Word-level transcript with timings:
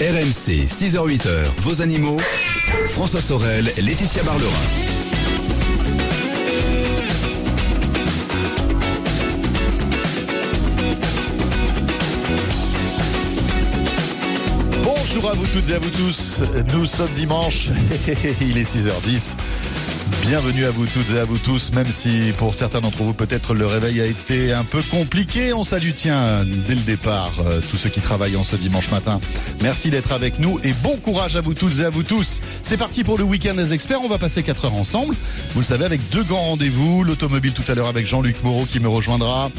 RMC, 0.00 0.68
6h-8h, 0.68 1.46
vos 1.62 1.82
animaux. 1.82 2.18
François 2.90 3.20
Sorel, 3.20 3.72
Laetitia 3.78 4.22
Barlerin. 4.22 4.52
Bonjour 14.84 15.30
à 15.30 15.32
vous 15.32 15.46
toutes 15.48 15.68
et 15.68 15.74
à 15.74 15.78
vous 15.80 15.90
tous. 15.90 16.42
Nous 16.72 16.86
sommes 16.86 17.10
dimanche. 17.14 17.70
Il 18.40 18.56
est 18.56 18.72
6h10. 18.72 19.36
Bienvenue 20.28 20.66
à 20.66 20.70
vous 20.70 20.84
toutes 20.84 21.10
et 21.16 21.20
à 21.20 21.24
vous 21.24 21.38
tous, 21.38 21.72
même 21.72 21.86
si 21.86 22.34
pour 22.36 22.54
certains 22.54 22.82
d'entre 22.82 23.02
vous 23.02 23.14
peut-être 23.14 23.54
le 23.54 23.64
réveil 23.64 24.02
a 24.02 24.04
été 24.04 24.52
un 24.52 24.62
peu 24.62 24.82
compliqué. 24.82 25.54
On 25.54 25.64
salue, 25.64 25.92
tiens, 25.96 26.44
dès 26.44 26.74
le 26.74 26.82
départ, 26.82 27.32
euh, 27.40 27.62
tous 27.70 27.78
ceux 27.78 27.88
qui 27.88 28.02
travaillent 28.02 28.36
en 28.36 28.44
ce 28.44 28.54
dimanche 28.54 28.90
matin. 28.90 29.22
Merci 29.62 29.88
d'être 29.88 30.12
avec 30.12 30.38
nous 30.38 30.60
et 30.64 30.74
bon 30.82 30.98
courage 30.98 31.36
à 31.36 31.40
vous 31.40 31.54
toutes 31.54 31.80
et 31.80 31.84
à 31.86 31.88
vous 31.88 32.02
tous. 32.02 32.40
C'est 32.62 32.76
parti 32.76 33.04
pour 33.04 33.16
le 33.16 33.24
week-end 33.24 33.54
des 33.54 33.72
experts. 33.72 34.02
On 34.02 34.08
va 34.10 34.18
passer 34.18 34.42
4 34.42 34.66
heures 34.66 34.74
ensemble. 34.74 35.14
Vous 35.54 35.60
le 35.60 35.64
savez, 35.64 35.86
avec 35.86 36.06
deux 36.10 36.24
grands 36.24 36.50
rendez-vous. 36.50 37.04
L'automobile 37.04 37.54
tout 37.54 37.64
à 37.66 37.74
l'heure 37.74 37.88
avec 37.88 38.06
Jean-Luc 38.06 38.44
Moreau 38.44 38.66
qui 38.66 38.80
me 38.80 38.88
rejoindra. 38.88 39.50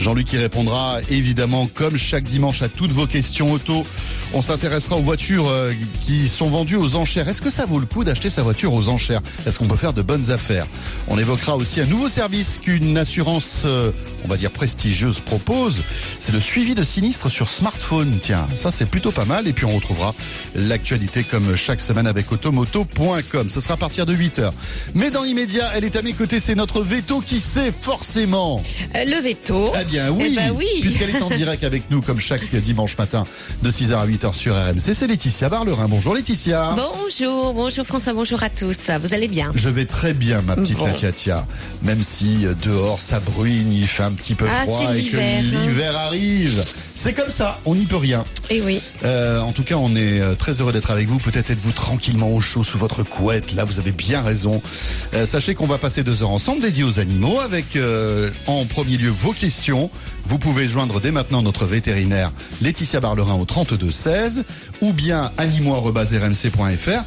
Jean-Luc 0.00 0.26
qui 0.26 0.38
répondra 0.38 0.98
évidemment 1.08 1.68
comme 1.72 1.96
chaque 1.96 2.24
dimanche 2.24 2.62
à 2.62 2.68
toutes 2.68 2.92
vos 2.92 3.06
questions 3.06 3.52
auto. 3.52 3.84
On 4.34 4.42
s'intéressera 4.42 4.96
aux 4.96 5.02
voitures 5.02 5.48
euh, 5.48 5.72
qui 6.00 6.28
sont 6.28 6.46
vendues 6.46 6.76
aux 6.76 6.96
enchères. 6.96 7.28
Est-ce 7.28 7.40
que 7.40 7.50
ça 7.50 7.64
vaut 7.64 7.78
le 7.78 7.86
coup 7.86 8.04
d'acheter 8.04 8.28
sa 8.28 8.42
voiture 8.42 8.74
aux 8.74 8.88
enchères? 8.88 9.22
Est-ce 9.46 9.58
qu'on 9.58 9.68
peut 9.68 9.76
faire 9.76 9.92
de 9.92 10.02
bonnes 10.02 10.15
On 11.08 11.18
évoquera 11.18 11.56
aussi 11.56 11.80
un 11.80 11.86
nouveau 11.86 12.08
service 12.08 12.58
qu'une 12.58 12.96
assurance, 12.96 13.62
euh, 13.64 13.92
on 14.26 14.28
va 14.28 14.36
dire 14.36 14.50
prestigieuse, 14.50 15.20
propose. 15.20 15.82
C'est 16.18 16.32
le 16.32 16.40
suivi 16.40 16.74
de 16.74 16.82
sinistres 16.84 17.30
sur 17.30 17.48
smartphone. 17.48 18.18
Tiens, 18.20 18.46
ça 18.56 18.70
c'est 18.72 18.86
plutôt 18.86 19.12
pas 19.12 19.24
mal. 19.24 19.46
Et 19.46 19.52
puis 19.52 19.64
on 19.64 19.72
retrouvera 19.76 20.14
l'actualité 20.54 21.22
comme 21.22 21.54
chaque 21.54 21.80
semaine 21.80 22.06
avec 22.08 22.30
automoto.com. 22.32 23.48
Ce 23.48 23.60
sera 23.60 23.74
à 23.74 23.76
partir 23.76 24.04
de 24.06 24.14
8h. 24.14 24.50
Mais 24.94 25.10
dans 25.10 25.22
l'immédiat, 25.22 25.70
elle 25.74 25.84
est 25.84 25.94
à 25.96 26.02
mes 26.02 26.12
côtés, 26.12 26.40
c'est 26.40 26.54
notre 26.56 26.82
veto 26.82 27.20
qui 27.20 27.40
sait 27.40 27.70
forcément. 27.72 28.62
Euh, 28.94 29.04
le 29.04 29.22
veto. 29.22 29.72
Eh 29.80 29.84
bien 29.84 30.10
oui, 30.10 30.30
Eh 30.32 30.34
ben 30.34 30.50
oui. 30.56 30.66
puisqu'elle 30.80 31.10
est 31.10 31.22
en 31.22 31.28
direct 31.36 31.62
avec 31.64 31.90
nous 31.90 32.00
comme 32.02 32.18
chaque 32.20 32.54
dimanche 32.56 32.98
matin 32.98 33.24
de 33.62 33.70
6h 33.70 33.94
à 33.94 34.06
8h 34.06 34.34
sur 34.34 34.54
RMC. 34.56 34.94
C'est 34.94 35.06
Laetitia 35.06 35.48
Barlerin. 35.48 35.86
Bonjour 35.88 36.14
Laetitia. 36.14 36.74
Bonjour, 36.76 37.54
bonjour 37.54 37.86
François, 37.86 38.12
bonjour 38.12 38.42
à 38.42 38.50
tous. 38.50 38.76
Vous 39.02 39.14
allez 39.14 39.28
bien? 39.28 39.52
Je 39.54 39.70
vais 39.70 39.86
très 39.86 40.14
bien, 40.14 40.42
ma 40.42 40.56
petite 40.56 40.78
Bon. 40.78 40.86
Laetitia. 40.86 41.46
Même 41.82 42.02
si 42.02 42.44
euh, 42.46 42.54
dehors 42.64 43.00
ça 43.00 43.20
bruine, 43.20 43.72
il 43.72 43.86
fait 43.86 44.02
un 44.02 44.12
petit 44.16 44.34
peu 44.34 44.46
Ah, 44.50 44.64
froid 44.64 44.82
et 44.82 44.86
que 44.86 44.92
l'hiver, 44.98 45.38
hein. 45.38 45.66
l'hiver 45.66 45.96
arrive. 45.96 46.64
C'est 46.94 47.12
comme 47.12 47.30
ça, 47.30 47.60
on 47.66 47.74
n'y 47.74 47.84
peut 47.84 47.96
rien. 47.96 48.24
Eh 48.50 48.62
oui. 48.62 48.80
Euh, 49.04 49.40
en 49.40 49.52
tout 49.52 49.62
cas, 49.62 49.76
on 49.76 49.94
est 49.94 50.20
euh, 50.20 50.34
très 50.34 50.60
heureux 50.60 50.72
d'être 50.72 50.90
avec 50.90 51.08
vous. 51.08 51.18
Peut-être 51.18 51.50
êtes-vous 51.50 51.72
tranquillement 51.72 52.30
au 52.32 52.40
chaud 52.40 52.64
sous 52.64 52.78
votre 52.78 53.02
couette. 53.02 53.52
Là, 53.54 53.64
vous 53.64 53.78
avez 53.78 53.92
bien 53.92 54.22
raison. 54.22 54.62
Euh, 55.14 55.26
sachez 55.26 55.54
qu'on 55.54 55.66
va 55.66 55.78
passer 55.78 56.02
deux 56.02 56.22
heures 56.22 56.30
ensemble 56.30 56.62
dédiées 56.62 56.84
aux 56.84 56.98
animaux 56.98 57.38
avec 57.40 57.76
euh, 57.76 58.30
en 58.46 58.64
premier 58.64 58.96
lieu 58.96 59.10
vos 59.10 59.32
questions. 59.32 59.90
Vous 60.24 60.38
pouvez 60.38 60.68
joindre 60.68 61.00
dès 61.00 61.12
maintenant 61.12 61.42
notre 61.42 61.66
vétérinaire 61.66 62.30
Laetitia 62.62 62.98
Barlerin 63.00 63.34
au 63.34 63.44
32 63.44 63.90
16 63.90 64.44
ou 64.80 64.92
bien 64.92 65.30
animaux@rmc.fr. 65.38 67.04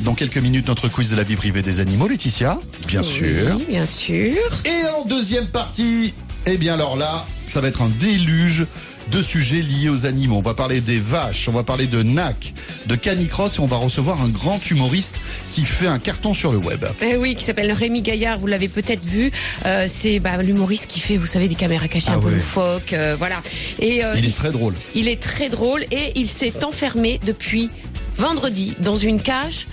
Dans 0.00 0.14
quelques 0.14 0.38
minutes, 0.38 0.68
notre 0.68 0.88
quiz 0.88 1.10
de 1.10 1.16
la 1.16 1.22
vie 1.22 1.36
privée 1.36 1.62
des 1.62 1.80
animaux, 1.80 2.08
Laetitia, 2.08 2.58
bien 2.88 3.02
sûr. 3.02 3.58
Bien 3.68 3.86
sûr. 3.86 4.36
Et 4.64 4.88
en 4.98 5.04
deuxième 5.04 5.46
partie, 5.48 6.14
eh 6.46 6.56
bien 6.56 6.74
alors 6.74 6.96
là, 6.96 7.26
ça 7.48 7.60
va 7.60 7.68
être 7.68 7.82
un 7.82 7.88
déluge 8.00 8.66
de 9.10 9.22
sujets 9.22 9.60
liés 9.60 9.88
aux 9.88 10.06
animaux. 10.06 10.36
On 10.36 10.42
va 10.42 10.54
parler 10.54 10.80
des 10.80 10.98
vaches, 11.00 11.48
on 11.48 11.52
va 11.52 11.64
parler 11.64 11.86
de 11.86 12.02
NAC, 12.02 12.54
de 12.86 12.94
canicross 12.94 13.56
et 13.58 13.60
on 13.60 13.66
va 13.66 13.76
recevoir 13.76 14.22
un 14.22 14.28
grand 14.28 14.70
humoriste 14.70 15.20
qui 15.50 15.64
fait 15.64 15.86
un 15.86 15.98
carton 15.98 16.34
sur 16.34 16.52
le 16.52 16.58
web. 16.58 16.84
Eh 17.02 17.16
oui, 17.16 17.34
qui 17.34 17.44
s'appelle 17.44 17.70
Rémi 17.72 18.02
Gaillard, 18.02 18.38
vous 18.38 18.46
l'avez 18.46 18.68
peut-être 18.68 19.04
vu. 19.04 19.30
Euh, 19.66 19.88
c'est 19.92 20.20
bah, 20.20 20.40
l'humoriste 20.42 20.86
qui 20.86 21.00
fait, 21.00 21.16
vous 21.16 21.26
savez, 21.26 21.48
des 21.48 21.54
caméras 21.54 21.88
cachées 21.88 22.10
Ah 22.10 22.14
un 22.16 22.20
peu 22.20 22.30
loufoques, 22.30 22.92
euh, 22.92 23.16
voilà. 23.18 23.42
Et 23.78 24.04
euh, 24.04 24.14
Il 24.16 24.24
est 24.24 24.36
très 24.36 24.50
drôle. 24.50 24.74
il 24.94 25.08
est 25.08 25.20
très 25.20 25.48
drôle 25.48 25.84
et 25.90 26.12
il 26.16 26.28
s'est 26.28 26.64
enfermé 26.64 27.20
depuis 27.26 27.68
vendredi 28.16 28.74
dans 28.78 28.96
une 28.96 29.20
cage 29.20 29.66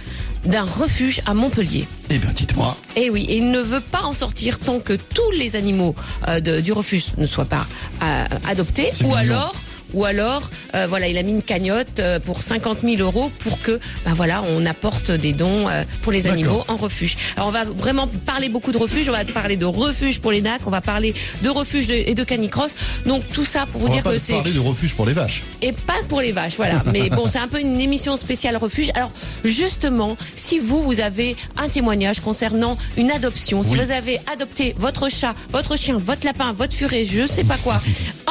d'un 0.46 0.64
refuge 0.64 1.22
à 1.26 1.34
Montpellier. 1.34 1.88
Eh 2.10 2.18
bien, 2.18 2.32
dites-moi. 2.34 2.76
Et 2.96 3.10
oui, 3.10 3.26
et 3.30 3.38
il 3.38 3.52
ne 3.52 3.60
veut 3.60 3.82
pas 3.82 4.04
en 4.04 4.14
sortir 4.14 4.60
tant 4.60 4.80
que 4.80 4.94
tous 4.94 5.32
les 5.32 5.56
animaux 5.56 5.96
euh, 6.28 6.40
de- 6.40 6.60
du 6.62 6.72
refuge 6.72 7.08
ne 7.18 7.26
soient 7.26 7.46
pas 7.46 7.66
euh, 8.02 8.26
adoptés, 8.48 8.92
ou 9.04 9.14
alors. 9.16 9.54
Ou 9.94 10.06
alors, 10.06 10.50
euh, 10.76 10.86
voilà, 10.88 11.08
il 11.08 11.18
a 11.18 11.24
mis 11.24 11.32
une 11.32 11.42
cagnotte 11.44 12.00
euh, 12.00 12.20
pour 12.20 12.42
50 12.42 12.80
000 12.84 12.98
euros 13.02 13.32
pour 13.40 13.62
que, 13.62 13.80
ben 14.06 14.14
voilà, 14.14 14.44
on 14.56 14.66
apporte 14.66 15.12
des 15.12 15.34
dons 15.34 15.68
euh, 15.70 15.84
pour 16.04 16.12
les 16.12 16.28
animaux 16.28 16.64
en 16.68 16.78
refuge. 16.78 17.18
Alors 17.36 17.50
on 17.50 17.52
va 17.52 17.64
vraiment 17.64 18.08
parler 18.26 18.50
beaucoup 18.50 18.72
de 18.72 18.78
refuges. 18.78 19.10
On 19.10 19.14
va 19.14 19.26
parler 19.26 19.58
de 19.58 19.66
refuge 19.66 20.20
pour 20.20 20.32
les 20.32 20.42
NAC, 20.42 20.62
on 20.66 20.70
va 20.72 20.82
parler 20.82 21.14
de 21.42 21.50
refuge 21.50 21.88
de- 21.88 21.94
et 21.96 22.14
de 22.16 22.24
canicross. 22.24 22.72
Donc 23.06 23.28
tout 23.34 23.46
ça 23.46 23.66
pour 23.66 23.82
vous 23.82 23.88
on 23.88 23.92
dire 23.92 24.04
va 24.04 24.12
pas 24.12 24.16
que 24.16 24.22
c'est 24.22 24.34
parler 24.34 24.52
de 24.54 24.60
refuge 24.60 24.96
pour 24.96 25.06
les 25.06 25.14
vaches. 25.14 25.44
et 25.62 25.72
pas 25.72 25.94
pour 26.08 26.22
les 26.22 26.32
vaches, 26.32 26.56
voilà. 26.56 26.84
Mais 26.92 27.10
bon, 27.10 27.28
c'est 27.28 27.40
un 27.40 27.48
peu 27.48 27.60
une 27.60 27.80
émission 27.82 28.16
spéciale 28.18 28.58
refuge. 28.58 28.90
Alors, 28.96 29.12
justement, 29.44 30.18
si 30.36 30.60
vous, 30.60 30.84
vous 30.84 31.00
avez 31.00 31.36
un 31.58 31.68
témoignage 31.70 32.20
concernant 32.20 32.78
une 32.98 33.12
adoption, 33.12 33.64
si 33.64 33.72
Oui. 33.74 33.80
vous 33.84 33.92
avez 33.92 34.20
adopté 34.32 34.76
votre 34.78 35.10
chat, 35.10 35.34
votre 35.52 35.76
chien, 35.78 35.98
votre 35.98 36.26
lapin, 36.26 36.54
votre 36.54 36.74
furet, 36.74 37.06
je 37.06 37.26
sais 37.28 37.44
pas 37.44 37.58
quoi, 37.58 37.82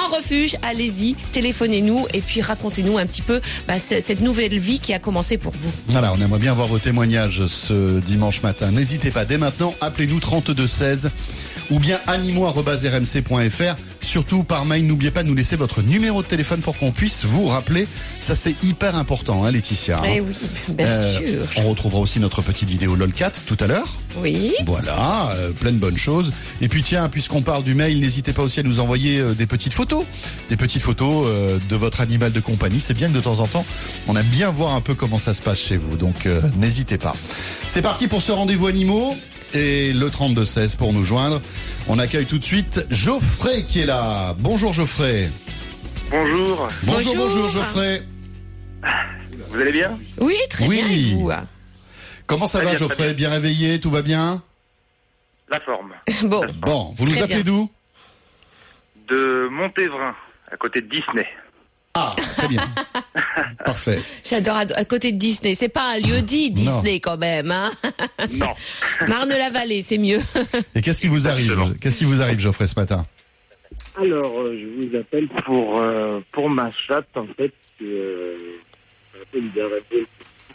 refuge, 0.09 0.57
allez-y, 0.63 1.15
téléphonez-nous 1.33 2.07
et 2.15 2.21
puis 2.21 2.41
racontez-nous 2.41 2.99
un 2.99 3.07
petit 3.07 3.23
peu 3.23 3.41
bah, 3.67 3.79
ce- 3.81 4.01
cette 4.01 4.21
nouvelle 4.21 4.59
vie 4.59 4.79
qui 4.81 4.93
a 4.95 4.99
commencé 4.99 5.39
pour 5.39 5.53
vous. 5.53 5.71
Voilà, 5.89 6.13
on 6.13 6.21
aimerait 6.21 6.39
bien 6.41 6.55
voir 6.55 6.67
vos 6.69 6.79
témoignages 6.79 7.47
ce 7.47 7.99
dimanche 8.01 8.43
matin. 8.43 8.71
N'hésitez 8.71 9.11
pas, 9.11 9.25
dès 9.25 9.39
maintenant, 9.39 9.75
appelez-nous 9.81 10.21
3216 10.21 11.11
ou 11.71 11.79
bien 11.79 11.99
animaux.rmc.fr. 12.07 13.77
Surtout 14.01 14.43
par 14.45 14.65
mail, 14.65 14.87
n'oubliez 14.87 15.11
pas 15.11 15.23
de 15.23 15.29
nous 15.29 15.35
laisser 15.35 15.57
votre 15.57 15.83
numéro 15.83 16.23
de 16.23 16.27
téléphone 16.27 16.61
pour 16.61 16.77
qu'on 16.79 16.93
puisse 16.93 17.25
vous 17.25 17.47
rappeler. 17.47 17.87
Ça, 18.21 18.35
c'est 18.35 18.55
hyper 18.63 18.97
important, 18.97 19.45
hein, 19.45 19.51
Laetitia. 19.51 19.99
hein. 19.99 20.03
Eh 20.07 20.21
oui, 20.21 20.35
bien 20.69 20.87
Euh, 20.87 21.19
sûr. 21.19 21.47
On 21.59 21.69
retrouvera 21.69 22.01
aussi 22.01 22.21
notre 22.21 22.41
petite 22.41 22.69
vidéo 22.69 22.95
LOLCAT 22.97 23.33
tout 23.47 23.57
à 23.61 23.67
l'heure. 23.67 23.99
Oui. 24.19 24.53
Voilà, 24.67 25.33
euh, 25.35 25.51
plein 25.51 25.73
de 25.73 25.79
bonnes 25.79 25.97
choses. 25.97 26.33
Et 26.61 26.69
puis 26.69 26.83
tiens, 26.83 27.09
puisqu'on 27.09 27.43
parle 27.43 27.65
du 27.65 27.75
mail, 27.75 28.01
n'hésitez 28.01 28.33
pas 28.33 28.43
aussi 28.43 28.61
à 28.61 28.63
nous 28.63 28.81
envoyer 28.81 29.19
euh, 29.21 29.35
des 29.35 29.47
petites 29.47 29.75
photos. 29.75 30.05
Des 30.49 30.57
petites 30.57 30.83
photos 30.83 31.27
euh, 31.29 31.59
de 31.69 31.77
votre 31.77 32.01
animal 32.01 32.33
de 32.33 32.41
compagnie. 32.41 32.81
C'est 32.81 32.95
bien 32.95 33.09
que 33.09 33.15
de 33.15 33.21
temps 33.21 33.41
en 33.41 33.47
temps, 33.47 33.67
on 34.07 34.17
aime 34.17 34.27
bien 34.27 34.51
voir 34.51 34.75
un 34.75 34.81
peu 34.81 34.95
comment 34.95 35.19
ça 35.19 35.35
se 35.35 35.43
passe 35.43 35.59
chez 35.59 35.77
vous. 35.77 35.97
Donc 35.97 36.27
n'hésitez 36.57 36.99
pas. 36.99 37.15
C'est 37.67 37.83
parti 37.83 38.07
pour 38.09 38.23
ce 38.23 38.33
rendez-vous 38.33 38.67
animaux. 38.69 39.15
Et 39.55 39.93
le 39.93 40.09
32-16 40.09 40.77
pour 40.77 40.93
nous 40.93 41.05
joindre. 41.05 41.41
On 41.89 41.99
accueille 41.99 42.27
tout 42.27 42.39
de 42.39 42.45
suite 42.45 42.85
Geoffrey 42.91 43.63
qui 43.67 43.81
est 43.81 43.87
là. 43.87 44.35
Bonjour 44.39 44.73
Geoffrey. 44.73 45.29
Bonjour, 46.11 46.69
Bonjour, 46.85 47.15
Bonjour. 47.17 47.49
Geoffrey. 47.49 48.03
vous 49.51 49.61
allez 49.61 49.73
bien? 49.73 49.99
Oui, 50.21 50.37
très 50.51 50.67
Oui. 50.67 50.83
bien. 50.83 50.87
Et 50.89 51.15
vous? 51.15 51.31
Comment 52.27 52.47
ça 52.47 52.59
Très 52.59 52.67
va 52.67 52.71
bien, 52.73 52.79
Geoffrey? 52.79 53.05
bien. 53.15 53.15
Bien 53.15 53.31
réveillé 53.31 53.81
Tout 53.81 53.91
va 53.91 54.03
bien? 54.03 54.43
La 55.51 55.61
forme. 55.61 55.95
Bon, 56.25 56.45
Bon, 56.61 56.95
vous 56.99 57.07
nous 57.07 57.23
appelez 57.23 57.43
d'où? 57.43 57.71
De 59.11 59.49
Montévrain, 59.51 60.15
à 60.53 60.57
côté 60.59 60.83
de 60.83 60.89
Disney. 60.89 61.27
Ah, 61.99 62.17
très 62.37 62.49
bien. 62.49 62.63
Parfait. 63.65 64.01
j'adore 64.29 64.57
à, 64.57 64.61
à 64.75 64.85
côté 64.85 65.13
de 65.13 65.19
Disney. 65.19 65.55
C'est 65.55 65.69
pas 65.69 65.93
un 65.95 65.99
lieu 65.99 66.23
dit 66.23 66.51
Non. 66.51 66.55
Disney 66.55 67.01
quand 67.01 67.17
même, 67.19 67.51
hein. 67.51 67.71
Non. 68.33 68.55
Marne-la-Vallée, 69.09 69.83
c'est 69.83 69.99
mieux. 69.99 70.21
Et 70.75 70.81
qu'est-ce 70.81 71.01
qui 71.01 71.09
vous 71.09 71.27
arrive. 71.29 71.75
Qu'est-ce 71.81 71.99
qui 71.99 72.05
vous 72.05 72.21
arrive 72.23 72.39
Geoffrey 72.39 72.67
ce 72.67 72.79
matin 72.79 73.05
Alors, 74.01 74.41
euh, 74.41 74.57
je 74.61 74.89
vous 74.89 74.97
appelle 74.97 75.29
pour 75.45 75.79
euh, 75.81 76.21
pour 76.33 76.49
ma 76.49 76.71
chatte 76.73 77.09
en 77.17 77.27
fait. 77.37 77.53
Euh. 77.83 78.37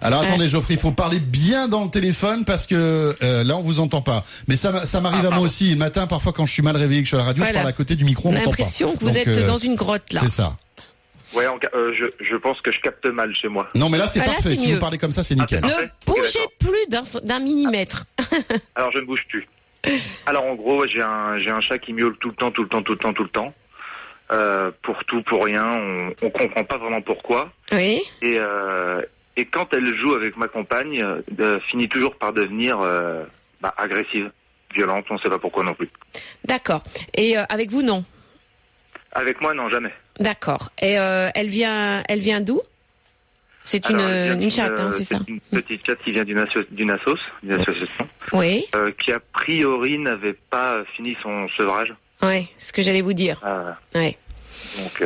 Alors 0.02 0.24
attendez 0.24 0.50
Geoffrey, 0.50 0.74
il 0.74 0.80
faut 0.80 0.92
parler 0.92 1.20
bien 1.20 1.68
dans 1.68 1.86
le 1.86 1.90
téléphone 1.90 2.44
parce 2.44 2.68
que 2.68 3.16
euh, 3.22 3.44
là 3.44 3.56
on 3.56 3.62
vous 3.62 3.80
entend 3.80 4.02
pas. 4.02 4.26
Mais 4.48 4.56
ça, 4.56 4.86
ça 4.86 5.00
m'arrive 5.00 5.20
Ah, 5.24 5.28
à 5.28 5.30
moi 5.30 5.32
pardon. 5.32 5.46
aussi. 5.46 5.70
Le 5.70 5.76
matin, 5.78 6.08
parfois 6.08 6.34
quand 6.34 6.46
je 6.46 6.52
suis 6.54 6.64
mal 6.64 6.76
réveillé, 6.76 7.02
que 7.02 7.06
je 7.06 7.10
suis 7.10 7.16
à 7.16 7.20
la 7.20 7.26
radio, 7.26 7.46
je 7.46 7.54
parle 7.54 7.68
à 7.68 7.72
côté 7.72 7.96
du 7.96 8.04
micro, 8.04 8.30
on 8.30 8.32
m'entend 8.32 8.44
pas. 8.46 8.50
l'impression 8.58 8.94
que 8.96 9.00
vous 9.02 9.08
Donc, 9.08 9.18
êtes 9.18 9.28
euh, 9.28 9.48
dans 9.48 9.58
une 9.60 9.76
grotte 9.76 10.12
là. 10.12 10.22
C'est 10.24 10.30
ça. 10.30 10.58
Ouais, 11.36 11.48
en 11.48 11.58
euh, 11.74 11.94
je, 11.96 12.06
je 12.24 12.36
pense 12.36 12.62
que 12.62 12.72
je 12.72 12.80
capte 12.80 13.06
mal 13.08 13.36
chez 13.36 13.48
moi. 13.48 13.68
Non 13.76 13.90
mais 13.90 13.98
là 13.98 14.08
c'est 14.08 14.20
Ah, 14.22 14.26
là, 14.28 14.34
parfait. 14.34 14.56
Si 14.56 14.68
mieux. 14.68 14.74
vous 14.76 14.80
parlez 14.80 14.98
comme 14.98 15.12
ça, 15.12 15.24
c'est 15.24 15.36
Ah, 15.38 15.42
nickel. 15.42 15.62
c'est 15.66 15.84
Ne 15.84 15.90
bougez 16.06 16.40
plus 16.60 16.88
d'un 16.90 17.04
d'un 17.24 17.40
millimètre. 17.40 18.06
Alors 18.76 18.92
je 18.92 19.00
ne 19.00 19.06
bouge 19.06 19.26
plus. 19.30 19.48
Alors 20.26 20.46
en 20.46 20.56
gros, 20.56 20.86
j'ai 20.88 21.02
un 21.02 21.36
j'ai 21.36 21.50
un 21.50 21.60
chat 21.62 21.78
qui 21.80 21.92
miaule 21.94 22.16
tout 22.20 22.30
le 22.30 22.36
temps, 22.36 22.52
tout 22.52 22.64
le 22.64 22.70
temps, 22.70 22.82
tout 22.84 22.94
le 22.94 22.98
temps, 23.00 23.14
tout 23.14 23.24
le 23.24 23.30
temps. 23.30 23.54
Euh, 24.32 24.72
pour 24.84 25.04
tout, 25.06 25.22
pour 25.24 25.44
rien. 25.46 25.66
On, 25.66 26.14
on 26.22 26.30
comprend 26.30 26.64
pas 26.64 26.78
vraiment 26.78 27.02
pourquoi. 27.02 27.52
Oui. 27.72 28.02
Et 28.22 28.38
euh, 28.40 29.02
et 29.36 29.46
quand 29.46 29.74
elle 29.74 29.86
joue 29.96 30.14
avec 30.14 30.38
ma 30.38 30.48
compagne, 30.48 31.04
euh, 31.40 31.60
finit 31.70 31.90
toujours 31.90 32.16
par 32.16 32.32
devenir 32.34 32.80
euh, 32.80 33.24
bah, 33.62 33.74
agressive, 33.78 34.32
violente. 34.74 35.06
On 35.10 35.16
ne 35.16 35.20
sait 35.20 35.30
pas 35.30 35.40
pourquoi 35.40 35.64
non 35.64 35.74
plus. 35.74 35.90
D'accord. 36.46 36.84
Et 37.16 37.38
euh, 37.38 37.44
avec 37.50 37.70
vous, 37.72 37.82
non? 37.82 38.04
Avec 39.12 39.42
moi, 39.42 39.54
non 39.54 39.70
jamais. 39.70 39.94
D'accord. 40.20 40.70
Et 40.82 40.98
euh, 41.00 41.30
elle 41.36 41.48
vient, 41.48 42.04
elle 42.08 42.20
vient 42.20 42.42
d'où? 42.42 42.62
C'est 43.66 43.90
une, 43.90 44.00
une 44.42 44.52
chatte, 44.52 44.78
hein, 44.78 44.90
euh, 44.90 44.92
c'est 44.92 45.06
ça? 45.06 45.20
une 45.26 45.40
petite 45.40 45.86
chatte 45.86 46.00
qui 46.04 46.12
vient 46.12 46.26
d'une 46.26 46.38
asso- 46.40 46.66
association, 47.50 48.08
Oui, 48.34 48.66
euh, 48.76 48.92
qui 49.02 49.12
a 49.14 49.20
priori 49.32 49.98
n'avait 50.00 50.34
pas 50.50 50.84
fini 50.98 51.16
son 51.24 51.48
sevrage. 51.58 51.94
c'est 52.22 52.48
ce 52.58 52.74
que 52.74 52.82
j'allais 52.82 53.02
vous 53.02 53.14
dire. 53.14 53.40
Euh, 53.46 53.72
Ouais. 53.96 54.18
donc, 54.78 55.04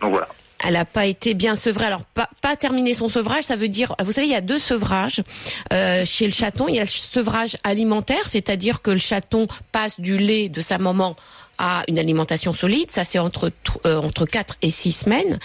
donc 0.00 0.10
voilà. 0.10 0.28
Elle 0.64 0.72
n'a 0.72 0.84
pas 0.86 1.06
été 1.06 1.34
bien 1.34 1.54
sevrée. 1.54 1.84
Alors, 1.84 2.04
pas, 2.06 2.28
pas 2.42 2.56
terminé 2.56 2.92
son 2.94 3.08
sevrage, 3.08 3.44
ça 3.44 3.54
veut 3.56 3.68
dire, 3.68 3.94
vous 4.00 4.10
savez, 4.10 4.26
il 4.26 4.32
y 4.32 4.36
a 4.36 4.40
deux 4.40 4.58
sevrages 4.58 5.22
chez 5.70 6.24
le 6.26 6.32
chaton. 6.32 6.66
Il 6.66 6.74
y 6.74 6.78
a 6.80 6.84
le 6.84 6.88
sevrage 6.88 7.56
alimentaire, 7.62 8.26
c'est-à-dire 8.26 8.82
que 8.82 8.90
le 8.90 8.98
chaton 8.98 9.46
passe 9.70 10.00
du 10.00 10.16
lait 10.18 10.48
de 10.48 10.60
sa 10.60 10.78
maman 10.78 11.14
à 11.58 11.82
une 11.88 11.98
alimentation 11.98 12.52
solide, 12.52 12.90
ça 12.90 13.04
c'est 13.04 13.18
entre 13.18 13.48
tr- 13.48 13.78
euh, 13.86 14.00
entre 14.00 14.26
4 14.26 14.56
et 14.62 14.70
6 14.70 14.92
semaines. 14.92 15.38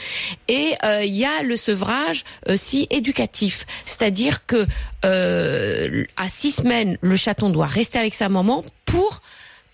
Et 0.47 0.73
euh, 0.83 1.03
il 1.03 1.15
y 1.15 1.25
a 1.25 1.43
le 1.43 1.57
sevrage 1.57 2.23
aussi 2.47 2.87
éducatif, 2.89 3.65
c'est-à-dire 3.85 4.45
que 4.45 4.65
euh, 5.05 6.03
à 6.17 6.29
6 6.29 6.51
semaines 6.51 6.97
le 7.01 7.15
chaton 7.15 7.49
doit 7.49 7.65
rester 7.67 7.99
avec 7.99 8.13
sa 8.13 8.29
maman 8.29 8.63
pour 8.85 9.21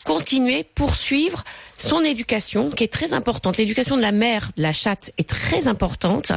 continuer, 0.05 0.63
poursuivre 0.63 1.43
son 1.77 2.03
éducation, 2.03 2.69
qui 2.69 2.83
est 2.83 2.91
très 2.91 3.13
importante. 3.13 3.57
L'éducation 3.57 3.97
de 3.97 4.01
la 4.01 4.12
mère, 4.12 4.51
de 4.57 4.62
la 4.62 4.74
chatte, 4.74 5.12
est 5.18 5.27
très 5.27 5.68
importante, 5.68 6.31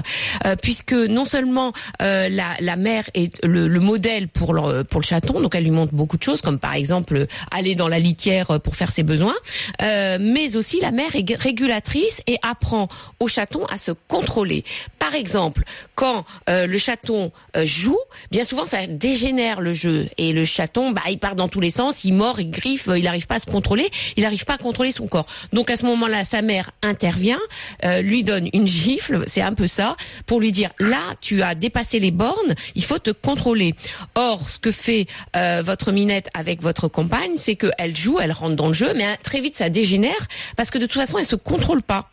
euh, 0.44 0.56
puisque 0.56 0.92
non 0.92 1.24
seulement 1.24 1.72
euh, 2.02 2.28
la, 2.28 2.56
la 2.60 2.76
mère 2.76 3.08
est 3.14 3.44
le, 3.44 3.68
le 3.68 3.80
modèle 3.80 4.28
pour 4.28 4.54
le, 4.54 4.84
pour 4.84 5.00
le 5.00 5.06
chaton, 5.06 5.40
donc 5.40 5.54
elle 5.54 5.64
lui 5.64 5.70
montre 5.70 5.94
beaucoup 5.94 6.16
de 6.16 6.22
choses, 6.22 6.40
comme 6.40 6.58
par 6.58 6.74
exemple 6.74 7.26
aller 7.50 7.74
dans 7.74 7.88
la 7.88 7.98
litière 7.98 8.60
pour 8.60 8.76
faire 8.76 8.90
ses 8.90 9.02
besoins, 9.02 9.34
euh, 9.82 10.18
mais 10.20 10.56
aussi 10.56 10.80
la 10.80 10.90
mère 10.90 11.14
est 11.14 11.34
régulatrice 11.34 12.22
et 12.26 12.36
apprend 12.42 12.88
au 13.18 13.28
chaton 13.28 13.64
à 13.66 13.78
se 13.78 13.92
contrôler. 14.08 14.64
Par 14.98 15.14
exemple, 15.14 15.62
quand 15.94 16.24
euh, 16.48 16.66
le 16.66 16.78
chaton 16.78 17.32
euh, 17.56 17.64
joue, 17.64 17.98
bien 18.30 18.44
souvent 18.44 18.66
ça 18.66 18.86
dégénère 18.86 19.60
le 19.60 19.72
jeu 19.72 20.08
et 20.18 20.32
le 20.32 20.44
chaton, 20.44 20.90
bah, 20.92 21.02
il 21.10 21.18
part 21.18 21.36
dans 21.36 21.48
tous 21.48 21.60
les 21.60 21.70
sens, 21.70 22.04
il 22.04 22.14
mord, 22.14 22.40
il 22.40 22.50
griffe, 22.50 22.88
il 22.94 23.04
n'arrive 23.04 23.26
pas 23.26 23.36
à 23.36 23.40
se 23.40 23.46
contrôler, 23.46 23.88
il 24.16 24.22
n'arrive 24.22 24.44
pas 24.44 24.54
à 24.54 24.58
contrôler 24.58 24.92
son 24.92 25.06
corps. 25.06 25.26
Donc 25.52 25.70
à 25.70 25.76
ce 25.76 25.84
moment-là, 25.86 26.24
sa 26.24 26.42
mère 26.42 26.70
intervient, 26.82 27.40
euh, 27.84 28.00
lui 28.02 28.24
donne 28.24 28.48
une 28.52 28.66
gifle, 28.66 29.24
c'est 29.26 29.42
un 29.42 29.52
peu 29.52 29.66
ça, 29.66 29.96
pour 30.26 30.40
lui 30.40 30.52
dire 30.52 30.70
là, 30.78 31.00
tu 31.20 31.42
as 31.42 31.54
dépassé 31.54 31.98
les 32.00 32.10
bornes, 32.10 32.54
il 32.74 32.84
faut 32.84 32.98
te 32.98 33.10
contrôler. 33.10 33.74
Or, 34.14 34.48
ce 34.48 34.58
que 34.58 34.72
fait 34.72 35.06
euh, 35.36 35.62
votre 35.64 35.92
minette 35.92 36.28
avec 36.34 36.62
votre 36.62 36.88
compagne, 36.88 37.32
c'est 37.36 37.56
qu'elle 37.56 37.96
joue, 37.96 38.18
elle 38.20 38.32
rentre 38.32 38.56
dans 38.56 38.68
le 38.68 38.72
jeu, 38.72 38.92
mais 38.94 39.04
hein, 39.04 39.16
très 39.22 39.40
vite 39.40 39.56
ça 39.56 39.68
dégénère 39.68 40.28
parce 40.56 40.70
que 40.70 40.78
de 40.78 40.86
toute 40.86 41.00
façon, 41.00 41.18
elle 41.18 41.26
se 41.26 41.36
contrôle 41.36 41.82
pas. 41.82 42.10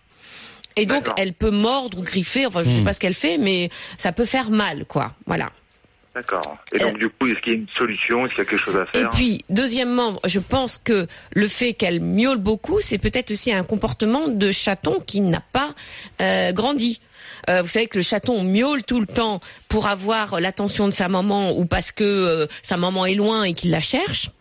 Et 0.77 0.85
donc, 0.85 1.07
elle 1.17 1.33
peut 1.33 1.49
mordre 1.49 1.97
ou 1.97 2.03
griffer, 2.03 2.45
enfin, 2.45 2.61
je 2.63 2.69
sais 2.69 2.83
pas 2.83 2.93
ce 2.93 2.99
qu'elle 2.99 3.15
fait, 3.15 3.39
mais 3.39 3.71
ça 3.97 4.11
peut 4.11 4.25
faire 4.25 4.51
mal, 4.51 4.85
quoi. 4.85 5.15
Voilà. 5.25 5.51
D'accord. 6.17 6.57
Et 6.71 6.79
donc, 6.79 6.97
du 6.97 7.09
coup, 7.09 7.27
est-ce 7.27 7.39
qu'il 7.41 7.53
y 7.53 7.55
a 7.55 7.59
une 7.59 7.67
solution? 7.77 8.25
Est-ce 8.25 8.33
qu'il 8.33 8.43
y 8.43 8.47
a 8.47 8.49
quelque 8.49 8.63
chose 8.63 8.75
à 8.75 8.83
Et 8.95 9.01
faire? 9.01 9.09
puis, 9.11 9.43
deuxièmement, 9.51 10.19
je 10.25 10.39
pense 10.39 10.79
que 10.79 11.05
le 11.35 11.47
fait 11.47 11.73
qu'elle 11.73 12.01
miaule 12.01 12.39
beaucoup, 12.39 12.81
c'est 12.81 12.97
peut-être 12.97 13.29
aussi 13.29 13.53
un 13.53 13.63
comportement 13.63 14.27
de 14.27 14.49
chaton 14.49 14.99
qui 15.05 15.21
n'a 15.21 15.43
pas 15.51 15.75
euh, 16.19 16.51
grandi. 16.53 17.01
Euh, 17.51 17.61
vous 17.61 17.67
savez 17.67 17.85
que 17.85 17.99
le 17.99 18.03
chaton 18.03 18.43
miaule 18.43 18.81
tout 18.83 18.99
le 18.99 19.05
temps 19.05 19.41
pour 19.69 19.85
avoir 19.87 20.39
l'attention 20.39 20.87
de 20.87 20.91
sa 20.91 21.07
maman 21.07 21.55
ou 21.55 21.65
parce 21.65 21.91
que 21.91 22.03
euh, 22.03 22.47
sa 22.63 22.77
maman 22.77 23.05
est 23.05 23.13
loin 23.13 23.43
et 23.43 23.53
qu'il 23.53 23.69
la 23.69 23.79
cherche. 23.79 24.31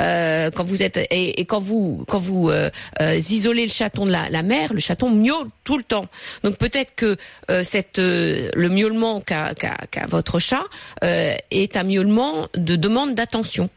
Euh, 0.00 0.50
quand 0.52 0.62
vous 0.64 0.82
êtes 0.84 0.96
et, 0.96 1.40
et 1.40 1.44
quand 1.44 1.58
vous 1.58 2.04
quand 2.06 2.18
vous 2.20 2.50
euh, 2.50 2.70
euh, 3.00 3.16
isolez 3.16 3.64
le 3.66 3.72
chaton 3.72 4.06
de 4.06 4.12
la, 4.12 4.28
la 4.28 4.42
mère, 4.44 4.72
le 4.72 4.78
chaton 4.80 5.10
miaule 5.10 5.48
tout 5.64 5.76
le 5.76 5.82
temps. 5.82 6.06
Donc 6.44 6.56
peut-être 6.56 6.94
que 6.94 7.16
euh, 7.50 7.62
cette 7.64 7.98
euh, 7.98 8.48
le 8.54 8.68
miaulement 8.68 9.20
qu'a 9.20 9.54
qu'a 9.54 9.76
qu'a 9.90 10.06
votre 10.06 10.38
chat 10.38 10.62
euh, 11.02 11.34
est 11.50 11.76
un 11.76 11.82
miaulement 11.84 12.46
de 12.54 12.76
demande 12.76 13.14
d'attention. 13.14 13.68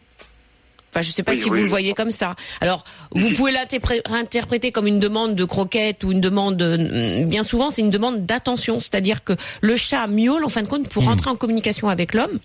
Enfin, 0.93 1.03
je 1.03 1.11
sais 1.11 1.23
pas 1.23 1.31
Oui, 1.31 1.37
si 1.37 1.43
oui, 1.49 1.59
vous 1.59 1.63
le 1.63 1.69
voyez 1.69 1.93
comme 1.93 2.11
ça. 2.11 2.35
Alors, 2.59 2.83
vous 3.11 3.29
pouvez 3.31 3.53
l'interpré- 3.53 4.01
réinterpréter 4.05 4.73
comme 4.73 4.87
une 4.87 4.99
demande 4.99 5.35
de 5.35 5.45
croquette 5.45 6.03
ou 6.03 6.11
une 6.11 6.19
demande. 6.19 6.57
de- 6.57 7.23
Bien 7.23 7.43
souvent, 7.45 7.71
c'est 7.71 7.81
une 7.81 7.89
demande 7.89 8.25
d'attention, 8.25 8.77
c'est-à-dire 8.81 9.23
que 9.23 9.31
le 9.61 9.77
chat 9.77 10.05
miaule 10.07 10.43
en 10.43 10.49
fin 10.49 10.61
de 10.61 10.67
compte 10.67 10.89
pour 10.89 11.05
rentrer 11.05 11.29
en 11.29 11.37
communication 11.37 11.87
avec 11.87 12.13
l'homme. 12.13 12.39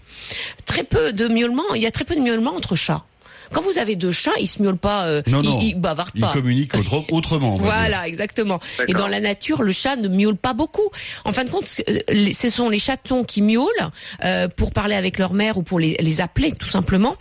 Très 0.65 0.85
peu 0.85 1.13
de 1.13 1.27
miaulements. 1.27 1.75
Il 1.75 1.83
y 1.83 1.87
a 1.87 1.91
très 1.91 2.05
peu 2.05 2.15
de 2.15 2.21
miaulements 2.21 2.55
entre 2.55 2.77
chats. 2.77 3.05
Quand 3.53 3.63
vous 3.63 3.79
avez 3.79 3.97
deux 3.97 4.11
chats, 4.11 4.33
ils 4.41 4.47
se 4.47 4.63
miaulent 4.63 4.77
pas, 4.79 5.07
euh, 5.07 5.23
Non, 5.27 5.43
ils, 5.43 5.49
non. 5.49 5.61
ils 5.61 5.75
bavardent 5.75 6.19
pas. 6.21 6.33
communique 6.33 6.75
autre- 6.79 7.13
autrement. 7.13 7.55
dire. 7.55 7.63
Voilà, 7.65 8.07
exactement. 8.09 8.61
Et 8.89 8.93
dans 8.95 9.09
la 9.09 9.21
nature, 9.21 9.63
le 9.63 9.73
chat 9.73 9.97
ne 9.97 10.09
miaule 10.09 10.37
pas 10.37 10.53
beaucoup. 10.53 10.89
En 11.25 11.33
fin 11.33 11.45
de 11.45 11.51
compte, 11.51 11.67
ce- 11.67 11.83
euh, 11.89 12.51
sont 12.51 12.69
les 12.69 12.79
chatons 12.79 13.25
qui 13.25 13.43
miaulent 13.43 13.67
euh, 14.25 14.49
pour 14.49 14.73
parler 14.73 14.95
avec 14.95 15.19
leur 15.19 15.33
mère 15.35 15.59
ou 15.59 15.63
pour 15.63 15.79
les, 15.81 15.97
les 16.01 16.21
appeler, 16.21 16.53
tout 16.53 16.69
simplement. 16.69 17.17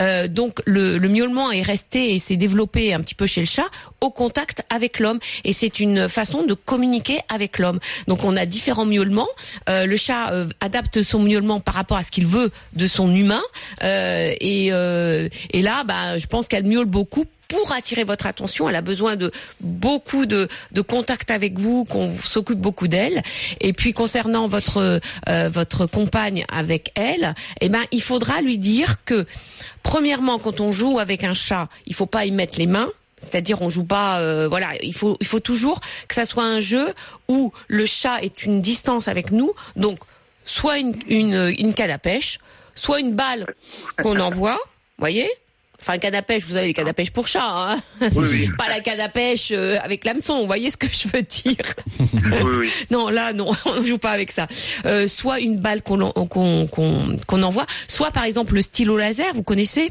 Euh, 0.00 0.26
donc 0.28 0.60
le, 0.66 0.98
le 0.98 1.08
miaulement 1.08 1.50
est 1.52 1.62
resté 1.62 2.14
et 2.14 2.18
s'est 2.18 2.36
développé 2.36 2.92
un 2.94 3.00
petit 3.00 3.14
peu 3.14 3.26
chez 3.26 3.40
le 3.40 3.46
chat 3.46 3.66
au 4.00 4.10
contact 4.10 4.62
avec 4.70 4.98
l'homme. 4.98 5.18
Et 5.44 5.52
c'est 5.52 5.80
une 5.80 6.08
façon 6.08 6.44
de 6.44 6.54
communiquer 6.54 7.18
avec 7.28 7.58
l'homme. 7.58 7.78
Donc 8.08 8.24
on 8.24 8.36
a 8.36 8.46
différents 8.46 8.86
miaulements. 8.86 9.28
Euh, 9.68 9.86
le 9.86 9.96
chat 9.96 10.30
euh, 10.32 10.46
adapte 10.60 11.02
son 11.02 11.20
miaulement 11.20 11.60
par 11.60 11.74
rapport 11.74 11.96
à 11.98 12.02
ce 12.02 12.10
qu'il 12.10 12.26
veut 12.26 12.50
de 12.74 12.86
son 12.86 13.14
humain. 13.14 13.42
Euh, 13.84 14.32
et, 14.40 14.68
euh, 14.72 15.28
et 15.50 15.62
là, 15.62 15.69
bah, 15.84 16.18
je 16.18 16.26
pense 16.26 16.48
qu'elle 16.48 16.66
miaule 16.66 16.86
beaucoup 16.86 17.24
pour 17.50 17.72
attirer 17.72 18.04
votre 18.04 18.26
attention. 18.26 18.68
Elle 18.68 18.76
a 18.76 18.82
besoin 18.82 19.16
de 19.16 19.30
beaucoup 19.60 20.24
de, 20.24 20.48
de 20.70 20.80
contact 20.80 21.30
avec 21.30 21.58
vous, 21.58 21.84
qu'on 21.84 22.10
s'occupe 22.10 22.60
beaucoup 22.60 22.88
d'elle. 22.88 23.22
Et 23.60 23.72
puis 23.72 23.92
concernant 23.92 24.46
votre 24.46 25.00
euh, 25.28 25.50
compagne 25.92 26.44
avec 26.52 26.92
elle, 26.94 27.34
eh 27.60 27.68
ben 27.68 27.82
il 27.90 28.02
faudra 28.02 28.40
lui 28.40 28.56
dire 28.56 29.04
que 29.04 29.26
premièrement 29.82 30.38
quand 30.38 30.60
on 30.60 30.72
joue 30.72 30.98
avec 30.98 31.24
un 31.24 31.34
chat, 31.34 31.68
il 31.86 31.94
faut 31.94 32.06
pas 32.06 32.24
y 32.24 32.30
mettre 32.30 32.58
les 32.58 32.66
mains. 32.66 32.90
C'est-à-dire 33.20 33.60
on 33.60 33.68
joue 33.68 33.84
pas, 33.84 34.20
euh, 34.20 34.48
voilà, 34.48 34.70
il 34.82 34.94
faut 34.94 35.16
il 35.20 35.26
faut 35.26 35.40
toujours 35.40 35.80
que 36.08 36.14
ça 36.14 36.24
soit 36.24 36.44
un 36.44 36.60
jeu 36.60 36.94
où 37.28 37.52
le 37.68 37.84
chat 37.84 38.22
est 38.22 38.44
une 38.44 38.62
distance 38.62 39.08
avec 39.08 39.30
nous, 39.30 39.52
donc 39.76 39.98
soit 40.46 40.78
une 40.78 40.94
une, 41.06 41.54
une 41.58 41.74
canne 41.74 41.90
à 41.90 41.98
pêche, 41.98 42.38
soit 42.74 43.00
une 43.00 43.12
balle 43.12 43.46
qu'on 44.02 44.18
envoie, 44.20 44.58
voyez. 44.98 45.28
Enfin, 45.80 45.98
canne 45.98 46.14
à 46.14 46.22
pêche, 46.22 46.44
vous 46.44 46.56
avez 46.56 46.68
les 46.68 46.74
cannes 46.74 46.88
à 46.88 46.92
pêche 46.92 47.10
pour 47.10 47.26
chat, 47.26 47.42
hein 47.42 47.78
Oui, 48.14 48.26
oui. 48.30 48.50
pas 48.58 48.68
la 48.68 48.80
canne 48.80 49.00
à 49.00 49.08
pêche 49.08 49.48
euh, 49.52 49.78
avec 49.82 50.04
l'hameçon. 50.04 50.40
Vous 50.40 50.46
voyez 50.46 50.70
ce 50.70 50.76
que 50.76 50.86
je 50.90 51.08
veux 51.08 51.22
dire 51.22 51.56
Oui, 52.44 52.52
oui. 52.58 52.70
Non, 52.90 53.08
là, 53.08 53.32
non, 53.32 53.50
on 53.66 53.80
ne 53.80 53.86
joue 53.86 53.98
pas 53.98 54.10
avec 54.10 54.30
ça. 54.30 54.46
Euh, 54.84 55.08
soit 55.08 55.40
une 55.40 55.58
balle 55.58 55.82
qu'on 55.82 56.00
envoie, 56.00 57.66
soit 57.88 58.10
par 58.10 58.24
exemple 58.24 58.54
le 58.54 58.62
stylo 58.62 58.96
laser. 58.96 59.32
Vous 59.34 59.42
connaissez 59.42 59.90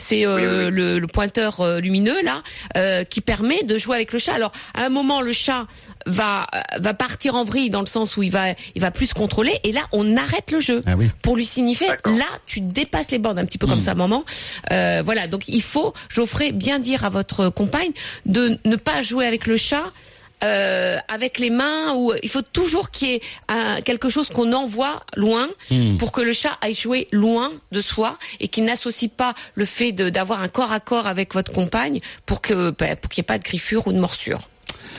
C'est 0.00 0.26
euh, 0.26 0.34
Oui, 0.36 0.42
oui, 0.42 0.64
oui. 0.66 0.70
Le, 0.70 0.98
le 0.98 1.06
pointeur 1.06 1.60
euh, 1.60 1.80
lumineux 1.80 2.20
là, 2.24 2.42
euh, 2.76 3.04
qui 3.04 3.20
permet 3.20 3.62
de 3.62 3.78
jouer 3.78 3.96
avec 3.96 4.12
le 4.12 4.18
chat. 4.18 4.34
Alors, 4.34 4.52
à 4.74 4.84
un 4.84 4.88
moment, 4.88 5.20
le 5.20 5.32
chat 5.32 5.66
va 6.06 6.46
euh, 6.54 6.60
va 6.78 6.94
partir 6.94 7.34
en 7.34 7.44
vrille 7.44 7.70
dans 7.70 7.80
le 7.80 7.86
sens 7.86 8.16
où 8.16 8.22
il 8.22 8.30
va 8.30 8.54
il 8.74 8.80
va 8.80 8.90
plus 8.90 9.06
se 9.06 9.14
contrôler, 9.14 9.58
et 9.64 9.72
là, 9.72 9.82
on 9.92 10.16
arrête 10.16 10.50
le 10.50 10.58
jeu 10.60 10.82
Ah 10.86 10.94
oui. 10.96 11.10
pour 11.22 11.36
lui 11.36 11.44
signifier 11.44 11.88
là 12.06 12.24
tu 12.46 12.60
dépasses 12.60 13.10
les 13.10 13.18
bornes 13.18 13.38
un 13.38 13.44
petit 13.44 13.58
peu 13.58 13.66
comme 13.66 13.80
ça 13.82 13.94
maman 13.94 14.24
euh, 14.72 15.02
voilà 15.04 15.26
donc 15.26 15.44
il 15.48 15.62
faut 15.62 15.92
Geoffrey 16.08 16.52
bien 16.52 16.78
dire 16.78 17.04
à 17.04 17.10
votre 17.10 17.50
compagne 17.50 17.90
de 18.24 18.58
ne 18.64 18.76
pas 18.76 19.02
jouer 19.02 19.26
avec 19.26 19.46
le 19.46 19.56
chat 19.58 19.92
euh, 20.42 20.96
avec 21.08 21.38
les 21.38 21.50
mains 21.50 21.94
ou 21.94 22.12
il 22.22 22.28
faut 22.30 22.42
toujours 22.42 22.90
qu'il 22.90 23.08
y 23.08 23.14
ait 23.14 23.20
un- 23.48 23.80
quelque 23.82 24.08
chose 24.08 24.28
qu'on 24.28 24.52
envoie 24.52 25.02
loin 25.16 25.48
pour 25.98 26.12
que 26.12 26.20
le 26.20 26.32
chat 26.32 26.56
aille 26.62 26.74
jouer 26.74 27.08
loin 27.12 27.50
de 27.72 27.80
soi 27.80 28.16
et 28.40 28.48
qu'il 28.48 28.64
n'associe 28.64 29.10
pas 29.14 29.34
le 29.54 29.64
fait 29.64 29.92
d'avoir 29.92 30.40
un 30.42 30.48
corps 30.48 30.72
à 30.72 30.80
corps 30.80 31.06
avec 31.06 31.34
votre 31.34 31.52
compagne 31.52 32.00
pour 32.26 32.40
que 32.40 32.70
bah, 32.70 32.96
pour 32.96 33.10
qu'il 33.10 33.20
n'y 33.22 33.24
ait 33.26 33.32
pas 33.34 33.38
de 33.38 33.44
griffure 33.44 33.86
ou 33.86 33.92
de 33.92 33.98
morsure 33.98 34.40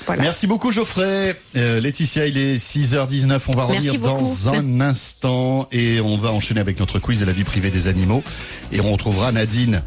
voilà 0.05 0.23
Merci 0.23 0.47
beaucoup 0.47 0.71
Geoffrey. 0.71 1.35
Euh, 1.55 1.79
Laetitia, 1.79 2.25
il 2.27 2.37
est 2.37 2.55
6h19. 2.55 3.41
On 3.47 3.51
va 3.51 3.65
revenir 3.65 3.99
dans 3.99 4.49
un 4.49 4.81
instant 4.81 5.67
et 5.71 5.99
on 6.01 6.17
va 6.17 6.31
enchaîner 6.31 6.59
avec 6.59 6.79
notre 6.79 6.99
quiz 6.99 7.19
de 7.19 7.25
la 7.25 7.31
vie 7.31 7.43
privée 7.43 7.71
des 7.71 7.87
animaux. 7.87 8.23
Et 8.71 8.81
on 8.81 8.91
retrouvera 8.91 9.31
Nadine 9.31 9.81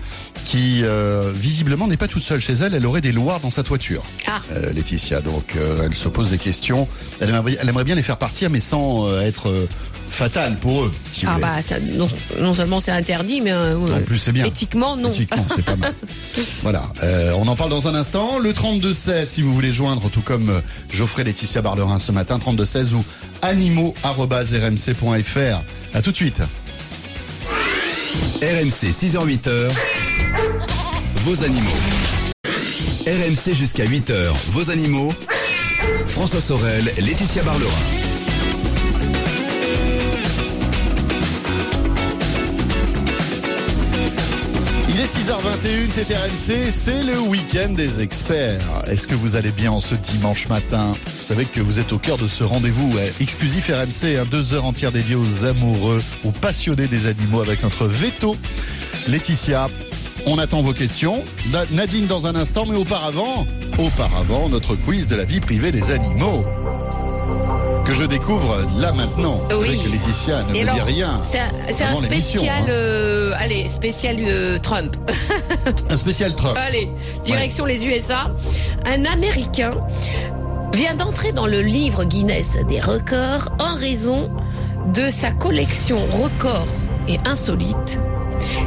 qui 0.44 0.82
euh, 0.82 1.32
visiblement 1.34 1.88
n'est 1.88 1.96
pas 1.96 2.08
toute 2.08 2.22
seule 2.22 2.40
chez 2.40 2.54
elle. 2.54 2.74
Elle 2.74 2.86
aurait 2.86 3.00
des 3.00 3.12
loirs 3.12 3.40
dans 3.40 3.50
sa 3.50 3.62
toiture. 3.62 4.02
Ah. 4.26 4.40
Euh, 4.52 4.72
Laetitia, 4.72 5.20
donc 5.20 5.56
euh, 5.56 5.82
elle 5.84 5.94
se 5.94 6.08
pose 6.08 6.30
des 6.30 6.38
questions. 6.38 6.86
Elle 7.20 7.30
aimerait, 7.30 7.56
elle 7.60 7.68
aimerait 7.68 7.84
bien 7.84 7.94
les 7.94 8.02
faire 8.02 8.18
partir 8.18 8.50
mais 8.50 8.60
sans 8.60 9.20
être 9.20 9.48
euh, 9.48 9.68
fatale 10.14 10.56
pour 10.56 10.84
eux, 10.84 10.92
si 11.12 11.26
ah 11.26 11.36
bah 11.40 11.60
ça, 11.60 11.76
non, 11.80 12.08
non 12.40 12.54
seulement 12.54 12.80
c'est 12.80 12.92
interdit 12.92 13.40
mais 13.40 13.52
euh, 13.52 13.76
En 13.76 14.00
plus, 14.02 14.18
c'est 14.18 14.32
bien. 14.32 14.44
éthiquement 14.46 14.96
non 14.96 15.10
Éthiquement, 15.10 15.44
c'est 15.54 15.64
pas 15.64 15.76
mal. 15.76 15.92
voilà, 16.62 16.84
euh, 17.02 17.32
on 17.36 17.46
en 17.48 17.56
parle 17.56 17.70
dans 17.70 17.88
un 17.88 17.94
instant. 17.94 18.38
Le 18.38 18.52
32-16, 18.52 19.26
si 19.26 19.42
vous 19.42 19.52
voulez 19.54 19.72
joindre, 19.72 20.08
tout 20.10 20.20
comme 20.22 20.50
euh, 20.50 20.60
Geoffrey 20.92 21.24
Laetitia 21.24 21.62
Barlerin 21.62 21.98
ce 21.98 22.12
matin, 22.12 22.38
32-16 22.38 22.94
ou 22.94 23.04
animaux.rmc.fr. 23.42 25.62
À 25.94 26.02
tout 26.02 26.10
de 26.12 26.16
suite. 26.16 26.42
RMC 28.40 28.90
6h-8h, 28.90 29.70
vos 31.24 31.42
animaux. 31.44 31.70
RMC 33.06 33.54
jusqu'à 33.54 33.84
8h, 33.84 34.32
vos 34.50 34.70
animaux. 34.70 35.12
François 36.08 36.40
Sorel, 36.40 36.92
Laetitia 36.98 37.42
Barlerin. 37.42 37.70
6h21, 45.02 45.88
c'est 45.92 46.14
RMC, 46.14 46.70
c'est 46.72 47.02
le 47.02 47.18
week-end 47.18 47.70
des 47.70 48.00
experts. 48.00 48.60
Est-ce 48.86 49.08
que 49.08 49.14
vous 49.16 49.34
allez 49.34 49.50
bien 49.50 49.72
en 49.72 49.80
ce 49.80 49.96
dimanche 49.96 50.48
matin? 50.48 50.94
Vous 51.04 51.22
savez 51.22 51.46
que 51.46 51.60
vous 51.60 51.80
êtes 51.80 51.92
au 51.92 51.98
cœur 51.98 52.16
de 52.16 52.28
ce 52.28 52.44
rendez-vous 52.44 52.92
ouais, 52.96 53.12
exclusif 53.20 53.68
RMC, 53.70 54.16
hein, 54.20 54.24
deux 54.30 54.54
heures 54.54 54.64
entières 54.64 54.92
dédiées 54.92 55.16
aux 55.16 55.44
amoureux, 55.44 56.00
aux 56.22 56.30
passionnés 56.30 56.86
des 56.86 57.08
animaux 57.08 57.40
avec 57.42 57.62
notre 57.64 57.86
veto. 57.86 58.36
Laetitia, 59.08 59.66
on 60.26 60.38
attend 60.38 60.62
vos 60.62 60.72
questions. 60.72 61.24
Na- 61.50 61.64
Nadine 61.72 62.06
dans 62.06 62.28
un 62.28 62.36
instant, 62.36 62.64
mais 62.64 62.76
auparavant, 62.76 63.48
auparavant, 63.78 64.48
notre 64.48 64.76
quiz 64.76 65.08
de 65.08 65.16
la 65.16 65.24
vie 65.24 65.40
privée 65.40 65.72
des 65.72 65.90
animaux. 65.90 66.44
Que 67.84 67.94
je 67.94 68.04
découvre 68.04 68.56
là 68.78 68.92
maintenant. 68.92 69.40
C'est 69.50 69.56
Oui. 69.56 69.66
vrai 69.66 69.76
que 69.84 69.88
Laetitia 69.90 70.42
ne 70.44 70.54
Et 70.54 70.64
me 70.64 70.72
dit 70.72 70.80
rien. 70.80 71.20
C'est 71.30 71.84
un, 71.84 71.94
spécial, 72.02 72.62
hein. 72.62 72.66
euh, 72.70 73.32
allez, 73.38 73.68
spécial 73.68 74.16
euh, 74.20 74.58
Trump. 74.58 74.96
Un 75.90 75.96
spécial 75.98 76.34
Trump. 76.34 76.56
allez, 76.58 76.88
direction 77.24 77.66
les 77.66 77.84
USA. 77.84 78.34
Un 78.86 79.04
Américain 79.04 79.74
vient 80.72 80.94
d'entrer 80.94 81.32
dans 81.32 81.46
le 81.46 81.60
livre 81.60 82.04
Guinness 82.04 82.56
des 82.68 82.80
records 82.80 83.50
en 83.58 83.74
raison 83.74 84.30
de 84.94 85.10
sa 85.10 85.30
collection 85.32 85.98
record 86.22 86.66
et 87.06 87.18
insolite 87.26 87.98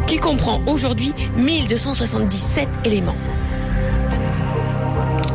qui 0.06 0.18
comprend 0.18 0.62
aujourd'hui 0.68 1.14
1277 1.38 2.70
éléments. 2.86 3.16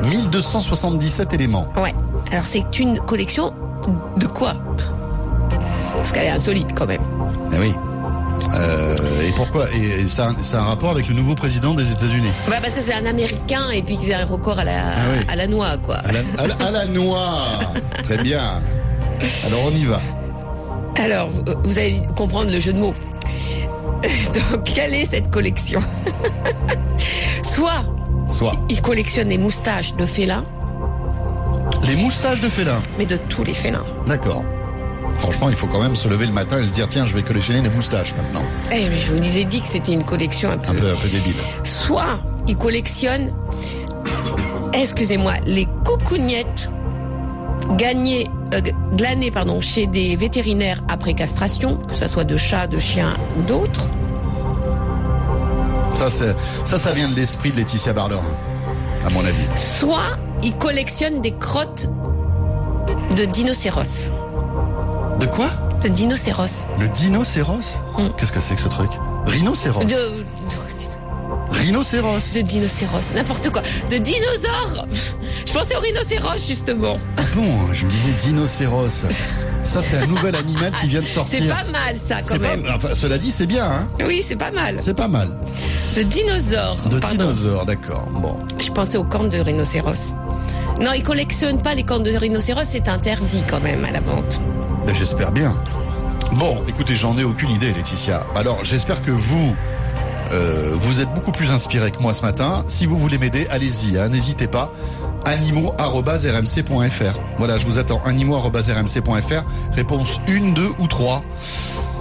1277 0.05 1.33
éléments. 1.35 1.67
Ouais. 1.77 1.95
Alors 2.31 2.45
c'est 2.45 2.79
une 2.79 2.99
collection 3.01 3.52
de 4.23 4.27
quoi? 4.29 4.55
Parce 5.99 6.13
qu'elle 6.13 6.25
est 6.27 6.31
insolite 6.31 6.71
quand 6.77 6.87
même. 6.87 7.01
Ah 7.53 7.57
oui. 7.61 7.75
Euh, 8.57 8.97
et 9.29 9.33
pourquoi? 9.37 9.67
Et, 9.73 10.01
et 10.03 10.09
ça, 10.09 10.31
ça 10.43 10.59
a 10.59 10.63
un 10.63 10.67
rapport 10.67 10.91
avec 10.91 11.09
le 11.09 11.15
nouveau 11.15 11.35
président 11.35 11.75
des 11.75 11.91
États-Unis. 11.93 12.31
Bah 12.49 12.57
parce 12.61 12.75
que 12.75 12.81
c'est 12.81 12.95
un 12.95 13.07
Américain 13.07 13.71
et 13.73 13.83
puis 13.83 13.97
qu'ils 13.97 14.13
a 14.13 14.21
un 14.21 14.25
record 14.25 14.59
à 14.59 14.65
la, 14.65 14.73
Ah 14.81 15.01
oui. 15.13 15.25
à 15.29 15.37
la 15.37 15.47
noix, 15.47 15.77
quoi. 15.79 15.97
À 15.97 16.13
la, 16.13 16.21
à 16.39 16.47
la- 16.47 16.67
à 16.67 16.71
la 16.71 16.87
noix. 16.87 17.39
Très 18.05 18.19
bien. 18.19 18.61
Alors 19.47 19.61
on 19.67 19.71
y 19.71 19.85
va. 19.85 20.01
Alors, 20.97 21.29
vous- 21.31 21.43
vous 21.65 21.79
allez 21.79 22.03
comprendre 22.17 22.51
le 22.51 22.59
jeu 22.61 22.73
de 22.73 22.79
mots. 22.79 22.95
Donc, 24.53 24.65
quelle 24.65 24.95
est 24.95 25.07
cette 25.07 25.31
collection? 25.31 25.81
Soit 27.43 27.85
Soit 28.29 28.53
il 28.69 28.81
collectionne 28.83 29.29
les 29.29 29.39
moustaches 29.39 29.95
de 29.95 30.07
félins, 30.07 30.45
les 31.85 31.97
moustaches 31.97 32.41
de 32.41 32.49
félin. 32.49 32.81
mais 32.99 33.07
de 33.07 33.17
tous 33.29 33.45
les 33.45 33.55
félins. 33.55 33.85
D'accord. 34.07 34.45
Franchement, 35.19 35.49
il 35.51 35.57
faut 35.57 35.67
quand 35.67 35.81
même 35.81 35.95
se 35.97 36.09
lever 36.09 36.27
le 36.27 36.33
matin 36.33 36.59
et 36.59 36.67
se 36.67 36.73
dire 36.73 36.89
tiens, 36.89 37.05
je 37.05 37.15
vais 37.15 37.23
collectionner 37.23 37.61
les 37.63 37.69
moustaches 37.71 38.15
maintenant. 38.17 38.45
Eh, 38.73 38.89
mais 38.89 38.99
je 38.99 39.13
vous 39.13 39.39
ai 39.39 39.45
dit 39.45 39.61
que 39.61 39.69
c'était 39.69 39.93
une 39.93 40.05
collection 40.05 40.51
un 40.51 40.59
peu... 40.59 40.71
Un 40.71 40.75
peu, 40.75 40.91
un 40.91 40.95
peu 40.97 41.09
débile. 41.09 41.35
Soit 41.65 42.19
il 42.49 42.57
collectionne, 42.57 43.33
excusez-moi, 44.73 45.35
les 45.47 45.67
coucougnettes 45.85 46.71
gagnées, 47.77 48.29
euh, 48.55 48.61
glanées 48.97 49.31
pardon, 49.31 49.61
chez 49.61 49.87
des 49.87 50.17
vétérinaires 50.17 50.81
après 50.89 51.15
castration, 51.15 51.77
que 51.77 51.95
ce 51.95 52.09
soit 52.09 52.25
de 52.25 52.37
chats, 52.37 52.67
de 52.67 52.81
chiens 52.81 53.15
ou 53.39 53.43
d'autres. 53.43 53.87
Ça, 55.95 56.11
c'est- 56.11 56.35
ça, 56.65 56.79
ça 56.79 56.93
vient 56.93 57.09
de 57.09 57.15
l'esprit 57.15 57.53
de 57.53 57.57
Laetitia 57.59 57.93
Barlerin, 57.93 58.25
à 59.07 59.11
mon 59.11 59.25
avis. 59.25 59.45
Soit 59.57 60.17
il 60.43 60.57
collectionne 60.57 61.21
des 61.21 61.33
crottes 61.33 61.89
de 63.17 63.25
dinocéros. 63.25 63.83
De 65.21 65.27
quoi 65.27 65.51
De 65.83 65.89
dinocéros. 65.89 66.67
Le 66.79 66.89
dinocéros 66.89 67.61
Mm. 67.99 68.09
Qu'est-ce 68.19 68.33
que 68.33 68.41
c'est 68.41 68.55
que 68.55 68.61
ce 68.63 68.69
truc 68.69 68.91
Rhinocéros. 69.27 69.85
De, 69.85 70.25
Rhinocéros. 71.51 72.33
de 72.35 72.41
dinocéros, 72.41 72.99
n'importe 73.15 73.51
quoi. 73.51 73.63
De 73.91 73.99
dinosaures 73.99 74.87
Je 75.47 75.53
pensais 75.53 75.77
au 75.77 75.81
rhinocéros, 75.81 76.47
justement. 76.49 76.97
Ah 77.19 77.23
bon, 77.35 77.73
je 77.73 77.85
me 77.85 77.91
disais 77.91 78.13
dinocéros. 78.13 78.89
Ça, 79.65 79.81
c'est 79.81 79.99
un 79.99 80.07
nouvel 80.07 80.35
animal 80.35 80.73
qui 80.81 80.89
vient 80.89 81.03
de 81.03 81.07
sortir. 81.07 81.41
C'est 81.43 81.49
pas 81.49 81.71
mal, 81.71 81.97
ça, 81.97 82.17
quand 82.21 82.35
pas- 82.35 82.57
même. 82.57 82.65
enfin, 82.75 82.95
cela 82.95 83.19
dit, 83.19 83.31
c'est 83.31 83.47
bien, 83.47 83.65
hein 83.71 83.89
Oui, 84.05 84.25
c'est 84.27 84.35
pas 84.37 84.51
mal. 84.51 84.79
C'est 84.81 84.95
pas 84.95 85.09
mal. 85.09 85.29
De 85.97 86.03
dinosaures. 86.03 86.79
De 86.89 86.99
dinosaures, 86.99 87.67
d'accord. 87.67 88.09
Bon. 88.13 88.37
Je 88.59 88.71
pensais 88.73 88.97
aux 88.97 89.05
cornes 89.05 89.29
de 89.29 89.39
rhinocéros. 89.39 90.13
Non, 90.81 90.93
ils 90.93 91.03
collectionnent 91.03 91.61
pas 91.63 91.75
les 91.75 91.85
cornes 91.85 92.03
de 92.03 92.11
rhinocéros, 92.17 92.65
c'est 92.65 92.89
interdit 92.89 93.43
quand 93.49 93.61
même 93.61 93.85
à 93.85 93.91
la 93.91 94.01
vente. 94.01 94.41
Ben, 94.87 94.95
j'espère 94.95 95.31
bien. 95.33 95.55
Bon, 96.33 96.57
écoutez, 96.67 96.97
j'en 96.97 97.17
ai 97.19 97.25
aucune 97.25 97.51
idée, 97.51 97.73
Laetitia. 97.73 98.27
Alors, 98.35 98.65
j'espère 98.65 99.03
que 99.03 99.11
vous, 99.11 99.55
euh, 100.33 100.71
vous 100.75 101.01
êtes 101.01 101.13
beaucoup 101.15 101.31
plus 101.33 101.53
inspiré 101.53 101.91
que 101.91 102.01
moi 102.01 102.15
ce 102.15 102.23
matin. 102.23 102.65
Si 102.69 102.87
vous 102.87 102.97
voulez 102.99 103.19
m'aider, 103.19 103.47
allez-y, 103.51 103.99
hein, 103.99 104.09
n'hésitez 104.09 104.47
pas. 104.47 104.73
animaux.rmc.fr. 105.25 107.21
Voilà, 107.39 107.59
je 107.59 107.67
vous 107.67 107.79
attends. 107.79 108.01
animaux.rmc.fr. 108.05 109.43
Réponse 109.75 110.21
1, 110.29 110.53
2 110.53 110.69
ou 110.79 110.87
3. 110.89 111.23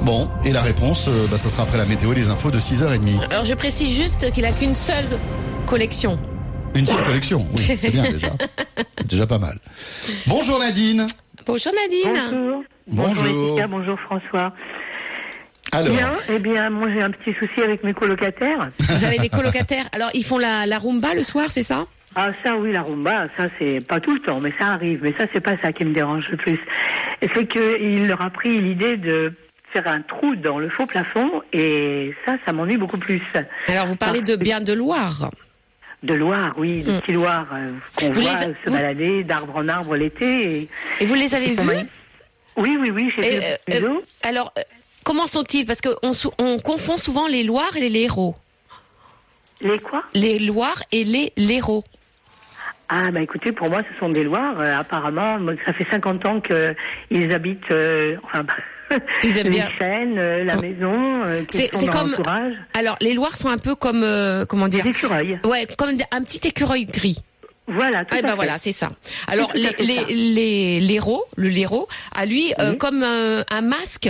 Bon, 0.04 0.30
et 0.44 0.52
la 0.52 0.62
réponse, 0.62 1.08
euh, 1.08 1.28
bah, 1.30 1.38
ça 1.38 1.50
sera 1.50 1.64
après 1.64 1.78
la 1.78 1.86
météo 1.86 2.14
et 2.14 2.16
les 2.16 2.30
infos 2.30 2.50
de 2.52 2.60
6h30. 2.60 3.30
Alors 3.30 3.46
je 3.46 3.54
précise 3.54 3.96
juste 3.96 4.32
qu'il 4.32 4.46
a 4.46 4.52
qu'une 4.52 4.76
seule 4.76 5.06
collection. 5.68 6.18
Une 6.74 6.88
seule 6.88 7.04
collection, 7.04 7.46
oui, 7.56 7.78
c'est 7.82 7.92
bien 7.92 8.04
déjà. 8.04 8.28
C'est 8.98 9.08
déjà 9.10 9.28
pas 9.28 9.38
mal. 9.40 9.58
Bonjour 10.26 10.58
Nadine. 10.60 11.06
Bonjour 11.46 11.74
Nadine. 11.74 12.22
Bonjour. 12.32 12.64
Bonjour. 12.88 13.24
Laetitia, 13.26 13.68
bonjour 13.68 14.00
François. 14.00 14.54
Alors, 15.74 15.94
Bien, 15.94 16.14
eh 16.30 16.40
bien, 16.40 16.70
moi 16.70 16.88
j'ai 16.94 17.02
un 17.02 17.12
petit 17.12 17.34
souci 17.40 17.62
avec 17.62 17.84
mes 17.84 17.94
colocataires. 17.94 18.72
Vous 18.80 19.04
avez 19.06 19.18
des 19.18 19.30
colocataires. 19.30 19.86
Alors 19.92 20.10
ils 20.14 20.24
font 20.24 20.38
la, 20.38 20.66
la 20.66 20.80
rumba 20.80 21.14
le 21.14 21.24
soir, 21.24 21.48
c'est 21.50 21.64
ça? 21.64 21.86
Ah 22.16 22.30
ça 22.44 22.56
oui, 22.58 22.74
la 22.74 22.82
rumba, 22.82 23.28
ça 23.38 23.48
c'est 23.58 23.80
pas 23.86 24.00
tout 24.00 24.14
le 24.14 24.20
temps, 24.22 24.40
mais 24.40 24.54
ça 24.60 24.68
arrive. 24.68 25.00
Mais 25.04 25.14
ça 25.18 25.26
c'est 25.34 25.40
pas 25.42 25.56
ça 25.62 25.72
qui 25.74 25.86
me 25.86 25.94
dérange 25.94 26.26
le 26.32 26.38
plus. 26.38 26.60
C'est 27.22 27.48
qu'il 27.48 28.08
leur 28.08 28.22
a 28.22 28.30
pris 28.30 28.58
l'idée 28.58 28.98
de 28.98 29.34
faire 29.74 29.88
un 29.88 30.02
trou 30.02 30.36
dans 30.36 30.60
le 30.60 30.70
faux 30.70 30.86
plafond 30.86 31.42
et 31.54 32.14
ça, 32.26 32.36
ça 32.46 32.52
m'ennuie 32.54 32.78
beaucoup 32.78 32.98
plus. 32.98 33.22
Alors 33.68 33.88
vous 33.88 33.96
parlez 33.96 34.22
de 34.22 34.36
bien 34.36 34.60
de 34.62 34.74
Loire. 34.74 35.30
De 36.04 36.14
Loire, 36.16 36.52
oui, 36.58 36.82
de 36.82 36.92
Mm. 36.94 37.00
petits 37.02 37.12
Loire 37.14 37.48
euh, 37.54 37.68
qu'on 37.96 38.12
voit 38.12 38.24
les- 38.24 38.54
se 38.64 38.70
vous- 38.70 38.76
balader 38.76 39.24
d'arbre 39.24 39.56
en 39.58 39.68
arbre 39.68 39.96
l'été. 39.96 40.62
Et... 40.62 40.70
Et 41.00 41.06
vous 41.06 41.14
les 41.14 41.36
avez 41.36 41.54
vus. 41.54 41.70
Oui, 42.58 42.76
oui, 42.80 42.90
oui, 42.92 43.04
vu 43.10 43.14
euh, 43.20 43.56
euh, 43.72 44.00
Alors 44.24 44.52
euh, 44.58 44.62
comment 45.04 45.28
sont-ils? 45.28 45.66
Parce 45.66 45.80
qu'on 45.80 46.12
on 46.40 46.58
confond 46.60 46.98
souvent 46.98 47.28
les 47.28 47.44
Loirs 47.44 47.76
et 47.78 47.82
les 47.82 47.90
Léros. 47.90 48.36
Les 49.62 49.78
quoi? 49.80 50.04
Les 50.16 50.40
Loirs 50.40 50.82
et 50.92 51.04
les 51.04 51.32
Léros. 51.38 51.84
Ah 52.90 53.10
bah 53.12 53.22
écoutez, 53.22 53.52
pour 53.54 53.70
moi 53.70 53.84
ce 53.94 54.00
sont 54.00 54.10
des 54.10 54.24
Loirs. 54.24 54.60
Euh, 54.60 54.76
apparemment, 54.78 55.38
ça 55.66 55.72
fait 55.74 55.88
50 55.90 56.26
ans 56.26 56.42
qu'ils 56.42 57.32
habitent, 57.32 57.72
euh, 57.72 58.18
enfin, 58.24 58.44
Ils 59.24 59.38
aiment 59.38 59.46
les 59.48 59.52
bien. 59.52 59.70
chênes, 59.80 60.18
euh, 60.20 60.44
la 60.44 60.56
Oh. 60.58 60.62
maison, 60.62 61.24
euh, 61.26 61.44
qui 61.46 61.58
C'est 61.58 61.72
sont 61.74 61.80
c'est 61.80 61.86
dans 61.88 61.92
comme. 61.94 62.12
l'entourage. 62.12 62.54
Alors 62.74 62.98
les 63.02 63.14
Loirs 63.14 63.38
sont 63.38 63.50
un 63.50 63.58
peu 63.58 63.76
comme 63.76 64.04
euh, 64.04 64.46
comment 64.46 64.68
dire 64.68 64.84
Des 64.84 64.90
écureuils. 64.90 65.40
Ouais, 65.46 65.68
comme 65.78 65.90
un 66.12 66.22
petit 66.24 66.48
écureuil 66.48 66.86
gris. 66.86 67.20
Voilà, 67.68 68.00
tout 68.00 68.08
Ah 68.12 68.18
à 68.18 68.22
ben 68.24 68.30
fait. 68.30 68.36
voilà, 68.36 68.58
c'est 68.58 68.72
ça. 68.74 68.92
Alors 69.28 69.48
tout 69.54 69.58
à 69.58 69.60
les 69.60 69.68
fait 69.70 69.84
les 69.84 69.96
ça. 69.96 70.02
les 70.10 70.80
l'héros, 70.82 71.24
le 71.38 71.48
léro, 71.50 71.88
a 72.14 72.26
lui 72.26 72.54
euh, 72.60 72.72
Oui. 72.72 72.78
comme 72.78 73.02
un, 73.04 73.46
un 73.50 73.62
masque 73.62 74.10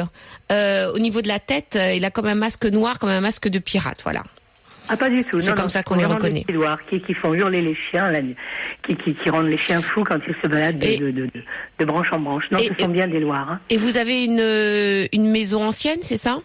euh, 0.51 0.91
au 0.93 0.99
niveau 0.99 1.21
de 1.21 1.27
la 1.27 1.39
tête, 1.39 1.75
euh, 1.75 1.93
il 1.93 2.03
a 2.05 2.09
comme 2.11 2.25
un 2.27 2.35
masque 2.35 2.65
noir, 2.65 2.97
comme 2.97 3.09
un 3.09 3.21
masque 3.21 3.49
de 3.49 3.59
pirate, 3.59 3.99
voilà. 4.03 4.23
Ah 4.91 4.97
pas 4.97 5.09
du 5.09 5.23
tout. 5.23 5.39
C'est 5.39 5.53
comme 5.53 5.63
non, 5.63 5.69
ça 5.69 5.83
qu'on 5.83 5.95
les 5.95 6.01
des 6.01 6.05
reconnaît. 6.05 6.45
Loirs 6.49 6.79
qui, 6.89 7.01
qui 7.01 7.13
font 7.13 7.33
hurler 7.33 7.61
les 7.61 7.75
chiens, 7.75 8.11
nuit, 8.21 8.35
qui, 8.83 8.95
qui, 8.97 9.13
qui 9.15 9.29
rendent 9.29 9.47
les 9.47 9.57
chiens 9.57 9.81
fous 9.81 10.03
quand 10.03 10.19
ils 10.27 10.35
se 10.43 10.47
baladent 10.47 10.77
de, 10.79 10.85
Et- 10.85 10.97
de, 10.97 11.11
de, 11.11 11.25
de- 11.27 11.31
de 11.79 11.85
branche 11.85 12.11
en 12.11 12.19
branche. 12.19 12.45
Non, 12.51 12.59
Et- 12.59 12.69
ce 12.77 12.83
sont 12.83 12.89
bien 12.91 13.07
des 13.07 13.19
Loirs. 13.19 13.49
hein. 13.51 13.59
Et 13.69 13.77
vous 13.77 13.97
avez 13.97 14.25
une 14.25 14.39
euh, 14.39 15.07
une 15.13 15.29
maison 15.31 15.63
ancienne, 15.63 15.99
c'est 16.01 16.17
ça? 16.17 16.39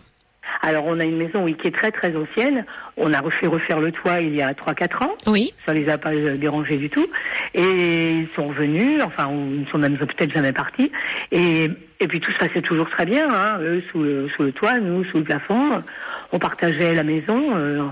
Alors 0.63 0.85
on 0.87 0.99
a 1.01 1.05
une 1.05 1.17
maison 1.19 1.45
oui, 1.45 1.55
qui 1.61 1.69
est 1.69 1.77
très 1.77 1.91
très 1.91 2.15
ancienne. 2.17 2.65
On 2.97 3.13
a 3.13 3.21
refait 3.21 3.47
refaire 3.47 3.79
le 3.81 3.93
toit 3.93 4.21
il 4.21 4.35
y 4.35 4.41
a 4.43 4.53
3-4 4.53 5.05
ans. 5.05 5.13
Oui. 5.27 5.53
Ça 5.67 5.75
les 5.75 5.89
a 5.89 5.99
pas 5.99 6.13
euh, 6.13 6.37
dérangés 6.39 6.77
du 6.77 6.89
tout. 6.89 7.07
Et 7.55 8.11
ils 8.11 8.29
sont 8.35 8.49
revenus, 8.49 9.03
enfin, 9.03 9.29
ils 9.31 9.61
ne 9.63 9.67
sont 9.67 9.79
même 9.79 9.99
peut-être 9.99 10.33
jamais 10.33 10.53
partis. 10.53 10.91
Et, 11.33 11.69
et 12.01 12.09
puis 12.09 12.21
tout 12.21 12.33
se 12.33 12.39
passait 12.39 12.63
toujours 12.63 12.89
très 12.91 13.05
bien, 13.05 13.29
hein. 13.29 13.59
eux 13.61 13.83
sous 13.91 14.03
le, 14.03 14.29
sous 14.35 14.45
le 14.45 14.53
toit, 14.53 14.79
nous 14.79 15.05
sous 15.07 15.19
le 15.19 15.25
plafond. 15.25 15.83
On 16.33 16.39
partageait 16.39 16.95
la 16.95 17.03
maison. 17.03 17.57
euh, 17.57 17.83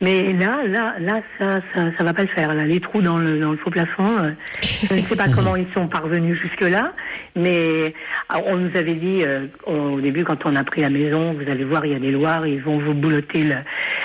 mais 0.00 0.32
là, 0.32 0.58
là, 0.66 0.94
là, 1.00 1.20
ça, 1.38 1.60
ça, 1.74 1.90
ça 1.96 2.04
va 2.04 2.12
pas 2.12 2.22
le 2.22 2.28
faire. 2.28 2.52
Là, 2.54 2.64
les 2.66 2.80
trous 2.80 3.00
dans 3.02 3.16
le, 3.18 3.38
dans 3.40 3.52
le 3.52 3.56
faux 3.56 3.70
plafond, 3.70 4.18
euh, 4.18 4.30
je 4.62 4.94
ne 4.94 5.00
sais 5.00 5.16
pas 5.16 5.28
comment 5.34 5.56
ils 5.56 5.66
sont 5.72 5.88
parvenus 5.88 6.38
jusque-là. 6.40 6.92
Mais 7.34 7.94
ah, 8.28 8.38
on 8.46 8.56
nous 8.56 8.76
avait 8.76 8.94
dit 8.94 9.22
euh, 9.24 9.46
au 9.66 10.00
début, 10.00 10.24
quand 10.24 10.44
on 10.46 10.54
a 10.56 10.64
pris 10.64 10.80
la 10.82 10.90
maison, 10.90 11.32
vous 11.34 11.50
allez 11.50 11.64
voir, 11.64 11.84
il 11.86 11.92
y 11.92 11.94
a 11.94 11.98
des 11.98 12.10
loirs, 12.12 12.46
ils 12.46 12.60
vont 12.62 12.78
vous 12.78 12.94
boulotter 12.94 13.44
le, 13.44 13.56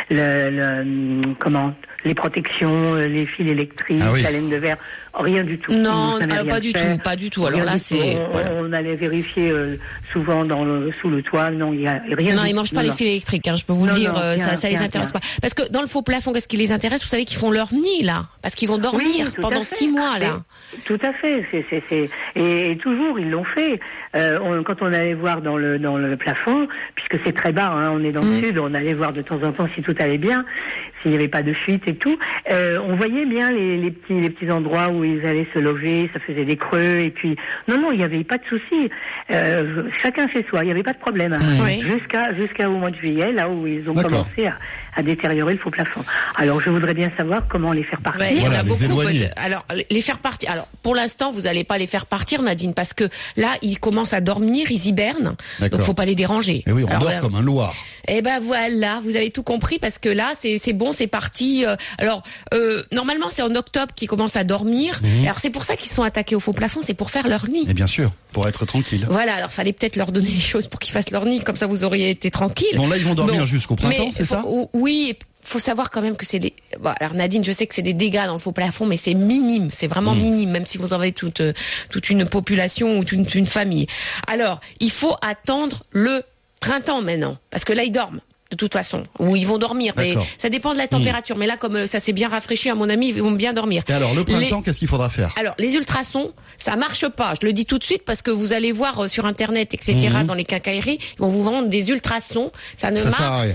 le, 0.10 0.50
le- 0.50 0.82
hum, 0.82 1.36
comment, 1.40 1.74
les 2.06 2.14
protections, 2.16 2.96
euh, 2.96 3.08
les 3.08 3.26
fils 3.26 3.50
électriques, 3.50 4.02
Ah 4.04 4.12
oui. 4.12 4.22
la 4.24 4.32
laine 4.32 4.50
de 4.50 4.56
verre. 4.58 4.78
Rien 5.14 5.44
du 5.44 5.58
tout. 5.60 5.74
Non, 5.74 6.16
alors 6.22 6.38
rien 6.38 6.46
pas 6.46 6.60
du 6.62 6.72
tout, 6.72 6.80
pas 7.04 7.16
du 7.18 7.30
tout. 7.30 7.46
Alors 7.46 7.60
Rien 7.60 7.66
là, 7.72 7.78
c'est. 7.78 8.16
On, 8.16 8.30
voilà. 8.32 8.52
on 8.54 8.72
allait 8.72 8.96
vérifier 8.96 9.50
euh, 9.52 9.76
souvent 10.14 10.46
dans 10.46 10.64
le, 10.64 10.92
sous 11.02 11.10
le 11.10 11.22
toit. 11.22 11.50
Non, 11.52 11.74
il 11.74 11.82
y 11.82 11.88
a 11.88 12.02
rien. 12.10 12.34
Non, 12.36 12.44
du 12.44 12.50
ils 12.50 12.56
mangent 12.56 12.72
pas 12.72 12.82
Non, 12.82 12.90
les 12.90 12.96
fils 12.96 13.08
électriques, 13.08 13.46
hein, 13.50 13.58
je 13.58 13.66
peux 13.66 13.74
vous 13.74 13.86
le 13.88 13.94
dire, 13.94 14.14
non, 14.14 14.20
euh, 14.22 14.34
rien, 14.36 14.46
ça, 14.48 14.56
ça 14.56 14.70
les 14.70 14.78
intéresse 14.78 15.12
rien. 15.12 15.20
pas. 15.20 15.28
Parce 15.42 15.54
que 15.54 15.70
dans 15.70 15.82
le 15.82 15.88
faux 15.88 16.02
plafond, 16.02 16.32
qu'est-ce 16.32 16.48
qui 16.48 16.56
les 16.56 16.72
intéresse? 16.72 17.02
Vous 17.04 17.10
savez 17.10 17.26
qu'ils 17.26 17.38
font 17.38 17.52
leur 17.52 17.74
nid 17.74 18.04
là, 18.04 18.28
parce 18.42 18.56
qu'ils 18.56 18.70
vont 18.70 18.78
dormir 18.78 19.06
Oui, 19.26 19.34
pendant 19.42 19.66
six 19.66 19.90
mois 19.90 20.18
là. 20.18 20.40
Tout 20.86 20.98
à 21.04 21.12
fait. 21.12 21.44
Et, 22.38 22.72
et 22.72 22.78
toujours, 22.78 23.20
ils 23.20 23.30
l'ont 23.30 23.44
fait. 23.44 23.82
Euh, 24.16 24.40
on- 24.42 24.64
quand 24.64 24.82
on 24.82 24.94
allait 24.94 25.14
voir 25.14 25.42
dans 25.42 25.58
le 25.58 25.78
dans 25.78 25.98
le 25.98 26.16
plafond, 26.16 26.68
puisque 26.96 27.18
c'est 27.26 27.34
très 27.34 27.52
bas, 27.52 27.68
hein, 27.70 27.92
on 27.94 28.02
est 28.06 28.12
dans 28.14 28.22
le 28.24 28.40
sud, 28.42 28.58
on 28.60 28.74
allait 28.74 28.94
voir 28.94 29.12
de 29.12 29.22
temps 29.22 29.44
en 29.44 29.52
temps 29.52 29.68
si 29.76 29.82
tout 29.82 29.96
allait 30.00 30.18
bien, 30.18 30.46
s'il 31.02 31.12
n'y 31.12 31.18
avait 31.18 31.28
pas 31.28 31.42
de 31.42 31.52
fuite 31.54 31.84
et 31.92 31.96
tout. 31.96 32.18
Euh, 32.52 32.78
on 32.88 32.96
voyait 32.96 33.26
bien 33.26 33.52
les, 33.52 33.78
les 33.78 33.92
petits 33.92 34.20
les 34.20 34.30
petits 34.30 34.52
endroits 34.52 34.90
où 34.90 35.04
ils 35.04 35.26
allaient 35.26 35.48
se 35.54 35.60
loger, 35.60 36.10
ça 36.14 36.20
faisait 36.20 36.46
des 36.46 36.58
creux 36.58 37.00
et 37.00 37.10
puis 37.10 37.36
non 37.68 37.78
non, 37.80 37.92
il 37.92 38.00
n'y 38.00 38.04
avait 38.04 38.24
pas 38.24 38.38
de 38.38 38.46
souci. 38.50 38.90
Euh, 39.32 39.84
chacun 40.02 40.28
chez 40.30 40.44
soi, 40.50 40.64
il 40.64 40.66
n'y 40.66 40.72
avait 40.72 40.84
pas 40.84 40.94
de 40.94 41.00
problème. 41.00 41.38
Oui. 41.64 41.82
Jusqu'à 41.82 42.34
jusqu'à 42.34 42.70
au 42.70 42.78
mois 42.78 42.92
de 42.92 42.98
juillet, 42.98 43.32
là 43.32 43.50
où 43.50 43.68
ils 43.68 43.88
ont 43.90 43.94
commencé 43.94 44.48
à, 44.48 44.58
à 44.96 45.04
détériorer 45.04 45.54
le 45.54 45.60
faux 45.60 45.70
plafond. 45.70 46.04
Alors 46.36 46.62
je 46.62 46.70
voudrais 46.70 46.94
bien 46.94 47.12
savoir 47.18 47.44
comment 47.50 47.72
les 47.72 47.84
faire 47.84 48.02
partir. 48.02 48.22
Ouais, 48.22 48.36
il 48.36 48.42
y 48.44 48.48
en 48.48 48.52
a 48.52 48.64
les 48.64 48.70
beaucoup. 48.70 48.84
éloigner. 48.84 49.30
Alors, 49.36 49.66
les 49.90 50.02
faire 50.02 50.20
partir. 50.20 50.52
Alors, 50.52 50.68
pour 50.84 50.96
l'instant, 50.96 51.32
vous 51.32 51.42
n'allez 51.42 51.64
pas 51.64 51.78
les 51.78 51.88
faire 51.88 52.06
partir, 52.06 52.42
Nadine, 52.42 52.74
parce 52.74 52.94
que 52.94 53.08
là, 53.38 53.50
ils 53.62 53.80
commencent 53.80 54.14
à 54.14 54.22
dormir, 54.22 54.70
ils 54.72 54.88
hibernent. 54.88 55.36
D'accord. 55.60 55.80
Donc, 55.80 55.86
faut 55.86 55.94
pas 55.94 56.06
les 56.06 56.16
déranger. 56.16 56.64
Et 56.68 56.72
oui, 56.72 56.84
on 56.84 56.88
Alors, 56.88 57.00
dort 57.02 57.10
là- 57.12 57.20
comme 57.20 57.36
un 57.36 57.42
Loir. 57.42 57.74
Eh 58.08 58.22
ben 58.22 58.40
voilà, 58.42 59.00
vous 59.04 59.16
avez 59.16 59.30
tout 59.30 59.44
compris 59.44 59.78
parce 59.78 60.00
que 60.00 60.10
là 60.10 60.32
c'est 60.36 60.58
c'est 60.58 60.74
bon, 60.74 60.92
c'est 60.92 61.06
parti. 61.08 61.64
Euh, 61.66 61.76
Alors 62.00 62.24
euh, 62.54 62.84
normalement 62.92 63.28
c'est 63.30 63.44
en 63.44 63.54
octobre 63.56 63.94
qu'ils 63.96 64.08
commencent 64.08 64.36
à 64.38 64.44
dormir. 64.44 65.00
Mhm. 65.04 65.24
Alors 65.26 65.38
c'est 65.40 65.52
pour 65.52 65.64
ça 65.64 65.76
qu'ils 65.76 65.92
sont 65.92 66.02
attaqués 66.04 66.36
au 66.36 66.40
faux 66.40 66.52
plafond, 66.54 66.80
c'est 66.82 66.96
pour 66.96 67.12
faire 67.12 67.28
leur 67.28 67.48
nid. 67.48 67.66
Et 67.70 67.74
bien 67.76 67.86
sûr, 67.88 68.12
pour 68.32 68.48
être 68.48 68.66
tranquille. 68.66 69.06
Voilà, 69.10 69.36
alors 69.36 69.52
fallait 69.52 69.74
peut-être 69.74 69.96
leur 69.96 70.12
donner 70.12 70.30
des 70.30 70.40
choses 70.40 70.68
pour 70.68 70.80
qu'ils 70.80 70.94
fassent 70.94 71.12
leur 71.12 71.26
nid, 71.26 71.42
comme 71.42 71.58
ça 71.58 71.68
vous 71.68 71.84
auriez 71.84 72.10
été 72.10 72.32
tranquille. 72.32 72.76
Bon, 72.76 72.88
là, 72.88 72.98
ils 72.98 73.04
vont 73.04 73.16
dormir 73.16 73.40
Bon. 73.42 73.46
jusqu'au 73.46 73.76
printemps, 73.76 74.12
c'est 74.12 74.26
ça 74.26 74.44
ou- 74.46 74.70
Oui, 74.74 75.16
faut 75.44 75.60
savoir 75.60 75.90
quand 75.90 76.02
même 76.02 76.16
que 76.16 76.26
c'est 76.26 76.40
des. 76.40 76.54
Bon, 76.80 76.94
alors 77.00 77.14
Nadine, 77.14 77.44
je 77.44 77.52
sais 77.52 77.68
que 77.68 77.74
c'est 77.76 77.82
des 77.82 77.94
dégâts 77.94 78.26
dans 78.26 78.34
le 78.34 78.40
faux 78.40 78.52
plafond, 78.52 78.86
mais 78.86 78.98
c'est 78.98 79.14
minime, 79.16 79.70
c'est 79.72 79.88
vraiment 79.88 80.14
Hmm. 80.16 80.22
minime, 80.22 80.52
même 80.52 80.66
si 80.66 80.78
vous 80.78 80.94
en 80.94 80.98
avez 80.98 81.12
toute 81.12 81.42
euh, 81.42 81.54
toute 81.90 82.10
une 82.10 82.28
population 82.28 82.98
ou 83.00 83.04
toute 83.04 83.34
une 83.36 83.48
famille. 83.48 83.88
Alors, 84.28 84.60
il 84.80 84.92
faut 84.92 85.16
attendre 85.22 85.84
le 85.92 86.24
printemps 86.60 87.02
maintenant, 87.02 87.38
parce 87.50 87.64
que 87.66 87.74
là 87.74 87.84
ils 87.84 87.92
dorment. 87.92 88.22
De 88.52 88.58
toute 88.58 88.74
façon, 88.74 89.04
ou 89.18 89.36
ils 89.38 89.48
vont 89.48 89.58
dormir, 89.58 89.94
mais. 89.96 90.16
Hmm. 90.16 90.22
ça 90.38 90.50
dépend 90.50 90.74
de 90.74 90.78
la 90.78 90.88
température. 90.88 91.38
Mais 91.38 91.48
là, 91.48 91.56
comme 91.56 91.78
euh, 91.78 91.88
ça 91.88 92.02
s'est 92.02 92.12
bien 92.12 92.28
rafraîchi, 92.28 92.70
à 92.70 92.76
mon 92.76 92.90
ami, 92.90 93.10
ils 93.10 93.22
vont 93.22 93.32
bien 93.32 93.54
dormir. 93.54 93.84
Et 93.88 93.94
alors, 93.94 94.14
le 94.14 94.20
Les- 94.20 94.26
printemps, 94.26 94.62
qu'est-ce 94.62 94.80
qu'il 94.80 94.90
faudra 94.90 95.10
faire? 95.10 95.34
Alors, 95.40 95.56
les 95.58 95.74
ultrasons, 95.74 96.34
ça 96.58 96.76
marche 96.76 97.08
pas. 97.08 97.34
Je 97.40 97.46
le 97.46 97.54
dis 97.54 97.66
tout 97.66 97.80
de 97.80 97.84
suite 97.84 98.04
parce 98.06 98.22
que 98.22 98.30
vous 98.30 98.52
allez 98.52 98.74
voir 98.74 99.04
euh, 99.04 99.08
sur 99.08 99.26
Internet, 99.26 99.74
etc., 99.74 100.10
dans 100.28 100.34
les 100.34 100.44
quincailleries, 100.46 101.00
ils 101.02 101.20
vont 101.20 101.30
vous 101.30 101.44
vendre 101.44 101.70
des 101.70 101.90
ultrasons. 101.92 102.52
Ça 102.78 102.92
ne. 102.92 103.00
Ça 103.00 103.10
marche. 103.10 103.48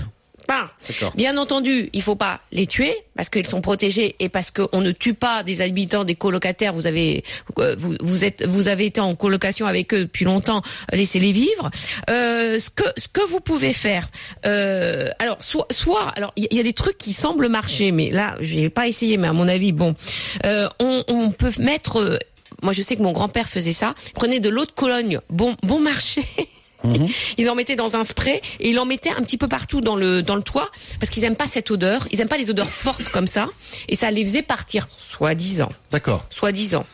Pas. 0.47 0.71
Bien 1.15 1.37
entendu, 1.37 1.89
il 1.93 2.01
faut 2.01 2.15
pas 2.15 2.39
les 2.51 2.65
tuer 2.65 2.95
parce 3.15 3.29
qu'ils 3.29 3.45
sont 3.45 3.61
protégés 3.61 4.15
et 4.19 4.29
parce 4.29 4.49
qu'on 4.51 4.81
ne 4.81 4.91
tue 4.91 5.13
pas 5.13 5.43
des 5.43 5.61
habitants, 5.61 6.03
des 6.03 6.15
colocataires. 6.15 6.73
Vous 6.73 6.87
avez, 6.87 7.23
euh, 7.59 7.75
vous, 7.77 7.95
vous 8.01 8.23
êtes, 8.23 8.45
vous 8.45 8.67
avez 8.67 8.85
été 8.87 8.99
en 9.01 9.13
colocation 9.15 9.67
avec 9.67 9.93
eux 9.93 10.01
depuis 10.01 10.25
longtemps. 10.25 10.61
Laissez-les 10.91 11.31
vivre. 11.31 11.69
Euh, 12.09 12.59
ce 12.59 12.69
que, 12.69 12.83
ce 12.97 13.07
que 13.07 13.21
vous 13.27 13.41
pouvez 13.41 13.73
faire. 13.73 14.07
Euh, 14.45 15.09
alors, 15.19 15.37
soit, 15.43 15.67
soit, 15.71 16.07
alors 16.15 16.31
il 16.35 16.47
y, 16.51 16.55
y 16.55 16.59
a 16.59 16.63
des 16.63 16.73
trucs 16.73 16.97
qui 16.97 17.13
semblent 17.13 17.49
marcher, 17.49 17.91
mais 17.91 18.09
là, 18.09 18.35
je 18.41 18.55
vais 18.55 18.69
pas 18.69 18.87
essayer, 18.87 19.17
mais 19.17 19.27
à 19.27 19.33
mon 19.33 19.47
avis, 19.47 19.71
bon, 19.73 19.95
euh, 20.45 20.67
on, 20.79 21.03
on 21.07 21.29
peut 21.31 21.51
mettre. 21.59 21.97
euh, 21.99 22.17
moi, 22.63 22.73
je 22.73 22.81
sais 22.81 22.95
que 22.95 23.03
mon 23.03 23.11
grand-père 23.11 23.47
faisait 23.49 23.73
ça. 23.73 23.93
Prenez 24.15 24.39
de 24.39 24.49
l'eau 24.49 24.65
de 24.65 24.71
Cologne, 24.71 25.19
bon, 25.29 25.55
bon 25.63 25.79
marché. 25.79 26.23
Ils 27.37 27.49
en 27.49 27.55
mettaient 27.55 27.75
dans 27.75 27.95
un 27.95 28.03
spray 28.03 28.41
et 28.59 28.69
ils 28.69 28.79
en 28.79 28.85
mettaient 28.85 29.09
un 29.11 29.21
petit 29.21 29.37
peu 29.37 29.47
partout 29.47 29.81
dans 29.81 29.95
le 29.95 30.21
dans 30.21 30.35
le 30.35 30.43
toit 30.43 30.69
parce 30.99 31.09
qu'ils 31.09 31.23
aiment 31.23 31.35
pas 31.35 31.47
cette 31.47 31.71
odeur. 31.71 32.07
Ils 32.11 32.21
aiment 32.21 32.27
pas 32.27 32.37
les 32.37 32.49
odeurs 32.49 32.69
fortes 32.69 33.09
comme 33.09 33.27
ça 33.27 33.47
et 33.89 33.95
ça 33.95 34.11
les 34.11 34.23
faisait 34.23 34.43
partir, 34.43 34.87
soi-disant, 34.95 35.71
D'accord. 35.91 36.25
soi-disant. 36.29 36.85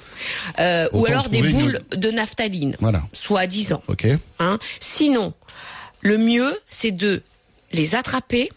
Euh, 0.59 0.87
ou 0.93 1.05
alors 1.05 1.29
des 1.29 1.39
une- 1.39 1.51
boules 1.51 1.79
de 1.95 2.11
naphtaline, 2.11 2.75
Voilà. 2.79 3.01
soi-disant. 3.13 3.81
Ok. 3.87 4.07
Hein. 4.39 4.57
Sinon, 4.79 5.33
le 6.01 6.17
mieux 6.17 6.57
c'est 6.69 6.91
de 6.91 7.21
les 7.71 7.95
attraper 7.95 8.51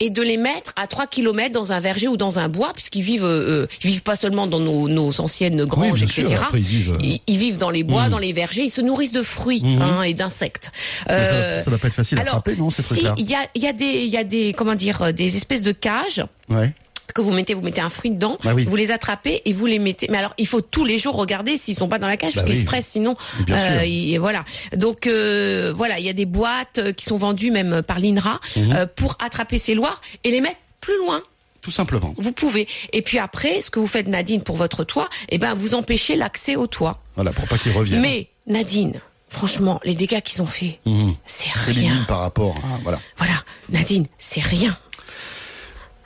et 0.00 0.10
de 0.10 0.22
les 0.22 0.36
mettre 0.36 0.72
à 0.76 0.86
3 0.86 1.06
kilomètres 1.06 1.52
dans 1.54 1.72
un 1.72 1.80
verger 1.80 2.08
ou 2.08 2.16
dans 2.16 2.38
un 2.38 2.48
bois, 2.48 2.72
puisqu'ils 2.74 3.02
vivent, 3.02 3.24
euh, 3.24 3.66
ils 3.82 3.90
vivent 3.90 4.02
pas 4.02 4.16
seulement 4.16 4.46
dans 4.46 4.60
nos, 4.60 4.88
nos 4.88 5.20
anciennes 5.20 5.64
granges, 5.64 6.02
etc. 6.02 6.28
sûr, 6.28 6.42
après, 6.42 6.58
ils 6.60 6.64
vivent, 6.64 6.90
euh, 6.92 6.98
Ils, 7.02 7.20
ils 7.26 7.38
vivent 7.38 7.58
dans 7.58 7.70
les 7.70 7.82
bois, 7.82 8.04
Mhm. 8.04 8.10
dans 8.10 8.18
les 8.18 8.32
vergers, 8.32 8.62
ils 8.64 8.70
se 8.70 8.80
nourrissent 8.80 9.12
de 9.12 9.22
fruits 9.22 9.62
Mhm. 9.64 9.82
hein, 9.82 10.02
et 10.02 10.14
d'insectes. 10.14 10.70
Ça, 11.06 11.12
Euh, 11.12 11.54
doit- 11.54 11.62
ça 11.62 11.70
doit 11.70 11.78
pas 11.78 11.88
être 11.88 11.94
facile 11.94 12.18
à 12.18 12.22
attraper, 12.22 12.56
non, 12.56 12.70
ces 12.70 12.82
si, 12.82 12.88
trucs-là 12.88 13.14
il 13.18 13.28
y 13.30 13.34
a, 13.34 13.46
y 13.54 13.66
a 13.66 13.72
des, 13.72 13.84
il 14.04 14.10
y 14.10 14.16
a 14.16 14.24
des, 14.24 14.52
comment 14.52 14.74
dire, 14.74 15.02
euh, 15.02 15.12
des 15.12 15.36
espèces 15.36 15.62
de 15.62 15.72
cages 15.72 16.24
Ouais. 16.48 16.72
Que 17.12 17.20
vous 17.20 17.30
mettez, 17.32 17.54
vous 17.54 17.60
mettez 17.62 17.80
un 17.80 17.90
fruit 17.90 18.10
dedans, 18.10 18.38
Bah 18.42 18.54
oui. 18.54 18.64
vous 18.64 18.76
les 18.76 18.90
attrapez 18.90 19.42
et 19.44 19.52
vous 19.52 19.66
les 19.66 19.78
mettez. 19.78 20.06
Mais 20.10 20.18
alors, 20.18 20.34
il 20.38 20.46
faut 20.46 20.60
tous 20.60 20.84
les 20.84 20.98
jours 20.98 21.14
regarder 21.16 21.58
s'ils 21.58 21.76
sont 21.76 21.88
pas 21.88 21.98
dans 21.98 22.06
la 22.08 22.16
cage 22.16 22.34
Bah 22.34 22.42
parce 22.42 22.52
qu'ils 22.54 22.62
stressent, 22.62 22.86
sinon, 22.88 23.16
sûr. 23.46 23.82
ils- 23.84 24.18
voilà. 24.18 24.44
Donc 24.76 25.06
euh, 25.06 25.72
voilà, 25.76 25.98
il 25.98 26.06
y 26.06 26.08
a 26.08 26.12
des 26.14 26.26
boîtes 26.26 26.78
euh, 26.78 26.92
qui 26.92 27.04
sont 27.04 27.16
vendues 27.16 27.50
même 27.50 27.82
par 27.82 27.98
l'INRA 27.98 28.40
Mhm. 28.56 28.72
euh, 28.72 28.86
pour 28.86 29.16
attraper 29.20 29.58
ces 29.58 29.74
loirs 29.74 30.00
et 30.24 30.30
les 30.30 30.40
mettre 30.40 30.58
plus 30.80 30.96
loin. 30.98 31.22
Tout 31.60 31.70
simplement. 31.70 32.14
Vous 32.18 32.32
pouvez. 32.32 32.66
Et 32.92 33.00
puis 33.00 33.18
après, 33.18 33.62
ce 33.62 33.70
que 33.70 33.78
vous 33.80 33.86
faites, 33.86 34.06
Nadine, 34.06 34.42
pour 34.42 34.56
votre 34.56 34.84
toit, 34.84 35.08
eh 35.30 35.38
ben, 35.38 35.54
vous 35.54 35.72
empêchez 35.74 36.14
l'accès 36.14 36.56
au 36.56 36.66
toit. 36.66 37.00
Voilà, 37.14 37.32
pour 37.32 37.46
pas 37.48 37.56
qu'ils 37.56 37.72
reviennent. 37.72 38.02
Mais 38.02 38.28
Nadine, 38.46 39.00
franchement, 39.30 39.80
les 39.82 39.94
dégâts 39.94 40.20
qu'ils 40.20 40.42
ont 40.42 40.46
fait, 40.46 40.78
Mhm. 40.84 41.14
c'est 41.24 41.50
rien. 41.54 41.90
minime 41.90 42.04
par 42.06 42.20
rapport. 42.20 42.54
à- 42.56 42.78
voilà. 42.82 43.00
Voilà, 43.16 43.32
Nadine, 43.70 44.06
c'est 44.18 44.42
rien. 44.42 44.76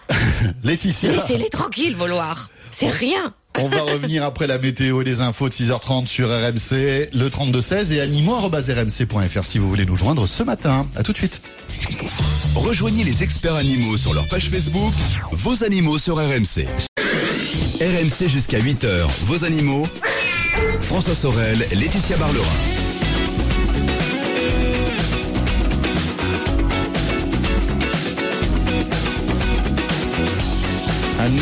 Laetitia. 0.65 1.13
Laissez-les 1.13 1.51
tranquilles, 1.51 1.95
vos 1.95 2.07
loirs. 2.07 2.51
C'est 2.71 2.89
rien. 2.89 3.35
On 3.59 3.69
va 3.69 3.83
revenir 3.93 4.25
après 4.25 4.47
la 4.47 4.59
météo 4.59 5.01
et 5.03 5.05
les 5.05 5.21
infos 5.21 5.49
de 5.49 5.55
6h30 5.55 6.07
sur 6.07 6.29
RMC, 6.29 7.11
le 7.13 7.29
3216 7.29 7.93
et 7.93 8.01
animaux.rmc.fr 8.01 9.45
si 9.45 9.59
vous 9.59 9.69
voulez 9.69 9.87
nous 9.87 9.97
joindre 9.97 10.27
ce 10.27 10.43
matin. 10.43 10.87
À 10.97 11.03
tout 11.03 11.13
de 11.13 11.19
suite. 11.19 11.43
Rejoignez 12.55 13.05
les 13.05 13.23
experts 13.23 13.55
animaux 13.55 13.97
sur 13.97 14.15
leur 14.15 14.27
page 14.29 14.49
Facebook, 14.51 14.93
vos 15.33 15.65
animaux 15.65 15.99
sur 15.99 16.17
RMC. 16.17 16.67
RMC 17.81 18.29
jusqu'à 18.29 18.59
8h, 18.59 19.07
vos 19.27 19.45
animaux. 19.45 19.87
François 20.83 21.15
Sorel, 21.15 21.67
Laetitia 21.73 22.17
Barlerin. 22.17 22.78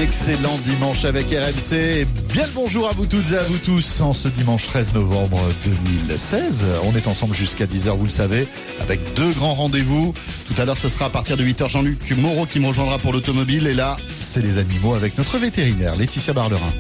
Excellent 0.01 0.59
dimanche 0.65 1.05
avec 1.05 1.27
RMC. 1.27 1.73
Et 1.75 2.07
Bien 2.33 2.45
le 2.45 2.53
bonjour 2.55 2.89
à 2.89 2.93
vous 2.93 3.07
toutes 3.07 3.31
et 3.33 3.37
à 3.37 3.43
vous 3.43 3.59
tous 3.59 4.01
en 4.01 4.13
ce 4.13 4.29
dimanche 4.29 4.67
13 4.67 4.95
novembre 4.95 5.41
2016. 5.65 6.65
On 6.85 6.95
est 6.97 7.07
ensemble 7.07 7.35
jusqu'à 7.35 7.67
10h, 7.67 7.97
vous 7.97 8.05
le 8.05 8.11
savez, 8.11 8.47
avec 8.81 9.01
deux 9.15 9.31
grands 9.33 9.55
rendez-vous. 9.55 10.13
Tout 10.47 10.61
à 10.61 10.65
l'heure, 10.65 10.77
ce 10.77 10.89
sera 10.89 11.07
à 11.07 11.11
partir 11.11 11.37
de 11.37 11.45
8h 11.45 11.69
Jean-Luc 11.69 12.11
Moreau 12.17 12.47
qui 12.47 12.61
me 12.61 12.67
rejoindra 12.67 12.99
pour 12.99 13.13
l'automobile. 13.13 13.67
Et 13.67 13.75
là, 13.75 13.97
c'est 14.19 14.43
les 14.43 14.59
animaux 14.59 14.95
avec 14.95 15.17
notre 15.19 15.39
vétérinaire, 15.39 15.97
Laetitia 15.97 16.33
Barlerin. 16.33 16.73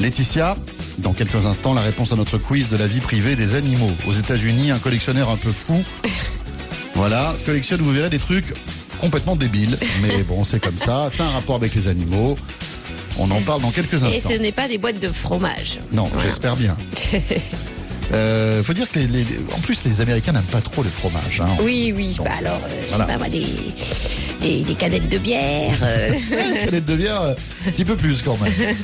Laetitia, 0.00 0.54
dans 0.98 1.12
quelques 1.12 1.46
instants, 1.46 1.74
la 1.74 1.82
réponse 1.82 2.12
à 2.12 2.16
notre 2.16 2.38
quiz 2.38 2.68
de 2.70 2.76
la 2.76 2.86
vie 2.86 3.00
privée 3.00 3.36
des 3.36 3.54
animaux. 3.54 3.92
Aux 4.06 4.14
États-Unis, 4.14 4.70
un 4.70 4.78
collectionneur 4.78 5.30
un 5.30 5.36
peu 5.36 5.50
fou 5.50 5.82
voilà, 6.94 7.34
collectionne, 7.46 7.80
vous 7.80 7.92
verrez 7.92 8.10
des 8.10 8.18
trucs 8.18 8.52
complètement 9.00 9.36
débiles. 9.36 9.76
Mais 10.02 10.22
bon, 10.28 10.44
c'est 10.44 10.60
comme 10.60 10.78
ça. 10.78 11.08
C'est 11.10 11.22
un 11.22 11.30
rapport 11.30 11.56
avec 11.56 11.74
les 11.74 11.88
animaux. 11.88 12.36
On 13.18 13.30
en 13.30 13.40
parle 13.42 13.60
dans 13.62 13.70
quelques 13.70 14.02
Et 14.02 14.06
instants. 14.06 14.28
ce 14.30 14.34
n'est 14.34 14.52
pas 14.52 14.68
des 14.68 14.78
boîtes 14.78 15.00
de 15.00 15.08
fromage. 15.08 15.80
Non, 15.92 16.04
Voilà. 16.04 16.22
j'espère 16.28 16.56
bien. 16.56 16.76
Euh, 18.12 18.62
faut 18.62 18.72
dire 18.72 18.88
que 18.90 18.98
les, 18.98 19.06
les- 19.06 19.24
en 19.54 19.60
plus 19.60 19.84
les 19.84 20.00
Américains 20.00 20.32
n'aiment 20.32 20.42
pas 20.44 20.60
trop 20.60 20.82
le 20.82 20.88
fromage. 20.90 21.40
Hein. 21.40 21.48
Oui, 21.62 21.92
oui. 21.96 22.16
Bah 22.22 22.30
alors, 22.38 22.60
euh, 22.64 22.80
je 22.82 22.88
Voilà. 22.88 23.06
sais 23.06 23.12
pas 23.12 23.18
moi, 23.18 23.28
des, 23.28 23.46
des, 24.40 24.62
des 24.64 24.74
canettes 24.74 25.08
de 25.08 25.18
bière. 25.18 25.72
euh. 25.82 26.10
Ouais, 26.30 26.64
Canette 26.66 26.86
de 26.86 26.96
bière, 26.96 27.22
euh, 27.22 27.34
un 27.66 27.70
petit 27.70 27.84
peu 27.84 27.96
plus 27.96 28.22
quand 28.22 28.36
même. 28.42 28.52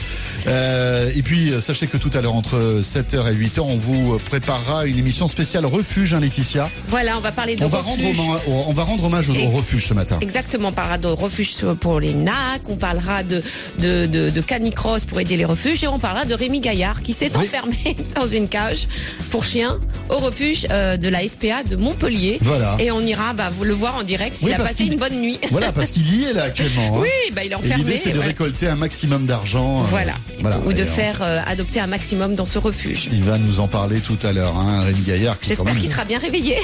Euh, 0.48 1.10
et 1.16 1.22
puis 1.24 1.50
euh, 1.50 1.60
sachez 1.60 1.88
que 1.88 1.96
tout 1.96 2.10
à 2.14 2.20
l'heure 2.20 2.36
entre 2.36 2.80
7h 2.80 3.28
et 3.28 3.34
8h, 3.34 3.58
on 3.62 3.78
vous 3.78 4.16
préparera 4.18 4.86
une 4.86 4.96
émission 4.96 5.26
spéciale 5.26 5.66
refuge, 5.66 6.14
hein, 6.14 6.20
Laetitia. 6.20 6.70
voilà, 6.86 7.18
on 7.18 7.20
va 7.20 7.32
parler 7.32 7.56
de 7.56 7.64
On 7.64 7.68
va 7.68 7.80
rendre 7.80 8.00
refuge. 8.00 8.20
hommage, 8.20 8.40
on 8.46 8.72
va 8.72 8.84
rendre 8.84 9.02
hommage 9.06 9.28
au, 9.28 9.34
refuge 9.50 9.88
ce 9.88 9.94
matin. 9.94 10.18
Exactement, 10.20 10.68
on 10.68 10.72
parlera 10.72 10.98
de 10.98 11.08
refuge 11.08 11.56
pour 11.80 11.98
les 11.98 12.14
NAC, 12.14 12.68
on 12.68 12.76
parlera 12.76 13.24
de, 13.24 13.42
de, 13.80 14.06
de, 14.06 14.30
de 14.30 14.40
canicross 14.40 15.04
pour 15.04 15.18
aider 15.18 15.36
les 15.36 15.44
refuges 15.46 15.82
et 15.82 15.88
on 15.88 15.98
parlera 15.98 16.24
de 16.26 16.34
Rémi 16.34 16.60
Gaillard 16.60 17.02
qui 17.02 17.12
s'est 17.12 17.32
Oui. 17.34 17.42
enfermé 17.44 17.96
dans 18.14 18.28
une 18.28 18.46
cage 18.48 18.86
pour 19.30 19.44
chiens 19.44 19.78
au 20.08 20.18
refuge 20.18 20.66
euh, 20.70 20.96
de 20.96 21.08
la 21.08 21.20
SPA 21.28 21.62
de 21.68 21.76
Montpellier. 21.76 22.38
Voilà. 22.42 22.76
Et 22.78 22.90
on 22.90 23.00
ira 23.00 23.32
bah, 23.32 23.50
vous 23.56 23.64
le 23.64 23.74
voir 23.74 23.96
en 23.96 24.02
direct 24.02 24.36
s'il 24.36 24.48
Oui, 24.48 24.54
a 24.54 24.58
passé 24.58 24.84
une 24.84 24.96
bonne 24.98 25.20
nuit. 25.20 25.38
Voilà, 25.50 25.72
parce 25.72 25.90
qu'il 25.90 26.14
y 26.14 26.24
est 26.24 26.32
là 26.32 26.44
actuellement. 26.44 26.96
hein. 26.96 27.00
Oui, 27.02 27.32
bah, 27.34 27.42
il 27.44 27.52
est 27.52 27.54
enfermé. 27.54 27.76
l'idée, 27.82 27.98
c'est 28.02 28.10
de 28.10 28.14
voilà. 28.16 28.28
récolter 28.28 28.68
un 28.68 28.76
maximum 28.76 29.26
d'argent. 29.26 29.80
euh, 29.80 29.86
Voilà. 29.90 30.14
Ou 30.66 30.72
de 30.72 30.84
faire 30.84 31.22
euh, 31.22 31.40
adopter 31.46 31.80
un 31.80 31.86
maximum 31.86 32.34
dans 32.34 32.46
ce 32.46 32.58
refuge. 32.58 33.08
Il 33.12 33.22
va 33.24 33.38
nous 33.38 33.60
en 33.60 33.68
parler 33.68 34.00
tout 34.00 34.18
à 34.22 34.32
l'heure, 34.32 34.56
hein, 34.56 34.80
Rémi 34.80 35.00
Gaillard. 35.00 35.36
J'espère 35.42 35.78
qu'il 35.78 35.90
sera 35.90 36.04
bien 36.04 36.18
réveillé. 36.18 36.56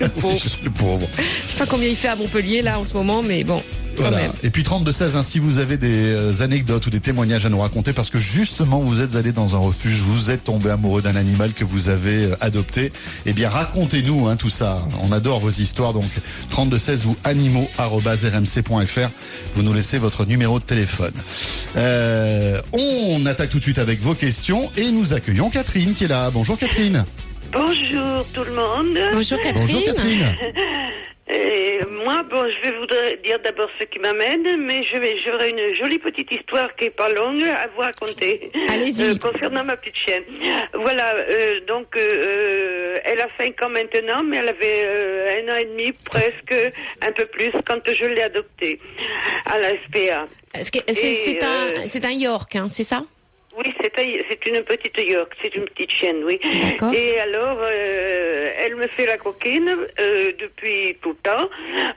le 0.00 0.08
pauvre. 0.08 0.38
Le 0.64 0.70
pauvre. 0.70 1.08
Je 1.16 1.52
sais 1.52 1.58
pas 1.58 1.66
combien 1.66 1.88
il 1.88 1.96
fait 1.96 2.08
à 2.08 2.16
Montpellier 2.16 2.62
là 2.62 2.78
en 2.78 2.84
ce 2.84 2.94
moment, 2.94 3.22
mais 3.22 3.44
bon. 3.44 3.62
Voilà. 3.96 4.18
Et 4.42 4.50
puis 4.50 4.62
32-16, 4.62 5.16
hein, 5.16 5.22
si 5.22 5.38
vous 5.38 5.58
avez 5.58 5.76
des 5.76 6.12
euh, 6.12 6.42
anecdotes 6.42 6.86
ou 6.86 6.90
des 6.90 7.00
témoignages 7.00 7.46
à 7.46 7.48
nous 7.48 7.60
raconter, 7.60 7.92
parce 7.92 8.10
que 8.10 8.18
justement 8.18 8.80
vous 8.80 9.00
êtes 9.00 9.16
allé 9.16 9.32
dans 9.32 9.54
un 9.54 9.58
refuge, 9.58 10.00
vous 10.00 10.30
êtes 10.30 10.44
tombé 10.44 10.70
amoureux 10.70 11.02
d'un 11.02 11.16
animal 11.16 11.52
que 11.52 11.64
vous 11.64 11.88
avez 11.88 12.24
euh, 12.24 12.36
adopté, 12.40 12.92
eh 13.26 13.32
bien 13.32 13.48
racontez-nous 13.48 14.28
hein, 14.28 14.36
tout 14.36 14.50
ça. 14.50 14.78
On 15.02 15.12
adore 15.12 15.40
vos 15.40 15.50
histoires, 15.50 15.92
donc 15.92 16.08
32-16 16.50 17.06
ou 17.06 17.16
animaux.rmc.fr. 17.24 19.10
Vous 19.54 19.62
nous 19.62 19.72
laissez 19.72 19.98
votre 19.98 20.26
numéro 20.26 20.58
de 20.58 20.64
téléphone. 20.64 21.14
Euh, 21.76 22.60
on 22.72 23.24
attaque 23.26 23.50
tout 23.50 23.58
de 23.58 23.64
suite 23.64 23.78
avec 23.78 24.00
vos 24.00 24.14
questions 24.14 24.70
et 24.76 24.90
nous 24.90 25.14
accueillons 25.14 25.50
Catherine 25.50 25.94
qui 25.94 26.04
est 26.04 26.08
là. 26.08 26.30
Bonjour 26.30 26.58
Catherine. 26.58 27.04
Bonjour 27.52 28.26
tout 28.32 28.44
le 28.44 28.52
monde. 28.54 28.98
Bonjour 29.12 29.38
Catherine. 29.40 29.66
Bonjour 29.66 29.84
Catherine. 29.84 30.36
Et 31.26 31.80
moi, 32.04 32.22
bon, 32.24 32.44
je 32.50 32.68
vais 32.68 32.76
vous 32.76 32.86
dire 33.24 33.38
d'abord 33.42 33.68
ce 33.80 33.84
qui 33.84 33.98
m'amène, 33.98 34.60
mais 34.66 34.82
je 34.82 34.98
vais, 35.00 35.16
j'aurai 35.24 35.50
une 35.50 35.74
jolie 35.74 35.98
petite 35.98 36.30
histoire 36.30 36.74
qui 36.76 36.86
est 36.86 36.90
pas 36.90 37.08
longue 37.08 37.42
à 37.44 37.66
vous 37.74 37.80
raconter. 37.80 38.52
Allez-y. 38.68 39.04
Euh, 39.04 39.14
concernant 39.16 39.64
ma 39.64 39.76
petite 39.76 39.96
chienne. 39.96 40.24
Voilà, 40.74 41.14
euh, 41.16 41.60
donc 41.66 41.96
euh, 41.96 42.00
euh, 42.00 42.96
elle 43.04 43.20
a 43.20 43.28
5 43.38 43.62
ans 43.64 43.70
maintenant, 43.70 44.22
mais 44.22 44.36
elle 44.36 44.50
avait 44.50 44.84
euh, 44.86 45.42
un 45.48 45.52
an 45.52 45.56
et 45.56 45.64
demi, 45.64 45.92
presque 46.04 46.54
un 47.00 47.12
peu 47.12 47.24
plus, 47.24 47.52
quand 47.66 47.80
je 47.86 48.04
l'ai 48.04 48.22
adoptée 48.22 48.78
à 49.46 49.58
la 49.58 49.70
SPA. 49.70 50.26
C'est 50.62 51.42
euh, 51.42 51.78
un, 51.84 51.88
c'est 51.88 52.04
un 52.04 52.12
York, 52.12 52.54
hein, 52.56 52.68
c'est 52.68 52.84
ça? 52.84 53.02
Oui, 53.56 53.72
c'est 53.80 53.98
un- 54.00 54.18
c'est 54.28 54.46
une 54.46 54.62
petite 54.64 54.98
York, 55.08 55.32
c'est 55.40 55.54
une 55.54 55.64
petite 55.66 55.90
chienne, 55.92 56.24
oui. 56.24 56.40
Et 56.92 57.18
alors, 57.20 57.58
euh, 57.60 58.50
elle 58.58 58.74
me 58.74 58.86
fait 58.88 59.06
la 59.06 59.16
coquine 59.16 59.68
euh, 60.00 60.32
depuis 60.38 60.96
tout 61.00 61.10
le 61.10 61.16
temps, 61.30 61.48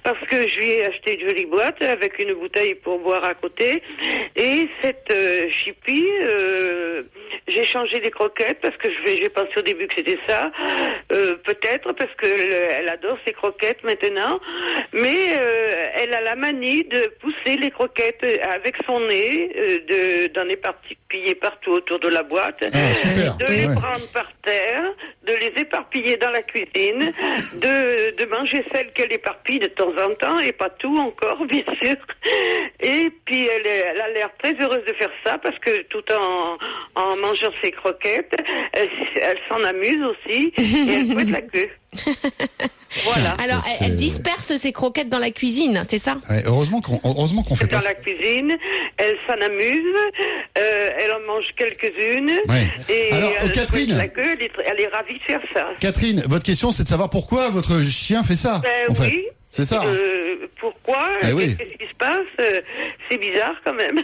parce 0.04 0.20
que 0.28 0.48
je 0.48 0.60
lui 0.60 0.70
ai 0.74 0.86
acheté 0.86 1.20
une 1.20 1.28
jolie 1.30 1.46
boîte 1.48 1.82
avec 1.82 2.20
une 2.20 2.34
bouteille 2.36 2.76
pour 2.76 3.00
boire 3.00 3.24
à 3.26 3.34
côté. 3.34 3.82
Et 4.36 4.68
cette 4.84 5.12
euh, 5.12 5.50
chippie, 5.50 6.08
euh, 6.28 7.02
j'ai 7.48 7.64
changé 7.64 8.00
les 8.02 8.12
croquettes, 8.12 8.60
parce 8.62 8.78
que 8.78 8.90
je- 8.92 9.18
j'ai 9.18 9.30
pensé 9.30 9.50
au 9.58 9.62
début 9.62 9.88
que 9.88 9.96
c'était 9.98 10.20
ça. 10.28 10.52
Peut-être, 11.10 11.94
parce 11.94 12.14
qu'elle 12.22 12.52
elle 12.78 12.90
adore 12.90 13.18
ses 13.26 13.34
croquettes 13.34 13.84
maintenant. 13.84 14.40
Mais 14.94 15.30
elle 15.96 16.14
a 16.14 16.22
la 16.22 16.36
manie 16.36 16.84
de 16.84 17.00
pousser 17.22 17.58
les 17.58 17.72
croquettes 17.72 18.24
avec 18.44 18.76
son 18.86 19.00
nez, 19.00 19.50
de, 19.90 20.28
d'en 20.34 20.48
éparpiller 20.50 21.36
partout 21.50 21.72
autour 21.80 22.00
de 22.00 22.10
la 22.10 22.24
boîte, 22.24 22.62
Ah, 22.74 22.94
super. 22.94 23.36
de 23.38 23.46
les 23.46 23.66
Ouais. 23.68 23.76
prendre 23.76 24.08
par 24.14 24.30
terre, 24.44 24.84
de 25.30 25.34
les 25.44 25.52
éparpiller 25.62 26.18
dans 26.18 26.30
la 26.32 26.42
cuisine, 26.42 27.04
de, 27.66 28.16
de 28.20 28.26
manger 28.30 28.64
celles 28.72 28.92
qu'elle 28.94 29.14
éparpille 29.14 29.60
de 29.60 29.68
temps 29.68 29.94
en 30.06 30.14
temps, 30.16 30.40
et 30.40 30.52
pas 30.52 30.70
tout 30.82 30.98
encore, 30.98 31.40
bien 31.54 31.64
sûr. 31.82 31.96
Et 32.82 33.10
puis 33.26 33.48
elle, 33.48 33.66
est- 33.68 33.86
elle 33.92 34.02
a 34.02 34.10
l'air 34.10 34.30
très 34.42 34.54
heureuse 34.62 34.84
de 34.86 34.94
faire 34.94 35.12
ça, 35.26 35.38
parce 35.38 35.58
que 35.60 35.74
tout 35.84 36.04
en, 36.14 36.58
en 36.96 37.16
mangeant 37.18 37.52
ses 37.64 37.72
croquettes, 37.72 38.34
elle, 38.74 38.90
elle 39.16 39.40
s'en 39.50 39.64
amuse 39.64 40.04
aussi, 40.04 40.54
et 40.58 40.94
elle 40.96 41.08
fouette 41.14 41.30
la 41.32 41.42
queue. 41.42 41.70
Voilà. 43.04 43.36
Alors, 43.44 43.64
ça, 43.64 43.70
elle, 43.82 43.98
disperse 43.98 44.56
ses 44.56 44.72
croquettes 44.72 45.10
dans 45.10 45.20
la 45.20 45.30
cuisine, 45.30 45.84
c'est 45.88 45.98
ça? 46.00 46.18
Ouais, 46.30 46.42
heureusement 46.46 46.80
qu'on 46.82 47.00
heureusement 47.04 47.44
qu'on 47.44 47.56
fait 47.56 47.68
dans 47.68 47.78
pas 47.78 47.84
ça. 47.84 47.90
la 47.90 47.96
cuisine, 47.96 48.56
elle 48.98 49.16
s'en 49.28 49.34
amuse, 49.46 49.96
euh, 50.58 50.90
elle 50.98 51.12
en 51.12 51.28
mange 51.28 51.46
quelques-unes, 51.58 52.32
Ouais. 52.48 52.72
et 52.90 53.12
Alors, 53.14 53.32
elle 53.42 53.52
Catherine. 53.52 53.96
la 53.98 54.08
queue, 54.08 54.24
elle 54.34 54.42
est, 54.42 54.52
elle 54.66 54.80
est 54.82 54.88
ravie 54.88 55.14
de 55.16 55.24
faire 55.28 55.42
ça. 55.54 55.68
Catherine, 55.82 56.24
votre 56.28 56.46
question 56.46 56.72
c'est 56.72 56.84
de 56.84 56.88
savoir 56.88 57.10
pourquoi 57.10 57.50
votre 57.50 57.82
chien 57.82 58.24
fait 58.24 58.38
ça. 58.38 58.62
Ben 58.64 58.90
en 58.92 58.96
fait. 58.96 59.12
C'est 59.50 59.66
ça. 59.66 59.82
hein. 59.82 59.88
Euh, 59.88 60.48
pourquoi 60.60 61.08
Eh 61.24 61.32
oui. 61.32 61.56
Qu'est-ce 61.58 61.78
qui 61.78 61.90
se 61.90 61.96
passe 61.98 62.20
Euh, 62.40 62.62
C'est 63.10 63.18
bizarre 63.18 63.56
quand 63.64 63.74
même. 63.74 64.02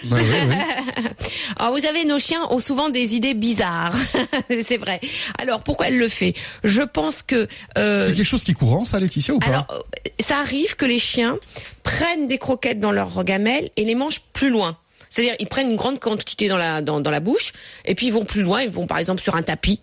Alors, 1.58 1.74
vous 1.76 1.80
savez, 1.80 2.06
nos 2.06 2.20
chiens 2.20 2.42
ont 2.50 2.60
souvent 2.60 2.90
des 2.90 3.16
idées 3.16 3.34
bizarres, 3.34 3.96
c'est 4.62 4.78
vrai. 4.78 5.00
Alors, 5.40 5.62
pourquoi 5.62 5.88
elle 5.90 5.98
le 5.98 6.08
fait 6.08 6.34
Je 6.64 6.82
pense 6.82 7.22
que... 7.24 7.48
euh, 7.78 8.08
C'est 8.10 8.16
quelque 8.16 8.26
chose 8.26 8.44
qui 8.44 8.52
est 8.52 8.56
courant, 8.56 8.86
ça, 8.86 9.00
Laetitia, 9.00 9.34
ou 9.34 9.40
pas 9.40 9.48
Alors, 9.48 9.86
ça 10.20 10.40
arrive 10.40 10.76
que 10.76 10.86
les 10.86 11.00
chiens 11.00 11.38
prennent 11.84 12.28
des 12.28 12.38
croquettes 12.38 12.80
dans 12.80 12.92
leur 12.92 13.24
gamelle 13.24 13.70
et 13.76 13.84
les 13.84 13.96
mangent 13.96 14.22
plus 14.34 14.50
loin. 14.50 14.78
C'est-à-dire, 15.10 15.36
ils 15.40 15.48
prennent 15.48 15.70
une 15.70 15.76
grande 15.78 16.00
quantité 16.00 16.48
dans 16.48 16.58
la 16.58 16.82
dans, 16.82 17.00
dans 17.00 17.12
la 17.12 17.20
bouche 17.20 17.52
et 17.86 17.94
puis 17.94 18.08
ils 18.08 18.14
vont 18.14 18.26
plus 18.26 18.42
loin. 18.42 18.64
Ils 18.64 18.72
vont 18.72 18.88
par 18.88 18.98
exemple 18.98 19.22
sur 19.22 19.36
un 19.36 19.44
tapis 19.44 19.80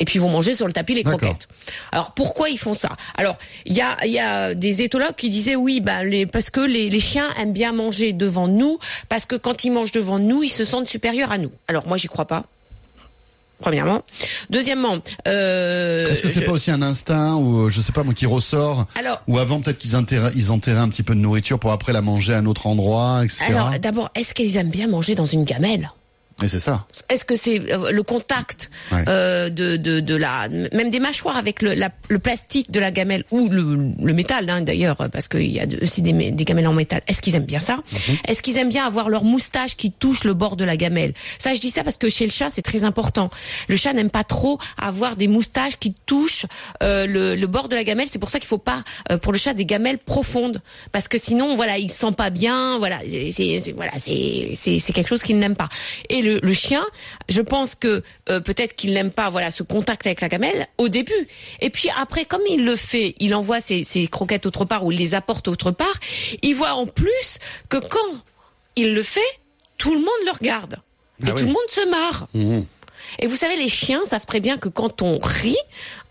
et 0.00 0.04
puis 0.04 0.16
ils 0.16 0.22
vont 0.22 0.30
manger 0.30 0.54
sur 0.54 0.66
le 0.66 0.72
tapis 0.72 0.94
les 0.94 1.04
croquettes. 1.04 1.48
Alors 1.92 2.12
pourquoi 2.12 2.48
ils 2.48 2.58
font 2.58 2.74
ça? 2.74 2.96
Alors 3.16 3.36
il 3.66 3.74
y 3.74 3.80
a 3.80 3.96
y 4.06 4.18
a 4.18 4.54
des 4.54 4.82
éthologues 4.82 5.14
qui 5.16 5.30
disaient 5.30 5.56
oui 5.56 5.80
bah 5.80 6.04
les 6.04 6.26
parce 6.26 6.50
que 6.50 6.60
les, 6.60 6.90
les 6.90 7.00
chiens 7.00 7.28
aiment 7.38 7.52
bien 7.52 7.72
manger 7.72 8.12
devant 8.12 8.48
nous 8.48 8.78
parce 9.08 9.26
que 9.26 9.36
quand 9.36 9.64
ils 9.64 9.70
mangent 9.70 9.92
devant 9.92 10.18
nous 10.18 10.42
ils 10.42 10.48
se 10.50 10.64
sentent 10.64 10.88
supérieurs 10.88 11.32
à 11.32 11.38
nous. 11.38 11.52
Alors 11.68 11.86
moi 11.86 11.96
j'y 11.96 12.08
crois 12.08 12.24
pas. 12.26 12.42
Premièrement. 13.60 14.02
Deuxièmement, 14.50 14.98
euh, 15.28 16.04
Est-ce 16.06 16.22
que 16.22 16.30
c'est 16.30 16.40
je- 16.40 16.44
pas 16.46 16.50
aussi 16.50 16.72
un 16.72 16.82
instinct 16.82 17.36
ou 17.36 17.66
euh, 17.66 17.70
je 17.70 17.80
sais 17.80 17.92
pas 17.92 18.02
moi 18.02 18.12
qui 18.12 18.26
ressort 18.26 18.86
alors 18.98 19.22
ou 19.28 19.38
avant 19.38 19.60
peut-être 19.60 19.78
qu'ils 19.78 19.94
enterraient, 19.94 20.32
ils 20.34 20.50
enterraient 20.50 20.80
un 20.80 20.88
petit 20.88 21.04
peu 21.04 21.14
de 21.14 21.20
nourriture 21.20 21.60
pour 21.60 21.70
après 21.70 21.92
la 21.92 22.00
manger 22.02 22.34
à 22.34 22.38
un 22.38 22.46
autre 22.46 22.66
endroit, 22.66 23.20
etc. 23.24 23.44
Alors, 23.46 23.70
d'abord, 23.78 24.10
est-ce 24.16 24.34
qu'ils 24.34 24.56
aiment 24.56 24.70
bien 24.70 24.88
manger 24.88 25.14
dans 25.14 25.26
une 25.26 25.44
gamelle? 25.44 25.92
Et 26.42 26.48
c'est 26.48 26.60
ça. 26.60 26.86
Est-ce 27.08 27.24
que 27.24 27.36
c'est 27.36 27.60
euh, 27.72 27.90
le 27.90 28.02
contact 28.02 28.70
Ouais. 28.90 29.04
euh, 29.08 29.48
de, 29.50 29.76
de, 29.76 30.00
de 30.00 30.14
la 30.16 30.48
même 30.48 30.90
des 30.90 31.00
mâchoires 31.00 31.36
avec 31.36 31.62
le, 31.62 31.74
la- 31.74 31.90
le 32.08 32.18
plastique 32.18 32.70
de 32.70 32.80
la 32.80 32.90
gamelle 32.90 33.24
ou 33.30 33.48
le, 33.48 33.62
le 34.02 34.12
métal 34.12 34.48
hein, 34.50 34.60
d'ailleurs 34.62 34.96
parce 35.12 35.28
qu'il 35.28 35.50
y 35.50 35.60
a 35.60 35.66
aussi 35.82 36.02
des, 36.02 36.12
des 36.30 36.44
gamelles 36.44 36.66
en 36.66 36.72
métal. 36.72 37.02
Est-ce 37.08 37.20
qu'ils 37.22 37.34
aiment 37.36 37.44
bien 37.46 37.58
ça? 37.58 37.76
Mhm. 37.92 38.16
Est-ce 38.28 38.42
qu'ils 38.42 38.56
aiment 38.58 38.68
bien 38.68 38.86
avoir 38.86 39.08
leur 39.08 39.24
moustache 39.24 39.76
qui 39.76 39.90
touche 39.90 40.24
le 40.24 40.34
bord 40.34 40.56
de 40.56 40.64
la 40.64 40.76
gamelle? 40.76 41.12
Ça, 41.38 41.54
je 41.54 41.60
dis 41.60 41.70
ça 41.70 41.84
parce 41.84 41.96
que 41.98 42.08
chez 42.08 42.24
le 42.24 42.30
chat 42.30 42.48
c'est 42.50 42.62
très 42.62 42.84
important. 42.84 43.30
Le 43.68 43.76
chat 43.76 43.92
n'aime 43.92 44.10
pas 44.10 44.24
trop 44.24 44.58
avoir 44.78 45.16
des 45.16 45.28
moustaches 45.28 45.76
qui 45.78 45.92
touchent 46.06 46.46
euh, 46.82 47.06
le, 47.06 47.34
le 47.36 47.46
bord 47.46 47.68
de 47.68 47.74
la 47.76 47.84
gamelle. 47.84 48.08
C'est 48.10 48.18
pour 48.18 48.30
ça 48.30 48.38
qu'il 48.38 48.48
faut 48.48 48.58
pas 48.58 48.82
euh, 49.10 49.18
pour 49.18 49.32
le 49.32 49.38
chat 49.38 49.54
des 49.54 49.64
gamelles 49.66 49.98
profondes 49.98 50.60
parce 50.92 51.08
que 51.08 51.18
sinon 51.18 51.56
voilà 51.56 51.78
il 51.78 51.90
se 51.90 51.98
sent 51.98 52.12
pas 52.16 52.30
bien. 52.30 52.78
Voilà 52.78 53.00
c'est 53.30 53.72
voilà 53.76 53.92
c'est 53.98 54.52
c'est 54.54 54.78
c'est 54.78 54.92
quelque 54.92 55.08
chose 55.08 55.22
qu'il 55.22 55.38
n'aime 55.38 55.56
pas. 55.56 55.68
Et 56.08 56.21
le, 56.22 56.38
le 56.42 56.52
chien, 56.54 56.84
je 57.28 57.40
pense 57.42 57.74
que 57.74 58.02
euh, 58.30 58.40
peut-être 58.40 58.74
qu'il 58.76 58.92
n'aime 58.94 59.10
pas 59.10 59.28
voilà 59.28 59.50
ce 59.50 59.62
contact 59.62 60.06
avec 60.06 60.20
la 60.20 60.28
gamelle 60.28 60.66
au 60.78 60.88
début. 60.88 61.28
Et 61.60 61.68
puis 61.70 61.88
après, 61.96 62.24
comme 62.24 62.42
il 62.48 62.64
le 62.64 62.76
fait, 62.76 63.14
il 63.18 63.34
envoie 63.34 63.60
ses, 63.60 63.84
ses 63.84 64.06
croquettes 64.06 64.46
autre 64.46 64.64
part 64.64 64.84
ou 64.84 64.92
il 64.92 64.98
les 64.98 65.14
apporte 65.14 65.48
autre 65.48 65.70
part. 65.72 65.98
Il 66.42 66.54
voit 66.54 66.72
en 66.74 66.86
plus 66.86 67.38
que 67.68 67.76
quand 67.76 67.98
il 68.76 68.94
le 68.94 69.02
fait, 69.02 69.20
tout 69.78 69.92
le 69.92 69.98
monde 70.00 70.08
le 70.26 70.30
regarde 70.32 70.76
et 71.24 71.28
Ah 71.28 71.32
oui. 71.34 71.40
tout 71.40 71.46
le 71.46 71.52
monde 71.52 71.70
se 71.70 71.90
marre. 71.90 72.26
Mhm. 72.34 72.64
Et 73.18 73.26
vous 73.26 73.36
savez, 73.36 73.56
les 73.56 73.68
chiens 73.68 74.00
savent 74.06 74.26
très 74.26 74.40
bien 74.40 74.56
que 74.58 74.68
quand 74.68 75.02
on 75.02 75.18
rit, 75.18 75.56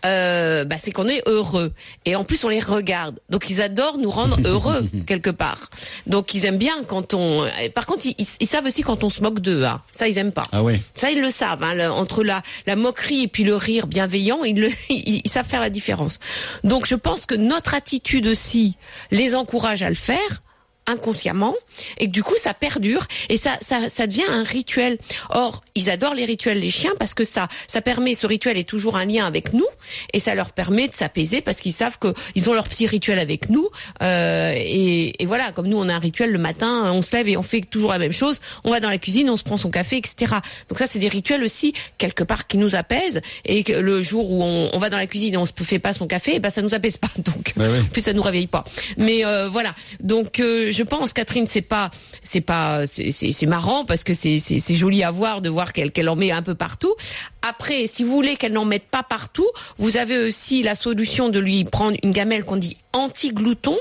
euh, 0.04 0.64
bah, 0.64 0.76
c'est 0.78 0.90
qu'on 0.92 1.08
est 1.08 1.22
heureux. 1.26 1.72
Et 2.04 2.16
en 2.16 2.24
plus, 2.24 2.42
on 2.44 2.48
les 2.48 2.60
regarde. 2.60 3.18
Donc, 3.30 3.50
ils 3.50 3.60
adorent 3.62 3.98
nous 3.98 4.10
rendre 4.10 4.38
heureux 4.44 4.86
quelque 5.06 5.30
part. 5.30 5.70
Donc, 6.06 6.34
ils 6.34 6.44
aiment 6.46 6.58
bien 6.58 6.82
quand 6.86 7.14
on. 7.14 7.46
Par 7.74 7.86
contre, 7.86 8.06
ils, 8.06 8.14
ils- 8.18 8.26
ils 8.40 8.48
savent 8.48 8.66
aussi 8.66 8.82
quand 8.82 9.04
on 9.04 9.10
se 9.10 9.22
moque 9.22 9.40
d'eux. 9.40 9.64
Hein. 9.64 9.82
Ça, 9.92 10.08
ils 10.08 10.18
aiment 10.18 10.32
pas. 10.32 10.46
Ah 10.52 10.62
oui. 10.62 10.80
Ça, 10.94 11.10
ils 11.10 11.20
le 11.20 11.30
savent. 11.30 11.62
Hein, 11.62 11.74
le- 11.74 11.90
entre 11.90 12.24
la, 12.24 12.42
la 12.66 12.76
moquerie 12.76 13.22
et 13.24 13.28
puis 13.28 13.44
le 13.44 13.56
rire 13.56 13.86
bienveillant, 13.86 14.44
ils, 14.44 14.58
le, 14.60 14.68
ils, 14.90 15.22
ils 15.24 15.30
savent 15.30 15.46
faire 15.46 15.60
la 15.60 15.70
différence. 15.70 16.18
Donc, 16.64 16.86
je 16.86 16.94
pense 16.94 17.26
que 17.26 17.34
notre 17.34 17.74
attitude 17.74 18.26
aussi 18.26 18.76
les 19.10 19.34
encourage 19.34 19.82
à 19.82 19.88
le 19.88 19.94
faire 19.94 20.42
inconsciemment 20.86 21.54
et 21.98 22.06
que 22.06 22.10
du 22.10 22.22
coup 22.22 22.34
ça 22.40 22.54
perdure 22.54 23.06
et 23.28 23.36
ça, 23.36 23.58
ça 23.66 23.88
ça 23.88 24.06
devient 24.06 24.22
un 24.28 24.42
rituel. 24.42 24.98
Or, 25.30 25.62
ils 25.74 25.90
adorent 25.90 26.14
les 26.14 26.24
rituels 26.24 26.58
les 26.58 26.70
chiens 26.70 26.92
parce 26.98 27.14
que 27.14 27.24
ça 27.24 27.48
ça 27.66 27.80
permet 27.80 28.14
ce 28.14 28.26
rituel 28.26 28.56
est 28.58 28.68
toujours 28.68 28.96
un 28.96 29.04
lien 29.04 29.26
avec 29.26 29.52
nous 29.52 29.66
et 30.12 30.18
ça 30.18 30.34
leur 30.34 30.52
permet 30.52 30.88
de 30.88 30.94
s'apaiser 30.94 31.40
parce 31.40 31.60
qu'ils 31.60 31.72
savent 31.72 31.98
que 31.98 32.12
ils 32.34 32.48
ont 32.50 32.54
leur 32.54 32.68
petit 32.68 32.86
rituel 32.86 33.18
avec 33.18 33.48
nous 33.48 33.68
euh, 34.02 34.52
et, 34.56 35.22
et 35.22 35.26
voilà 35.26 35.52
comme 35.52 35.68
nous 35.68 35.78
on 35.78 35.88
a 35.88 35.94
un 35.94 35.98
rituel 35.98 36.30
le 36.30 36.38
matin 36.38 36.90
on 36.92 37.02
se 37.02 37.14
lève 37.16 37.28
et 37.28 37.36
on 37.36 37.42
fait 37.42 37.60
toujours 37.60 37.92
la 37.92 37.98
même 37.98 38.12
chose 38.12 38.40
on 38.64 38.70
va 38.70 38.80
dans 38.80 38.90
la 38.90 38.98
cuisine 38.98 39.30
on 39.30 39.36
se 39.36 39.44
prend 39.44 39.56
son 39.56 39.70
café 39.70 39.96
etc 39.98 40.34
donc 40.68 40.78
ça 40.78 40.86
c'est 40.88 40.98
des 40.98 41.08
rituels 41.08 41.42
aussi 41.44 41.72
quelque 41.98 42.24
part 42.24 42.46
qui 42.46 42.58
nous 42.58 42.74
apaisent 42.74 43.20
et 43.44 43.62
que 43.62 43.72
le 43.72 44.02
jour 44.02 44.30
où 44.30 44.42
on, 44.42 44.70
on 44.72 44.78
va 44.78 44.90
dans 44.90 44.96
la 44.96 45.06
cuisine 45.06 45.34
et 45.34 45.36
on 45.36 45.46
se 45.46 45.52
fait 45.62 45.78
pas 45.78 45.92
son 45.92 46.06
café 46.06 46.32
eh 46.36 46.40
ben 46.40 46.50
ça 46.50 46.62
nous 46.62 46.74
apaise 46.74 46.96
pas 46.96 47.08
donc 47.18 47.52
Bah 47.56 47.66
oui. 47.70 47.84
plus 47.92 48.02
ça 48.02 48.12
nous 48.12 48.22
réveille 48.22 48.46
pas 48.48 48.64
mais 48.96 49.24
euh, 49.24 49.48
voilà 49.48 49.74
donc 50.00 50.40
euh, 50.40 50.71
je 50.72 50.82
pense, 50.82 51.12
Catherine, 51.12 51.46
c'est 51.46 51.62
pas, 51.62 51.90
c'est 52.22 52.40
pas, 52.40 52.86
c'est- 52.86 53.46
marrant 53.46 53.84
parce 53.84 54.04
que 54.04 54.14
c'est 54.14 54.38
joli 54.74 55.02
à 55.02 55.10
voir 55.10 55.40
de 55.40 55.48
voir 55.48 55.72
qu'elle 55.72 55.90
qu'elle 55.92 56.08
en 56.08 56.16
met 56.16 56.30
un 56.30 56.42
peu 56.42 56.54
partout. 56.54 56.94
Après, 57.42 57.86
si 57.86 58.04
vous 58.04 58.12
voulez 58.12 58.36
qu'elle 58.36 58.52
n'en 58.52 58.64
mette 58.64 58.84
pas 58.84 59.02
partout, 59.02 59.46
vous 59.78 59.96
avez 59.96 60.16
aussi 60.16 60.62
la 60.62 60.74
solution 60.76 61.28
de 61.28 61.40
lui 61.40 61.64
prendre 61.64 61.96
une 62.02 62.12
gamelle 62.12 62.44
qu'on 62.44 62.56
dit 62.56 62.76
anti-glouton. 62.92 63.76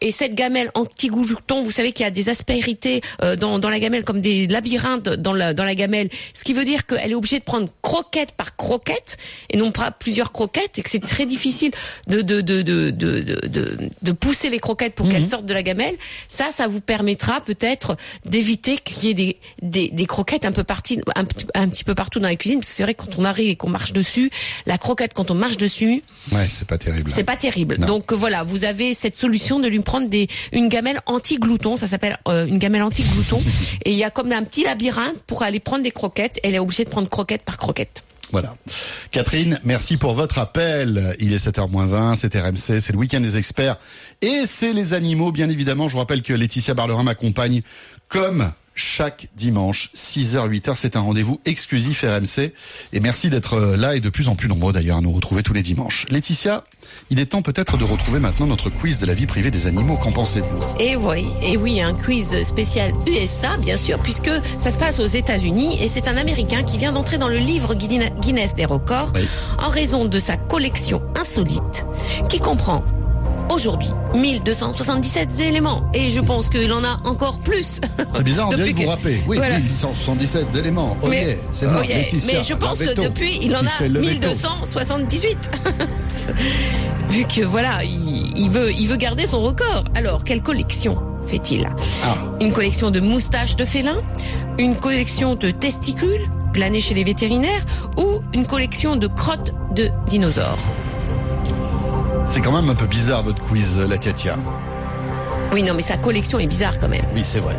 Et 0.00 0.10
cette 0.10 0.34
gamelle 0.34 0.70
anti-glouton, 0.74 1.62
vous 1.62 1.70
savez 1.70 1.92
qu'il 1.92 2.04
y 2.04 2.06
a 2.06 2.10
des 2.10 2.28
aspérités 2.28 3.00
euh, 3.22 3.34
dans, 3.36 3.58
dans 3.58 3.68
la 3.68 3.80
gamelle 3.80 4.04
comme 4.04 4.20
des 4.20 4.46
labyrinthes 4.46 5.08
dans 5.08 5.32
la, 5.32 5.54
dans 5.54 5.64
la 5.64 5.74
gamelle. 5.74 6.08
Ce 6.34 6.44
qui 6.44 6.52
veut 6.52 6.64
dire 6.64 6.86
qu'elle 6.86 7.10
est 7.10 7.14
obligée 7.14 7.38
de 7.38 7.44
prendre 7.44 7.68
croquette 7.82 8.32
par 8.32 8.56
croquette 8.56 9.16
et 9.48 9.56
non 9.56 9.72
pas 9.72 9.90
plusieurs 9.90 10.30
croquettes 10.32 10.78
et 10.78 10.82
que 10.82 10.90
c'est 10.90 11.00
très 11.00 11.26
difficile 11.26 11.72
de, 12.06 12.20
de, 12.20 12.40
de, 12.40 12.62
de, 12.62 12.90
de, 12.90 13.76
de, 14.02 14.12
pousser 14.12 14.50
les 14.50 14.60
croquettes 14.60 14.94
pour 14.94 15.08
qu'elles 15.08 15.26
sortent 15.28 15.46
de 15.46 15.54
la 15.54 15.62
gamelle. 15.62 15.96
Ça, 16.30 16.50
ça 16.52 16.68
vous 16.68 16.80
permettra 16.80 17.40
peut-être 17.42 17.96
d'éviter 18.24 18.78
qu'il 18.78 19.04
y 19.04 19.10
ait 19.10 19.14
des, 19.14 19.36
des, 19.60 19.88
des 19.90 20.06
croquettes 20.06 20.44
un 20.44 20.52
peu 20.52 20.64
un, 20.70 21.24
petit- 21.24 21.46
un 21.54 21.68
petit 21.68 21.82
peu 21.84 21.94
partout 21.94 22.20
dans 22.20 22.28
la 22.28 22.36
cuisine. 22.36 22.60
Parce 22.60 22.70
que 22.70 22.74
c'est 22.76 22.82
vrai 22.84 22.94
que 22.94 23.02
quand 23.04 23.18
on 23.18 23.24
arrive 23.24 23.50
et 23.50 23.56
qu'on 23.56 23.68
marche 23.68 23.92
dessus, 23.92 24.30
la 24.64 24.78
croquette 24.78 25.12
quand 25.12 25.30
on 25.30 25.34
marche 25.34 25.56
dessus, 25.56 26.02
Ouais, 26.32 26.46
c'est 26.50 26.66
pas 26.68 26.78
terrible. 26.78 27.10
c'est 27.10 27.24
pas 27.24 27.36
terrible. 27.36 27.76
Non. 27.78 27.86
Donc 27.88 28.12
euh, 28.12 28.16
voilà, 28.16 28.44
vous 28.44 28.64
avez 28.64 28.94
cette 28.94 29.16
solution 29.16 29.58
de 29.58 29.66
lui 29.68 29.80
prendre 29.80 30.08
des 30.08 30.28
une 30.52 30.68
gamelle 30.68 31.00
anti-glouton, 31.06 31.76
ça 31.76 31.88
s'appelle 31.88 32.16
euh, 32.28 32.46
une 32.46 32.58
gamelle 32.58 32.82
anti-glouton 32.84 33.42
et 33.84 33.90
il 33.90 33.98
y 33.98 34.04
a 34.04 34.10
comme 34.10 34.30
un 34.30 34.44
petit 34.44 34.62
labyrinthe 34.62 35.20
pour 35.26 35.42
aller 35.42 35.58
prendre 35.60 35.82
des 35.82 35.90
croquettes, 35.90 36.38
elle 36.44 36.54
est 36.54 36.58
obligée 36.60 36.84
de 36.84 36.90
prendre 36.90 37.08
croquette 37.10 37.42
par 37.42 37.56
croquette. 37.58 38.04
Voilà. 38.32 38.56
Catherine, 39.10 39.60
merci 39.64 39.96
pour 39.96 40.14
votre 40.14 40.38
appel. 40.38 41.14
Il 41.18 41.32
est 41.32 41.44
7h20, 41.44 42.16
c'est 42.16 42.34
RMC, 42.36 42.80
c'est 42.80 42.92
le 42.92 42.98
week-end 42.98 43.20
des 43.20 43.36
experts 43.36 43.76
et 44.22 44.44
c'est 44.46 44.72
les 44.72 44.94
animaux, 44.94 45.32
bien 45.32 45.48
évidemment. 45.48 45.88
Je 45.88 45.94
vous 45.94 45.98
rappelle 45.98 46.22
que 46.22 46.32
Laetitia 46.32 46.74
Barlerin 46.74 47.02
m'accompagne 47.02 47.62
comme 48.08 48.52
chaque 48.80 49.28
dimanche, 49.36 49.90
6h, 49.94 50.48
8h. 50.48 50.72
C'est 50.74 50.96
un 50.96 51.00
rendez-vous 51.00 51.40
exclusif 51.44 52.02
RMC. 52.02 52.52
Et 52.92 53.00
merci 53.00 53.30
d'être 53.30 53.60
là 53.60 53.94
et 53.94 54.00
de 54.00 54.08
plus 54.08 54.28
en 54.28 54.34
plus 54.34 54.48
nombreux 54.48 54.72
d'ailleurs 54.72 54.96
à 54.96 55.00
nous 55.00 55.12
retrouver 55.12 55.42
tous 55.42 55.52
les 55.52 55.62
dimanches. 55.62 56.06
Laetitia, 56.08 56.64
il 57.10 57.20
est 57.20 57.26
temps 57.26 57.42
peut-être 57.42 57.76
de 57.76 57.84
retrouver 57.84 58.18
maintenant 58.20 58.46
notre 58.46 58.70
quiz 58.70 58.98
de 58.98 59.06
la 59.06 59.14
vie 59.14 59.26
privée 59.26 59.50
des 59.50 59.66
animaux. 59.66 59.96
Qu'en 59.96 60.12
pensez-vous? 60.12 60.58
Et 60.80 60.96
oui, 60.96 61.26
et 61.42 61.56
oui, 61.56 61.80
un 61.80 61.94
quiz 61.94 62.42
spécial 62.42 62.92
USA, 63.06 63.56
bien 63.58 63.76
sûr, 63.76 63.98
puisque 64.00 64.30
ça 64.58 64.70
se 64.70 64.78
passe 64.78 64.98
aux 64.98 65.06
États-Unis 65.06 65.78
et 65.82 65.88
c'est 65.88 66.08
un 66.08 66.16
Américain 66.16 66.62
qui 66.62 66.78
vient 66.78 66.92
d'entrer 66.92 67.18
dans 67.18 67.28
le 67.28 67.36
livre 67.38 67.74
Guinness 67.74 68.10
Guinness 68.20 68.54
des 68.54 68.64
records 68.64 69.12
Oui. 69.14 69.28
en 69.58 69.68
raison 69.68 70.06
de 70.06 70.18
sa 70.18 70.36
collection 70.36 71.02
insolite 71.14 71.84
qui 72.28 72.38
comprend 72.40 72.82
aujourd'hui 73.50 73.88
1277 74.14 75.40
éléments 75.40 75.82
et 75.92 76.10
je 76.10 76.20
pense 76.20 76.48
qu'il 76.48 76.72
en 76.72 76.84
a 76.84 77.00
encore 77.04 77.38
plus. 77.40 77.80
C'est 78.14 78.22
bizarre, 78.22 78.48
on 78.50 78.52
dirait 78.56 78.72
que 78.72 78.82
vous 78.82 78.88
rappelez. 78.88 79.22
Oui, 79.28 79.36
Voilà. 79.38 79.56
oui, 79.56 79.62
177 79.74 80.50
d'éléments. 80.52 80.96
Oh 81.02 81.12
yeah, 81.12 81.36
c'est 81.52 81.66
moi, 81.66 81.80
Oh 81.82 81.86
yeah, 81.88 81.98
Laetitia. 81.98 82.38
mais 82.38 82.44
je 82.44 82.54
pense 82.54 82.78
que 82.78 82.94
depuis, 82.94 83.38
il 83.42 83.54
en 83.56 83.60
a 83.64 83.68
s'est 83.68 83.88
levé 83.88 84.18
tôt. 84.20 84.28
1278. 84.28 85.50
Vu 87.10 87.24
que 87.26 87.42
voilà, 87.44 87.82
il, 87.84 88.36
il 88.38 88.50
veut, 88.50 88.72
il 88.72 88.86
veut 88.88 88.96
garder 88.96 89.26
son 89.26 89.40
record. 89.40 89.84
Alors, 89.94 90.22
quelle 90.24 90.42
collection 90.42 90.96
fait-il? 91.26 91.68
Ah. 92.04 92.14
Une 92.40 92.52
collection 92.52 92.90
de 92.90 93.00
moustaches 93.00 93.56
de 93.56 93.64
félins, 93.64 94.02
une 94.58 94.76
collection 94.76 95.34
de 95.34 95.50
testicules 95.50 96.30
glanés 96.52 96.80
chez 96.80 96.94
les 96.94 97.04
vétérinaires 97.04 97.64
ou 97.96 98.20
une 98.34 98.46
collection 98.46 98.96
de 98.96 99.06
crottes 99.06 99.52
de 99.74 99.90
dinosaures? 100.08 100.58
C'est 102.32 102.40
quand 102.40 102.52
même 102.52 102.70
un 102.70 102.74
peu 102.76 102.86
bizarre 102.86 103.22
votre 103.24 103.42
quiz, 103.42 103.76
la 103.78 103.98
Tiatia. 103.98 104.36
Oui, 105.52 105.62
non, 105.64 105.74
mais 105.74 105.82
sa 105.82 105.96
collection 105.96 106.38
est 106.38 106.46
bizarre 106.46 106.78
quand 106.78 106.88
même. 106.88 107.04
Oui, 107.12 107.22
c'est 107.24 107.40
vrai. 107.40 107.56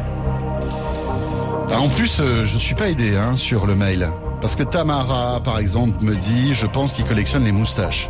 Ah, 1.74 1.80
en 1.80 1.90
plus, 1.90 2.20
euh, 2.22 2.46
je 2.46 2.58
suis 2.58 2.74
pas 2.76 2.90
aidé 2.90 3.16
hein, 3.18 3.36
sur 3.36 3.66
le 3.68 3.76
mail. 3.76 4.10
Parce 4.40 4.56
que 4.56 4.64
Tamara, 4.64 5.42
par 5.44 5.60
exemple, 5.60 6.04
me 6.04 6.16
dit, 6.16 6.54
je 6.54 6.66
pense 6.66 6.94
qu'il 6.94 7.06
collectionne 7.06 7.44
les 7.44 7.52
moustaches. 7.52 8.10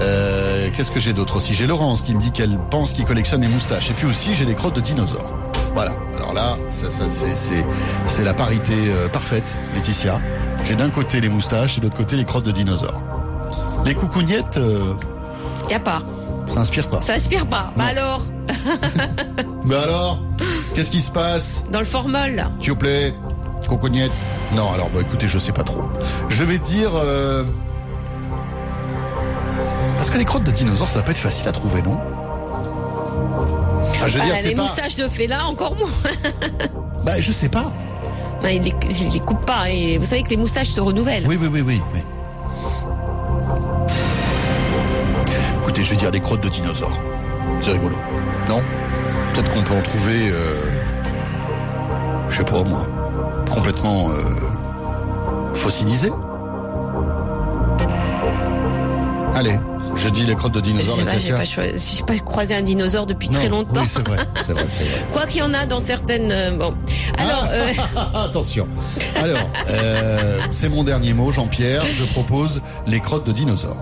Euh, 0.00 0.68
Qu'est-ce 0.74 0.90
que 0.92 1.00
j'ai 1.00 1.12
d'autre 1.12 1.36
aussi? 1.36 1.54
J'ai 1.54 1.66
Laurence 1.66 2.02
qui 2.02 2.14
me 2.14 2.20
dit 2.20 2.30
qu'elle 2.30 2.58
pense 2.70 2.92
qu'il 2.92 3.04
collectionne 3.04 3.40
les 3.42 3.48
moustaches. 3.48 3.90
Et 3.90 3.94
puis 3.94 4.06
aussi, 4.06 4.34
j'ai 4.34 4.44
les 4.44 4.54
crottes 4.54 4.76
de 4.76 4.80
dinosaures. 4.80 5.30
Voilà. 5.74 5.92
Alors 6.16 6.32
là, 6.32 6.56
ça, 6.70 6.90
ça, 6.90 7.04
c'est- 7.10 8.24
la 8.24 8.34
parité 8.34 8.72
euh, 8.74 9.08
parfaite, 9.08 9.58
Laetitia. 9.74 10.20
J'ai 10.64 10.74
d'un 10.76 10.90
côté 10.90 11.20
les 11.20 11.28
moustaches 11.28 11.76
et 11.78 11.80
de 11.80 11.86
l'autre 11.86 11.96
côté 11.96 12.16
les 12.16 12.24
crottes 12.24 12.44
de 12.46 12.50
dinosaures. 12.52 13.02
Les 13.84 13.94
coucougnettes, 13.94 14.56
euh, 14.56 14.94
Y 15.70 15.74
a 15.74 15.80
pas. 15.80 15.98
ça 16.48 16.60
inspire 16.60 16.88
pas. 16.88 17.00
Ça 17.02 17.14
inspire 17.14 17.46
pas. 17.46 17.72
Bah 17.76 17.84
alors, 17.88 18.22
Mais 19.64 19.74
alors, 19.84 20.20
qu'est-ce 20.74 20.90
qui 20.90 21.02
se 21.02 21.10
passe? 21.10 21.64
Dans 21.72 21.80
le 21.80 21.84
formol. 21.84 22.46
S'il 22.60 22.70
vous 22.70 22.76
plaît, 22.78 23.14
coucougnette. 23.68 24.12
Non, 24.54 24.72
alors 24.72 24.88
bah 24.94 25.00
écoutez, 25.00 25.28
je 25.28 25.38
sais 25.38 25.52
pas 25.52 25.64
trop. 25.64 25.82
Je 26.28 26.44
vais 26.44 26.58
dire 26.58 26.90
euh, 26.94 27.42
parce 29.96 30.10
que 30.10 30.18
les 30.18 30.24
crottes 30.24 30.44
de 30.44 30.50
dinosaures, 30.52 30.88
ça 30.88 30.98
va 31.00 31.04
pas 31.04 31.10
être 31.10 31.18
facile 31.18 31.48
à 31.48 31.52
trouver, 31.52 31.82
non? 31.82 31.98
Ah, 34.02 34.08
je 34.08 34.18
veux 34.18 34.24
dire, 34.24 34.34
Ah, 34.36 34.38
c'est 34.40 34.48
les 34.50 34.54
pas. 34.54 34.62
moustaches 34.62 34.94
de 34.94 35.08
félin, 35.08 35.42
encore 35.44 35.74
moins. 35.76 35.88
Bah, 37.04 37.20
je 37.20 37.30
sais 37.30 37.48
pas. 37.48 37.70
Non, 38.42 38.48
il 38.48 38.62
les, 38.62 38.74
il 38.90 39.10
les 39.12 39.20
coupe 39.20 39.46
pas. 39.46 39.70
Et 39.70 39.96
vous 39.96 40.04
savez 40.06 40.24
que 40.24 40.30
les 40.30 40.36
moustaches 40.36 40.68
se 40.70 40.80
renouvellent. 40.80 41.24
Oui, 41.26 41.38
oui, 41.40 41.48
oui, 41.50 41.60
oui. 41.60 41.80
oui. 41.94 42.00
Écoutez, 45.76 45.88
je 45.88 45.90
vais 45.94 46.00
dire 46.00 46.10
les 46.10 46.20
crottes 46.20 46.40
de 46.40 46.48
dinosaures. 46.48 46.98
C'est 47.60 47.72
rigolo. 47.72 47.96
Non? 48.48 48.62
Peut-être 49.34 49.52
qu'on 49.52 49.62
peut 49.62 49.74
en 49.74 49.82
trouver, 49.82 50.30
euh, 50.30 50.62
je 52.30 52.36
sais 52.38 52.44
pas 52.44 52.62
moi, 52.62 52.86
complètement 53.52 54.08
euh, 54.08 55.54
fossilisées. 55.54 56.12
Allez, 59.34 59.58
je 59.96 60.08
dis 60.08 60.24
les 60.24 60.34
crottes 60.34 60.52
de 60.52 60.60
dinosaures. 60.60 60.96
pas, 61.04 61.18
j'ai 61.18 61.32
pas, 61.32 61.44
j'ai 61.44 62.02
pas 62.06 62.18
croisé 62.20 62.54
un 62.54 62.62
dinosaure 62.62 63.04
depuis 63.04 63.28
Non, 63.28 63.38
très 63.38 63.48
longtemps. 63.48 63.82
Oui, 63.82 63.86
c'est 63.88 64.06
vrai. 64.06 64.18
Quoi 65.12 65.26
qu'il 65.26 65.40
y 65.40 65.42
en 65.42 65.52
a 65.52 65.66
dans 65.66 65.80
certaines. 65.80 66.32
euh, 66.32 66.52
bon. 66.52 66.74
Alors, 67.18 67.48
euh, 67.50 67.72
Attention. 68.14 68.66
Alors, 69.16 69.50
euh, 69.68 70.40
c'est 70.52 70.70
mon 70.70 70.84
dernier 70.84 71.12
mot, 71.12 71.32
Jean-Pierre. 71.32 71.84
Je 71.86 72.04
propose 72.04 72.62
les 72.86 73.00
crottes 73.00 73.26
de 73.26 73.32
dinosaures. 73.32 73.76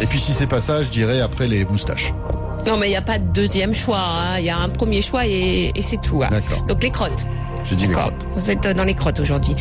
Et 0.00 0.06
puis 0.06 0.20
si 0.20 0.32
c'est 0.32 0.46
pas 0.46 0.60
ça, 0.60 0.82
je 0.82 0.88
dirais 0.90 1.20
après 1.20 1.46
les 1.48 1.64
moustaches. 1.64 2.12
non, 2.66 2.76
mais 2.76 2.86
il 2.86 2.90
n'y 2.90 2.96
a 2.96 3.02
pas 3.02 3.18
de 3.18 3.24
deuxième 3.32 3.74
choix. 3.74 3.98
hein. 4.00 4.38
Il 4.38 4.44
y 4.44 4.50
a 4.50 4.58
un 4.58 4.68
premier 4.68 5.02
choix 5.02 5.26
et, 5.26 5.72
et 5.74 5.82
c'est 5.82 6.00
tout. 6.00 6.22
hein. 6.22 6.28
D'accord. 6.30 6.62
Donc 6.64 6.82
les 6.82 6.90
crottes. 6.90 7.26
Je 7.70 7.74
dis 7.74 7.86
les 7.86 7.94
crottes. 7.94 8.26
Vous 8.34 8.50
êtes 8.50 8.60
dans 8.76 8.84
les 8.84 8.94
crottes 8.94 9.20
aujourd'hui. 9.20 9.54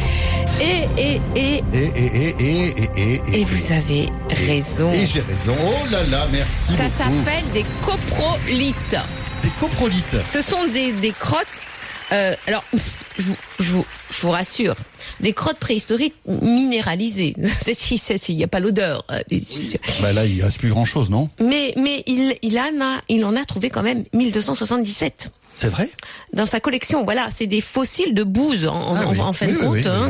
Et, 0.60 1.02
et, 1.02 1.22
et, 1.36 1.64
Et, 1.74 1.78
et, 1.78 2.36
et, 2.40 2.68
et, 2.68 2.90
et, 2.98 3.42
et, 3.42 3.46
vous 3.46 3.72
avez 3.72 4.10
raison. 4.30 4.92
Et 4.92 5.06
j'ai 5.06 5.22
raison. 5.22 5.56
Oh 5.62 5.86
là 5.92 6.04
là, 6.12 6.26
merci 6.32 6.74
Ça 6.74 6.90
s'appelle 6.98 7.46
des 7.54 7.64
coprolites. 7.82 8.98
Des 9.44 9.50
coprolites. 9.60 10.18
Ce 10.32 10.42
sont 10.42 10.68
des, 10.74 10.92
des 10.92 11.12
crottes. 11.12 11.48
Euh, 12.14 12.36
alors, 12.48 12.64
je 13.18 13.24
vous, 13.24 13.36
je, 13.60 13.72
vous, 13.72 13.86
je 14.12 14.22
vous 14.22 14.30
rassure, 14.32 14.76
des 15.20 15.34
crottes 15.34 15.58
préhistoriques 15.60 16.16
minéralisées. 16.28 17.36
C'est 17.62 17.74
si, 17.74 17.98
c'est 17.98 18.18
si, 18.18 18.34
il 18.34 18.38
n'y 18.38 18.44
a 18.44 18.48
pas 18.48 18.60
l'odeur. 18.60 19.04
euh, 19.12 19.20
Bah 20.02 20.14
là, 20.14 20.26
il 20.26 20.42
reste 20.44 20.60
plus 20.60 20.70
grand 20.70 20.86
chose, 20.86 21.10
non? 21.10 21.30
Mais, 21.40 21.74
mais 21.78 22.04
il, 22.08 22.36
il, 22.42 22.58
en 22.60 22.82
a, 22.82 23.02
il 23.10 23.26
en 23.26 23.36
a 23.36 23.44
trouvé 23.46 23.70
quand 23.70 23.84
même 23.84 24.04
1277 24.14 25.32
C'est 25.56 25.70
vrai? 25.70 25.90
Dans 26.34 26.46
sa 26.46 26.60
collection. 26.60 27.04
Voilà, 27.04 27.30
c'est 27.32 27.46
des 27.48 27.62
fossiles 27.62 28.14
de 28.14 28.24
bouse 28.24 28.66
en, 28.66 28.96
Ah 28.96 29.06
en, 29.06 29.12
oui. 29.12 29.20
en 29.22 29.34
fin 29.34 29.48
de 29.48 29.52
Oui, 29.54 29.60
compte. 29.60 29.74
oui, 29.76 29.88
hein, 29.88 30.10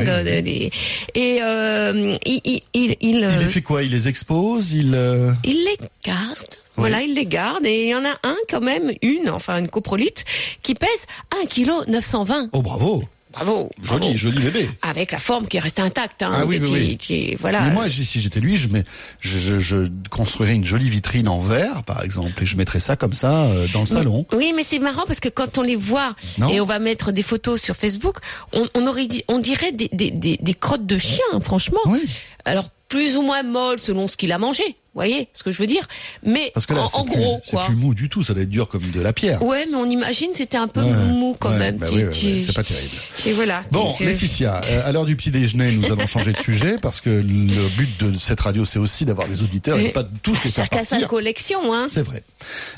et 1.14 1.38
euh, 1.42 2.14
il, 2.24 2.62
il, 2.72 2.96
il, 3.00 3.24
euh, 3.24 3.38
les 3.38 3.48
fait 3.48 3.60
quoi? 3.62 3.82
Il 3.82 3.90
les 3.90 4.08
expose? 4.08 4.72
Il 4.72 4.94
euh, 4.94 5.32
il 5.44 5.64
les 5.64 5.76
garde. 6.04 6.46
Voilà, 6.76 7.02
il 7.02 7.14
les 7.14 7.26
garde 7.26 7.64
et 7.66 7.82
il 7.84 7.88
y 7.90 7.94
en 7.94 8.04
a 8.04 8.18
un 8.24 8.36
quand 8.50 8.60
même, 8.60 8.90
une, 9.00 9.30
enfin 9.30 9.58
une 9.58 9.68
coprolite, 9.68 10.24
qui 10.62 10.74
pèse 10.74 11.06
1 11.42 11.46
kg 11.46 11.70
920. 11.88 12.48
Oh 12.52 12.62
bravo. 12.62 13.04
Bravo. 13.34 13.70
Joli, 13.82 14.00
bravo. 14.00 14.16
joli 14.18 14.38
bébé. 14.40 14.68
Avec 14.82 15.12
la 15.12 15.18
forme 15.18 15.46
qui 15.46 15.56
est 15.56 15.60
restée 15.60 15.82
intacte. 15.82 16.22
Hein, 16.22 16.30
Ah 16.32 16.44
oui, 16.46 16.60
qui, 16.60 16.72
oui, 16.72 16.96
qui 16.96 17.34
voilà. 17.36 17.60
Mais 17.62 17.70
moi, 17.72 17.88
si 17.90 18.20
j'étais 18.20 18.40
lui, 18.40 18.56
je, 18.56 18.68
mets, 18.68 18.84
je, 19.20 19.38
je, 19.38 19.58
je 19.58 19.76
construirais 20.10 20.54
une 20.54 20.64
jolie 20.64 20.88
vitrine 20.88 21.28
en 21.28 21.40
verre, 21.40 21.82
par 21.84 22.02
exemple, 22.02 22.42
et 22.42 22.46
je 22.46 22.56
mettrais 22.56 22.80
ça 22.80 22.96
comme 22.96 23.14
ça 23.14 23.46
euh, 23.46 23.66
dans 23.72 23.80
le 23.80 23.86
salon. 23.86 24.26
Oui, 24.32 24.52
mais 24.54 24.64
c'est 24.64 24.78
marrant 24.78 25.04
parce 25.06 25.20
que 25.20 25.28
quand 25.28 25.58
on 25.58 25.62
les 25.62 25.76
voit 25.76 26.14
Non. 26.38 26.48
et 26.48 26.60
on 26.60 26.64
va 26.64 26.78
mettre 26.78 27.12
des 27.12 27.22
photos 27.22 27.60
sur 27.60 27.76
Facebook, 27.76 28.18
on, 28.52 28.66
on 28.74 28.86
aurait 28.86 29.08
on 29.28 29.38
dirait 29.38 29.72
des, 29.72 29.88
des, 29.92 30.10
des, 30.10 30.36
des 30.40 30.54
crottes 30.54 30.86
de 30.86 30.98
chiens, 30.98 31.40
franchement. 31.40 31.80
Oui. 31.86 32.00
Alors 32.44 32.68
plus 32.88 33.16
ou 33.16 33.22
moins 33.22 33.42
molle 33.42 33.78
selon 33.78 34.06
ce 34.06 34.16
qu'il 34.16 34.30
a 34.32 34.38
mangé. 34.38 34.62
Vous 34.66 35.00
voyez 35.00 35.28
ce 35.32 35.42
que 35.42 35.50
je 35.50 35.58
veux 35.58 35.66
dire 35.66 35.88
Mais 36.22 36.52
Parce 36.54 36.66
que 36.66 36.72
là, 36.72 36.82
en, 36.82 36.88
c'est 36.88 36.96
en 36.98 37.04
plus- 37.04 37.16
gros, 37.16 37.40
c'est 37.44 37.56
plus 37.66 37.74
mou 37.74 37.94
du 37.94 38.08
tout, 38.08 38.22
ça 38.22 38.32
doit 38.32 38.44
être 38.44 38.48
dur 38.48 38.68
comme 38.68 38.82
de 38.92 39.00
la 39.00 39.12
pierre. 39.12 39.42
Ouais, 39.42 39.66
mais 39.68 39.74
on 39.76 39.90
imagine 39.90 40.30
c'était 40.34 40.56
un 40.56 40.68
peu 40.68 40.82
Ouais, 40.82 40.92
mou 40.92 41.34
quand 41.40 41.50
ouais, 41.50 41.58
même. 41.58 41.78
bah 41.78 41.88
oui, 41.92 42.04
ouais, 42.04 42.12
c'est 42.40 42.54
pas 42.54 42.62
terrible. 42.62 42.94
Et 43.26 43.32
voilà. 43.32 43.64
Bon, 43.72 43.92
Laetitia, 43.98 44.60
euh, 44.70 44.82
à 44.88 44.92
l'heure 44.92 45.04
du 45.04 45.16
petit 45.16 45.32
déjeuner, 45.32 45.72
nous 45.72 45.86
allons 45.90 46.06
changer 46.06 46.32
de 46.32 46.38
sujet 46.38 46.78
parce 46.80 47.00
que 47.00 47.10
le 47.10 47.68
but 47.76 48.04
de 48.04 48.16
cette 48.18 48.40
radio, 48.40 48.64
c'est 48.64 48.78
aussi 48.78 49.04
d'avoir 49.04 49.26
des 49.26 49.42
auditeurs 49.42 49.78
et 49.80 49.88
pas 49.88 50.04
tous 50.22 50.34
les 50.44 50.50
faire 50.50 50.64
Chacun 50.66 50.84
sa 50.84 50.90
partir. 50.90 51.08
collection, 51.08 51.74
hein. 51.74 51.88
C'est 51.90 52.02
vrai. 52.04 52.22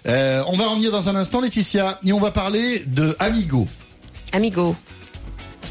Euh, 0.07 0.43
on 0.47 0.57
va 0.57 0.69
revenir 0.69 0.91
dans 0.93 1.11
un 1.11 1.17
instant, 1.17 1.43
Laetitia, 1.43 2.01
et 2.07 2.15
on 2.15 2.21
va 2.21 2.31
parler 2.31 2.83
de 2.87 3.15
Amigo. 3.19 3.67
Amigo. 4.33 4.75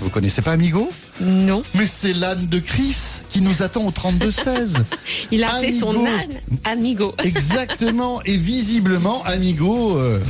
Vous 0.01 0.09
connaissez 0.09 0.41
pas 0.41 0.51
Amigo? 0.51 0.89
Non. 1.21 1.63
Mais 1.73 1.87
c'est 1.87 2.13
l'âne 2.13 2.47
de 2.47 2.59
Chris 2.59 2.95
qui 3.29 3.41
nous 3.41 3.63
attend 3.63 3.85
au 3.85 3.91
32-16. 3.91 4.77
Il 5.31 5.43
a 5.43 5.55
appelé 5.55 5.71
son 5.71 6.05
âne 6.05 6.41
Amigo. 6.65 7.15
Exactement. 7.23 8.21
Et 8.23 8.37
visiblement, 8.37 9.23
Amigo, 9.23 9.97
euh, 9.97 10.21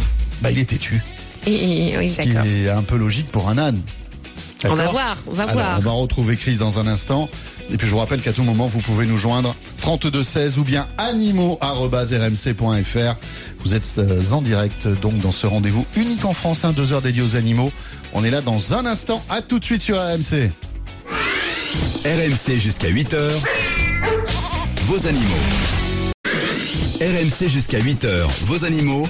bah, 0.42 0.52
il 0.52 0.60
est 0.60 0.66
têtu. 0.66 1.02
Et- 1.48 1.96
oui, 1.98 2.10
Ce 2.10 2.22
qui 2.22 2.30
est 2.32 2.70
un 2.70 2.84
peu 2.84 2.96
logique 2.98 3.28
pour 3.28 3.50
un 3.50 3.58
âne. 3.58 3.80
On 4.70 4.76
va 4.76 4.86
voir, 4.88 5.18
on 5.28 5.34
va 5.34 5.44
Alors, 5.44 5.54
voir. 5.56 5.76
on 5.78 5.82
va 5.82 5.92
retrouver 5.92 6.38
Chris 6.38 6.56
dans 6.56 6.80
un 6.80 6.88
instant. 6.88 7.30
Et 7.70 7.78
puis 7.78 7.88
je 7.88 7.92
vous 7.92 7.98
rappelle 7.98 8.22
qu'à 8.22 8.34
tout 8.34 8.44
moment, 8.44 8.68
vous 8.68 8.80
pouvez 8.80 9.06
nous 9.06 9.18
joindre 9.18 9.56
3216 9.80 10.58
ou 10.60 10.64
bien 10.64 10.88
animaux.rmc.fr. 10.98 13.16
Vous 13.64 13.74
êtes 13.74 13.88
euh, 13.98 14.32
en 14.32 14.42
direct 14.42 14.88
donc 15.02 15.18
dans 15.18 15.32
ce 15.32 15.48
rendez-vous 15.48 15.86
unique 15.96 16.26
en 16.26 16.34
France, 16.34 16.64
hein, 16.66 16.74
deux 16.76 16.94
heures 16.94 17.02
dédiées 17.02 17.24
aux 17.24 17.36
animaux. 17.36 17.72
On 18.14 18.24
est 18.24 18.32
là 18.32 18.42
dans 18.42 18.74
un 18.74 18.86
instant. 18.86 19.24
À 19.30 19.42
tout 19.42 19.60
de 19.60 19.66
suite 19.66 19.82
sur 19.82 19.98
RMC. 19.98 20.52
RMC 22.06 22.60
jusqu'à 22.60 22.90
8h. 22.90 23.32
Vos 24.86 25.08
animaux. 25.08 25.26
RMC 27.02 27.50
jusqu'à 27.50 27.80
8h. 27.80 28.28
Vos 28.44 28.64
animaux. 28.64 29.08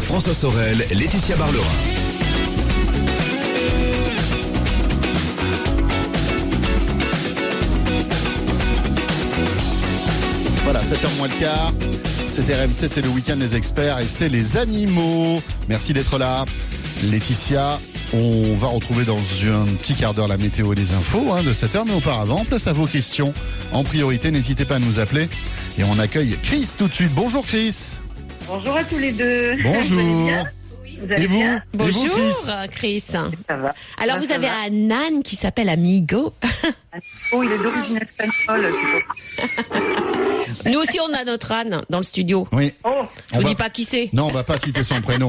François 0.00 0.34
Sorel, 0.34 0.86
Laetitia 0.92 1.36
Barlerin. 1.36 1.64
7h 10.84 11.16
moins 11.16 11.28
le 11.28 11.40
quart. 11.40 11.72
C'est 12.28 12.42
RMC, 12.42 12.88
c'est 12.88 13.00
le 13.00 13.08
week-end 13.08 13.36
des 13.36 13.54
experts 13.56 14.00
et 14.00 14.06
c'est 14.06 14.28
les 14.28 14.58
animaux. 14.58 15.40
Merci 15.68 15.94
d'être 15.94 16.18
là. 16.18 16.44
Laetitia, 17.10 17.78
on 18.12 18.54
va 18.56 18.66
retrouver 18.66 19.04
dans 19.04 19.16
un 19.16 19.64
petit 19.64 19.94
quart 19.94 20.12
d'heure 20.12 20.28
la 20.28 20.36
météo 20.36 20.72
et 20.72 20.76
les 20.76 20.92
infos 20.92 21.32
hein, 21.32 21.42
de 21.42 21.52
7h, 21.54 21.84
mais 21.86 21.94
auparavant, 21.94 22.44
place 22.44 22.66
à 22.66 22.74
vos 22.74 22.86
questions. 22.86 23.32
En 23.72 23.82
priorité, 23.82 24.30
n'hésitez 24.30 24.66
pas 24.66 24.76
à 24.76 24.78
nous 24.78 24.98
appeler. 24.98 25.28
Et 25.78 25.84
on 25.84 25.98
accueille 25.98 26.36
Chris 26.42 26.68
tout 26.76 26.86
de 26.86 26.92
suite. 26.92 27.12
Bonjour 27.14 27.46
Chris. 27.46 27.98
Bonjour 28.46 28.76
à 28.76 28.84
tous 28.84 28.98
les 28.98 29.12
deux. 29.12 29.56
Bonjour. 29.62 30.46
Vous 31.00 31.12
allez 31.12 31.28
bien 31.28 31.62
Vous 31.72 31.82
allez 31.84 31.90
Et 31.90 31.92
vous 31.92 32.04
bien 32.04 32.12
Et 32.12 32.12
vous, 32.12 32.12
Bonjour, 32.12 32.14
Chris 32.70 32.70
Chris. 32.72 33.00
Ça 33.00 33.22
va. 33.48 33.74
Alors, 34.00 34.16
Ça, 34.16 34.20
vous 34.20 34.26
ça 34.28 34.34
avez 34.36 34.46
va. 34.46 34.52
un 34.68 34.90
âne 34.90 35.22
qui 35.22 35.36
s'appelle 35.36 35.68
Amigo. 35.68 36.32
Oh, 37.32 37.42
il 37.42 37.52
est 37.52 37.58
d'origine 37.58 37.98
espagnole. 37.98 38.72
Nous 40.66 40.78
aussi, 40.78 40.98
on 41.00 41.12
a 41.14 41.24
notre 41.24 41.52
âne 41.52 41.82
dans 41.90 41.98
le 41.98 42.04
studio. 42.04 42.46
Oui. 42.52 42.72
Oh, 42.84 43.02
Je 43.30 43.34
On 43.34 43.38
vous 43.38 43.42
va- 43.42 43.48
dis 43.48 43.54
pas 43.54 43.70
qui 43.70 43.84
c'est. 43.84 44.08
Non, 44.12 44.26
on 44.26 44.30
va 44.32 44.44
pas 44.44 44.58
citer 44.58 44.82
son 44.84 45.00
prénom. 45.00 45.28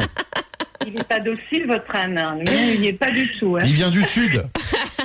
il 0.85 0.99
est 0.99 1.03
pas 1.03 1.19
docile, 1.19 1.65
votre 1.67 1.95
âne. 1.95 2.17
hein. 2.17 2.35
Il 2.47 2.81
n'y 2.81 2.87
est 2.87 2.93
pas 2.93 3.11
du 3.11 3.29
tout. 3.39 3.57
hein. 3.57 3.63
Il 3.65 3.73
vient 3.73 3.89
du 3.89 4.03
sud. 4.03 4.43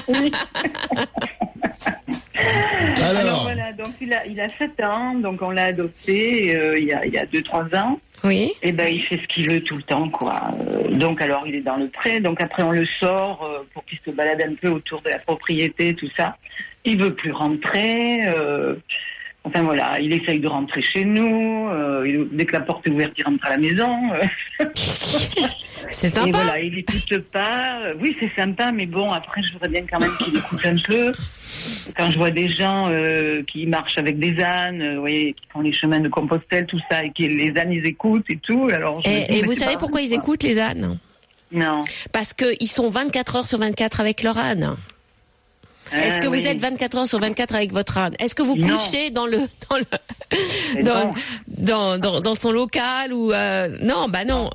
Oui. 0.08 0.30
Alors 2.96 3.16
Alors, 3.20 3.42
voilà, 3.42 3.72
donc 3.72 3.94
il 4.00 4.12
a, 4.12 4.24
il 4.26 4.40
a 4.40 4.46
7 4.58 4.82
ans, 4.84 5.14
donc 5.14 5.42
on 5.42 5.50
l'a 5.50 5.64
adopté 5.64 6.54
euh, 6.56 6.78
il 6.78 6.84
y 6.86 6.92
a, 6.92 7.04
il 7.06 7.12
y 7.12 7.18
a 7.18 7.24
2-3 7.26 7.76
ans. 7.76 8.00
Oui. 8.24 8.52
Et 8.62 8.72
ben 8.72 8.88
il 8.88 9.02
fait 9.02 9.16
ce 9.20 9.26
qu'il 9.34 9.50
veut 9.50 9.60
tout 9.62 9.76
le 9.76 9.82
temps, 9.82 10.08
quoi. 10.08 10.50
Euh, 10.60 10.90
donc 10.94 11.22
alors 11.22 11.46
il 11.46 11.54
est 11.54 11.60
dans 11.62 11.76
le 11.76 11.88
pré, 11.88 12.20
donc 12.20 12.40
après 12.40 12.62
on 12.62 12.72
le 12.72 12.86
sort 12.86 13.44
euh, 13.44 13.66
pour 13.72 13.84
qu'il 13.84 13.98
se 14.04 14.10
balade 14.10 14.42
un 14.42 14.54
peu 14.54 14.68
autour 14.68 15.00
de 15.02 15.08
la 15.10 15.18
propriété, 15.18 15.94
tout 15.94 16.10
ça. 16.16 16.36
Il 16.84 17.00
veut 17.00 17.14
plus 17.14 17.32
rentrer. 17.32 18.26
euh, 18.26 18.76
enfin 19.44 19.62
voilà, 19.62 19.98
il 20.00 20.12
essaye 20.12 20.38
de 20.40 20.48
rentrer 20.48 20.82
chez 20.82 21.04
nous. 21.04 21.68
euh, 21.70 22.06
il- 22.06 22.28
dès 22.36 22.44
que 22.46 22.52
la 22.54 22.60
porte 22.60 22.86
est 22.86 22.90
ouverte, 22.90 23.12
il 23.16 23.24
rentre 23.24 23.46
à 23.46 23.50
la 23.50 23.56
maison. 23.58 23.96
C'est 25.90 26.08
Et 26.08 26.10
sympa. 26.10 26.30
voilà, 26.30 26.60
il 26.60 26.78
écoute 26.78 27.18
pas. 27.32 27.80
Oui, 28.00 28.14
c'est 28.20 28.30
sympa, 28.40 28.70
mais 28.70 28.86
bon, 28.86 29.10
après, 29.10 29.42
je 29.42 29.52
voudrais 29.54 29.68
bien 29.70 29.82
quand 29.90 29.98
même 29.98 30.10
qu'il 30.18 30.36
écoute 30.36 30.60
un 30.64 30.76
peu. 30.76 31.12
Quand 31.96 32.10
je 32.10 32.18
vois 32.18 32.30
des 32.30 32.50
gens 32.50 32.88
euh, 32.90 33.42
qui 33.44 33.66
marchent 33.66 33.96
avec 33.96 34.18
des 34.18 34.38
ânes, 34.42 34.82
euh, 34.82 34.94
vous 34.96 35.00
voyez, 35.00 35.32
qui 35.32 35.42
font 35.52 35.60
les 35.62 35.72
chemins 35.72 36.00
de 36.00 36.08
Compostelle, 36.08 36.66
tout 36.66 36.78
ça, 36.90 37.02
et 37.02 37.08
que 37.10 37.22
les 37.24 37.52
ânes, 37.58 37.72
ils 37.72 37.86
écoutent 37.86 38.26
et 38.28 38.36
tout, 38.36 38.68
alors... 38.72 39.00
je 39.04 39.08
dis, 39.10 39.16
Et, 39.16 39.38
et 39.38 39.42
vous 39.42 39.54
savez 39.54 39.76
pourquoi 39.78 40.02
ils 40.02 40.12
écoutent 40.12 40.42
les 40.42 40.58
ânes? 40.60 40.98
Non. 41.50 41.82
Parce 42.12 42.32
qu'ils 42.34 42.68
sont 42.68 42.90
24 42.90 43.36
heures 43.36 43.44
sur 43.46 43.58
24 43.58 44.00
avec 44.00 44.22
leur 44.22 44.38
âne. 44.38 44.76
Est-ce 45.92 46.16
Ah, 46.16 46.18
que 46.18 46.26
vous 46.28 46.46
êtes 46.46 46.60
24 46.60 46.96
heures 46.98 47.08
sur 47.08 47.18
24 47.18 47.54
avec 47.54 47.72
votre 47.72 47.98
âne? 47.98 48.14
Est-ce 48.18 48.34
que 48.34 48.42
vous 48.42 48.56
Non. 48.56 48.78
couchez 48.78 49.10
dans 49.10 49.26
le 49.26 49.38
dans 49.70 49.76
le 49.76 50.82
dans, 50.84 51.14
dans, 51.48 51.98
dans, 51.98 52.20
dans 52.20 52.34
son 52.34 52.52
local 52.52 53.12
ou 53.12 53.32
euh, 53.32 53.68
non 53.82 54.08
bah 54.08 54.24
non. 54.24 54.50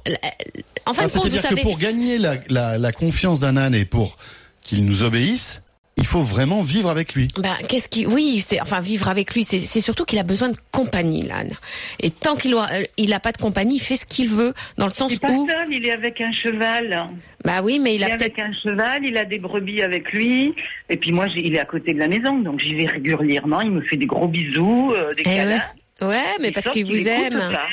En 0.86 0.94
fin 0.94 1.04
ah, 1.04 1.08
de 1.08 1.12
compte, 1.12 1.24
vous 1.24 1.30
c'est-à-dire 1.32 1.42
que 1.42 1.48
savez. 1.50 1.62
pour 1.64 1.78
gagner 1.78 2.18
la, 2.18 2.36
la, 2.50 2.78
la 2.78 2.92
confiance 2.92 3.40
d'un 3.42 3.58
âne 3.58 3.76
et 3.76 3.86
pour 3.86 4.18
qu'il 4.62 4.86
nous 4.86 5.04
obéisse, 5.04 5.62
il 5.98 6.06
faut 6.06 6.22
vraiment 6.22 6.62
vivre 6.62 6.90
avec 6.90 7.14
lui. 7.16 7.28
Bah, 7.38 7.58
qu'est-ce 7.68 7.88
qui, 7.88 8.06
oui, 8.06 8.44
c'est, 8.46 8.60
enfin, 8.62 8.80
vivre 8.82 9.08
avec 9.08 9.34
lui, 9.34 9.46
c'est, 9.48 9.60
c'est 9.60 9.80
surtout 9.82 10.04
qu'il 10.06 10.20
a 10.20 10.24
besoin 10.24 10.50
de 10.50 10.58
compagnie, 10.72 11.22
l'âne. 11.24 11.54
Et 12.02 12.12
tant 12.12 12.36
qu'il 12.36 12.54
a, 12.56 12.68
il 12.98 13.14
a 13.14 13.20
pas 13.20 13.32
de 13.32 13.38
compagnie, 13.38 13.78
il 13.78 13.80
fait 13.80 13.96
ce 13.98 14.06
qu'il 14.06 14.28
veut, 14.30 14.54
dans 14.78 14.86
le 14.86 14.92
sens 14.92 15.12
Il 15.12 15.16
est 15.16 15.20
pas 15.20 15.32
où, 15.32 15.48
seul, 15.50 15.68
il 15.72 15.86
est 15.88 15.92
avec 15.94 16.20
un 16.20 16.32
cheval. 16.32 17.08
bah 17.44 17.62
oui, 17.64 17.80
mais 17.80 17.96
il 17.96 18.02
Il 18.02 18.04
est 18.04 18.12
a 18.12 18.18
peut-être, 18.18 18.40
avec 18.40 18.40
un 18.40 18.54
cheval, 18.62 19.02
il 19.06 19.18
a 19.18 19.24
des 19.26 19.40
brebis 19.40 19.82
avec 19.82 20.12
lui. 20.12 20.54
Et 20.90 20.98
puis 20.98 21.12
moi, 21.14 21.28
j'ai- 21.30 21.48
il 21.48 21.56
est 21.56 21.60
à 21.60 21.66
côté 21.66 21.94
de 21.94 22.00
la 22.00 22.08
maison, 22.10 22.38
donc 22.40 22.60
j'y 22.60 22.76
vais 22.76 22.88
régulièrement. 22.88 23.62
Il 23.62 23.72
me 23.72 23.82
fait 23.82 23.98
des 23.98 24.06
gros 24.08 24.28
bisous, 24.28 24.92
euh, 24.96 25.14
des 25.14 25.22
Eh 25.26 25.36
câlins. 25.36 25.64
ouais, 26.02 26.24
mais 26.42 26.52
parce 26.52 26.68
qu'il 26.70 26.86
vous 26.86 27.08
aime. 27.08 27.40
pas. 27.52 27.68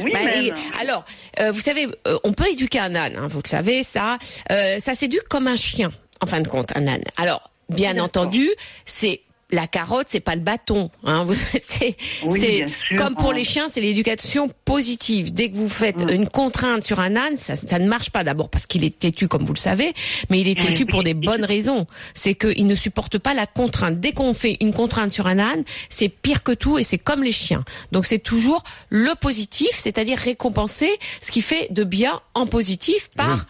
Oui, 0.00 0.10
Bah, 0.12 0.18
et- 0.36 0.52
alors, 0.80 1.04
euh, 1.40 1.52
vous 1.52 1.60
savez, 1.60 1.86
euh, 2.08 2.18
on 2.24 2.32
peut 2.32 2.48
éduquer 2.50 2.80
un 2.80 2.94
âne, 2.96 3.14
hein, 3.16 3.28
vous 3.30 3.40
le 3.42 3.48
savez, 3.48 3.84
ça. 3.84 4.18
Euh, 4.50 4.78
ça 4.80 4.94
s'éduque 4.96 5.28
comme 5.30 5.46
un 5.46 5.54
chien, 5.56 5.88
en 6.20 6.26
fin 6.26 6.40
de 6.40 6.48
compte, 6.48 6.76
un 6.76 6.86
âne. 6.88 7.04
Alors, 7.16 7.48
bien 7.68 7.98
entendu, 7.98 8.48
c'est 8.84 9.20
la 9.50 9.66
carotte, 9.66 10.06
c'est 10.08 10.20
pas 10.20 10.34
le 10.34 10.40
bâton. 10.40 10.90
Hein, 11.04 11.26
c'est, 11.62 11.96
Oui, 12.24 12.64
comme 12.96 13.14
pour 13.14 13.30
hein. 13.30 13.34
les 13.34 13.44
chiens, 13.44 13.68
c'est 13.68 13.80
l'éducation 13.80 14.50
positive. 14.64 15.32
Dès 15.32 15.50
que 15.50 15.54
vous 15.56 15.68
faites 15.68 16.02
Mm. 16.02 16.14
une 16.14 16.28
contrainte 16.28 16.82
sur 16.82 16.98
un 16.98 17.14
âne, 17.14 17.36
ça, 17.36 17.54
ça 17.54 17.78
ne 17.78 17.86
marche 17.86 18.10
pas. 18.10 18.24
D'abord 18.24 18.48
parce 18.48 18.66
qu'il 18.66 18.82
est 18.84 18.98
têtu, 18.98 19.28
comme 19.28 19.44
vous 19.44 19.52
le 19.52 19.58
savez, 19.58 19.92
mais 20.30 20.40
il 20.40 20.48
est 20.48 20.60
têtu 20.60 20.86
pour 20.86 21.04
des 21.04 21.14
bonnes 21.28 21.44
raisons. 21.44 21.86
C'est 22.14 22.34
qu'il 22.34 22.66
ne 22.66 22.74
supporte 22.74 23.18
pas 23.18 23.34
la 23.34 23.46
contrainte. 23.46 24.00
Dès 24.00 24.12
qu'on 24.12 24.34
fait 24.34 24.56
une 24.60 24.72
contrainte 24.72 25.12
sur 25.12 25.26
un 25.26 25.38
âne, 25.38 25.62
c'est 25.88 26.08
pire 26.08 26.42
que 26.42 26.52
tout 26.52 26.78
et 26.78 26.82
c'est 26.82 26.98
comme 26.98 27.22
les 27.22 27.32
chiens. 27.32 27.64
Donc 27.92 28.06
c'est 28.06 28.18
toujours 28.18 28.64
le 28.88 29.14
positif, 29.14 29.70
c'est-à-dire 29.78 30.18
récompenser 30.18 30.90
ce 31.20 31.30
qui 31.30 31.42
fait 31.42 31.68
de 31.70 31.84
bien 31.84 32.20
en 32.34 32.46
positif 32.46 33.10
par 33.14 33.46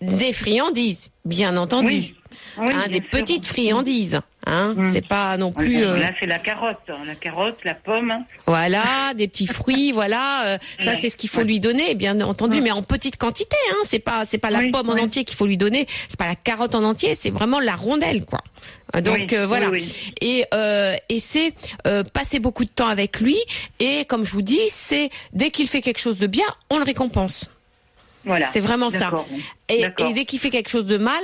des 0.00 0.32
friandises, 0.32 1.10
bien 1.24 1.56
entendu. 1.56 2.14
Oui. 2.58 2.72
Hein, 2.72 2.88
des 2.88 2.94
sûr. 3.00 3.10
petites 3.10 3.46
friandises. 3.46 4.20
Hein, 4.46 4.74
Mm. 4.76 4.92
c'est 4.92 5.08
pas 5.08 5.38
non 5.38 5.50
plus. 5.52 5.78
Voilà, 5.82 5.92
euh, 5.94 6.00
Là, 6.00 6.10
c'est 6.20 6.26
la 6.26 6.38
carotte. 6.38 6.76
hein, 6.88 6.98
La 7.06 7.14
carotte, 7.14 7.56
la 7.64 7.74
pomme. 7.74 8.12
voilà, 8.46 9.14
des 9.16 9.26
petits 9.26 9.46
fruits, 9.46 9.90
voilà. 9.94 10.46
euh, 10.46 10.58
ça, 10.80 10.96
c'est 10.96 11.08
ce 11.08 11.16
qu'il 11.16 11.30
faut 11.30 11.42
lui 11.44 11.60
donner, 11.60 11.94
bien 11.94 12.20
entendu, 12.20 12.60
mais 12.60 12.70
en 12.70 12.82
petite 12.82 13.16
quantité. 13.16 13.56
Hein. 13.72 13.76
C'est 13.86 14.00
pas, 14.00 14.26
c'est 14.26 14.36
pas 14.36 14.50
la 14.50 14.60
pomme 14.70 14.90
en 14.90 14.98
entier 15.02 15.24
qu'il 15.24 15.36
faut 15.36 15.46
lui 15.46 15.56
donner. 15.56 15.86
C'est 16.10 16.18
pas 16.18 16.26
la 16.28 16.34
carotte 16.34 16.74
en 16.74 16.84
entier. 16.84 17.14
C'est 17.14 17.30
vraiment 17.30 17.58
la 17.58 17.74
rondelle, 17.74 18.26
quoi. 18.26 18.40
Donc 19.00 19.32
euh, 19.32 19.46
voilà. 19.46 19.70
Et 20.20 20.44
et 21.08 21.20
c'est 21.20 21.54
passer 22.12 22.38
beaucoup 22.38 22.64
de 22.66 22.70
temps 22.70 22.86
avec 22.88 23.20
lui. 23.20 23.38
Et 23.80 24.04
comme 24.04 24.26
je 24.26 24.32
vous 24.32 24.42
dis, 24.42 24.60
c'est 24.68 25.08
dès 25.32 25.50
qu'il 25.50 25.68
fait 25.68 25.80
quelque 25.80 26.00
chose 26.00 26.18
de 26.18 26.26
bien, 26.26 26.44
on 26.68 26.76
le 26.78 26.84
récompense. 26.84 27.50
Voilà. 28.26 28.46
C'est 28.52 28.60
vraiment 28.60 28.90
ça. 28.90 29.10
Et, 29.70 29.82
et 29.98 30.12
dès 30.12 30.24
qu'il 30.26 30.38
fait 30.38 30.50
quelque 30.50 30.70
chose 30.70 30.86
de 30.86 30.96
mal, 30.98 31.20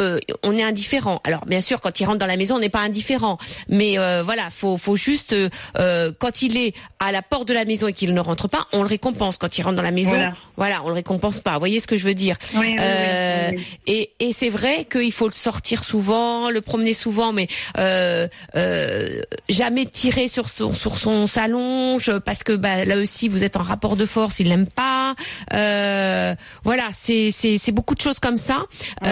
euh, 0.00 0.18
on 0.42 0.56
est 0.56 0.62
indifférent. 0.62 1.20
Alors 1.24 1.46
bien 1.46 1.60
sûr, 1.60 1.80
quand 1.80 2.00
il 2.00 2.04
rentre 2.06 2.18
dans 2.18 2.26
la 2.26 2.36
maison, 2.36 2.56
on 2.56 2.58
n'est 2.60 2.68
pas 2.68 2.80
indifférent. 2.80 3.38
Mais 3.68 3.98
euh, 3.98 4.22
voilà, 4.22 4.48
faut, 4.50 4.76
faut 4.78 4.96
juste 4.96 5.34
euh, 5.34 6.12
quand 6.18 6.42
il 6.42 6.56
est 6.56 6.74
à 6.98 7.12
la 7.12 7.22
porte 7.22 7.46
de 7.48 7.54
la 7.54 7.64
maison 7.64 7.88
et 7.88 7.92
qu'il 7.92 8.12
ne 8.14 8.20
rentre 8.20 8.48
pas, 8.48 8.66
on 8.72 8.82
le 8.82 8.88
récompense. 8.88 9.36
Quand 9.38 9.58
il 9.58 9.62
rentre 9.62 9.76
dans 9.76 9.82
la 9.82 9.90
maison, 9.90 10.10
voilà, 10.10 10.32
Voilà. 10.56 10.82
on 10.84 10.88
le 10.88 10.94
récompense 10.94 11.40
pas. 11.40 11.52
Vous 11.54 11.58
voyez 11.60 11.80
ce 11.80 11.86
que 11.86 11.96
je 11.96 12.04
veux 12.04 12.14
dire 12.14 12.36
Oui, 12.54 12.60
oui, 12.60 12.72
oui, 12.72 12.76
Euh. 12.80 13.52
Et, 13.86 14.10
et 14.20 14.32
c'est 14.32 14.48
vrai 14.50 14.86
qu'il 14.90 15.12
faut 15.12 15.26
le 15.26 15.32
sortir 15.32 15.84
souvent, 15.84 16.50
le 16.50 16.60
promener 16.60 16.92
souvent, 16.94 17.32
mais 17.32 17.48
euh, 17.78 18.28
euh, 18.56 19.22
jamais 19.48 19.86
tirer 19.86 20.28
sur 20.28 20.48
son 20.48 20.72
sur 20.72 20.96
son 20.98 21.26
salon 21.26 21.98
parce 22.24 22.42
que 22.42 22.52
bah, 22.52 22.84
là 22.84 22.96
aussi 22.96 23.28
vous 23.28 23.44
êtes 23.44 23.56
en 23.56 23.62
rapport 23.62 23.96
de 23.96 24.06
force, 24.06 24.40
il 24.40 24.48
l'aime 24.48 24.66
pas. 24.68 25.14
Euh, 25.52 26.34
voilà, 26.64 26.88
c'est 26.92 27.30
beaucoup 27.72 27.94
de 27.94 28.00
choses 28.00 28.18
comme 28.20 28.36
ça. 28.38 28.64
Ouais, 29.02 29.08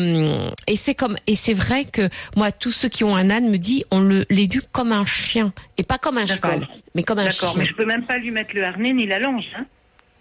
Euh, 0.00 0.50
Et 0.66 0.76
c'est 0.76 0.94
comme 0.94 1.16
et 1.26 1.34
c'est 1.34 1.54
vrai 1.54 1.84
que 1.84 2.08
moi, 2.36 2.52
tous 2.52 2.72
ceux 2.72 2.88
qui 2.88 3.04
ont 3.04 3.14
un 3.16 3.30
âne 3.30 3.50
me 3.50 3.58
disent 3.58 3.84
on 3.90 4.00
le 4.00 4.24
l'éduque 4.30 4.70
comme 4.72 4.92
un 4.92 5.04
chien 5.04 5.52
et 5.78 5.82
pas 5.82 5.98
comme 5.98 6.18
un 6.18 6.26
cheval, 6.26 6.68
mais 6.94 7.02
comme 7.02 7.18
un 7.18 7.24
D'accord, 7.24 7.50
chien. 7.52 7.58
mais 7.60 7.66
je 7.66 7.74
peux 7.74 7.84
même 7.86 8.04
pas 8.04 8.16
lui 8.18 8.30
mettre 8.30 8.50
le 8.54 8.64
harnais 8.64 8.92
ni 8.92 9.06
la 9.06 9.18
longe. 9.18 9.44
Hein. 9.56 9.64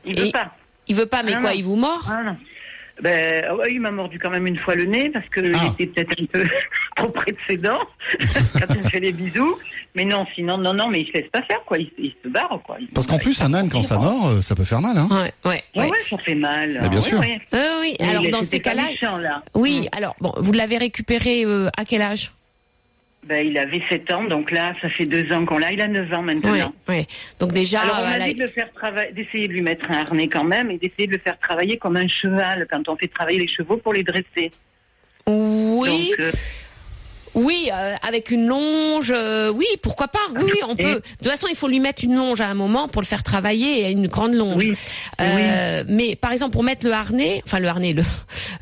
Il 0.05 0.19
veut 0.19 0.27
Et- 0.27 0.31
pas. 0.31 0.55
Il 0.87 0.95
veut 0.95 1.05
pas, 1.05 1.21
mais 1.23 1.33
Ah, 1.35 1.41
quoi 1.41 1.49
non. 1.51 1.55
Il 1.55 1.63
vous 1.63 1.75
mord? 1.75 2.07
Ah 2.11 2.23
non. 2.23 2.37
Ben, 3.01 3.45
ah 3.49 3.55
ouais, 3.55 3.73
il 3.73 3.79
m'a 3.79 3.91
mordu 3.91 4.19
quand 4.19 4.29
même 4.29 4.45
une 4.47 4.57
fois 4.57 4.75
le 4.75 4.85
nez 4.85 5.09
parce 5.09 5.27
que 5.29 5.39
Ah. 5.55 5.73
il 5.79 5.83
était 5.85 6.03
peut-être 6.03 6.21
un 6.21 6.25
peu 6.25 6.43
trop 6.95 7.09
près 7.09 7.31
de 7.31 7.37
ses 7.49 7.57
dents 7.57 7.79
quand 8.19 8.73
il 8.75 8.83
me 8.83 8.89
fait 8.89 8.99
les 8.99 9.11
bisous. 9.13 9.57
Mais 9.95 10.05
non, 10.05 10.25
sinon, 10.35 10.57
non, 10.57 10.73
non, 10.73 10.87
mais 10.89 11.01
il 11.01 11.07
se 11.07 11.13
laisse 11.13 11.29
pas 11.31 11.41
faire, 11.43 11.63
quoi. 11.65 11.77
Il, 11.79 11.89
il 11.97 12.13
se 12.23 12.29
barre, 12.29 12.59
quoi. 12.63 12.77
Il- 12.79 12.87
Parce 12.89 13.07
qu'en 13.07 13.17
plus, 13.17 13.41
un 13.41 13.53
âne, 13.55 13.69
quand 13.69 13.81
ça 13.81 13.97
mord, 13.97 14.27
euh, 14.27 14.41
ça 14.41 14.55
peut 14.55 14.63
faire 14.63 14.81
mal. 14.81 14.97
Hein. 14.97 15.07
Ouais, 15.09 15.33
ouais, 15.49 15.63
Ouais, 15.75 15.89
ça 16.09 16.17
fait 16.19 16.35
mal. 16.35 16.77
Mais 16.81 16.89
bien 16.89 16.99
Ouais, 16.99 17.05
sûr. 17.05 17.19
ouais. 17.19 17.41
Euh, 17.53 17.81
oui. 17.81 17.95
Alors 17.99 18.23
dans 18.29 18.43
ces 18.43 18.59
cas-là, 18.59 18.83
oui. 19.55 19.87
Alors 19.91 20.15
bon, 20.21 20.31
vous 20.37 20.51
l'avez 20.51 20.77
récupéré 20.77 21.43
euh, 21.45 21.69
à 21.77 21.85
quel 21.85 22.01
âge? 22.01 22.31
Ben, 23.27 23.45
il 23.45 23.57
avait 23.57 23.81
7 23.89 24.11
ans, 24.13 24.23
donc 24.23 24.49
là, 24.49 24.73
ça 24.81 24.89
fait 24.89 25.05
2 25.05 25.31
ans 25.33 25.45
qu'on 25.45 25.57
l'a. 25.59 25.71
Il 25.73 25.81
a 25.81 25.87
9 25.87 26.13
ans 26.13 26.21
maintenant. 26.21 26.51
Ouais, 26.51 26.63
ouais. 26.87 27.05
Donc 27.39 27.51
déjà, 27.51 27.81
Alors 27.81 27.99
on 27.99 28.17
là- 28.17 28.27
dit 28.27 28.33
de 28.33 28.43
le 28.43 28.47
faire 28.47 28.71
travailler, 28.71 29.11
d'essayer 29.11 29.47
de 29.47 29.53
lui 29.53 29.61
mettre 29.61 29.91
un 29.91 29.99
harnais 29.99 30.27
quand 30.27 30.45
même 30.45 30.71
et 30.71 30.77
d'essayer 30.77 31.05
de 31.05 31.11
le 31.11 31.19
faire 31.19 31.37
travailler 31.37 31.77
comme 31.77 31.97
un 31.97 32.07
cheval 32.07 32.65
quand 32.71 32.87
on 32.87 32.95
fait 32.95 33.07
travailler 33.09 33.39
les 33.39 33.47
chevaux 33.47 33.77
pour 33.77 33.93
les 33.93 34.03
dresser. 34.03 34.51
oui, 35.27 36.09
Donc, 36.09 36.19
euh, 36.21 36.31
oui, 37.35 37.69
euh, 37.73 37.95
avec 38.07 38.31
une 38.31 38.47
longe, 38.47 39.11
euh, 39.15 39.49
oui, 39.49 39.65
pourquoi 39.81 40.07
pas. 40.07 40.19
Oui, 40.35 40.43
oui, 40.53 40.59
on 40.67 40.75
peut. 40.75 40.95
De 40.95 41.01
toute 41.21 41.27
façon, 41.27 41.47
il 41.49 41.55
faut 41.55 41.67
lui 41.67 41.79
mettre 41.79 42.03
une 42.03 42.15
longe 42.15 42.41
à 42.41 42.47
un 42.47 42.53
moment 42.53 42.87
pour 42.87 43.01
le 43.01 43.07
faire 43.07 43.23
travailler 43.23 43.81
et 43.87 43.91
une 43.91 44.07
grande 44.07 44.33
longe. 44.33 44.63
Oui, 44.65 44.73
Euh, 45.21 45.83
Mais 45.87 46.15
par 46.15 46.31
exemple, 46.31 46.53
pour 46.53 46.63
mettre 46.63 46.85
le 46.85 46.91
harnais, 46.93 47.41
enfin 47.45 47.59
le 47.59 47.67
harnais, 47.67 47.93
le 47.93 48.03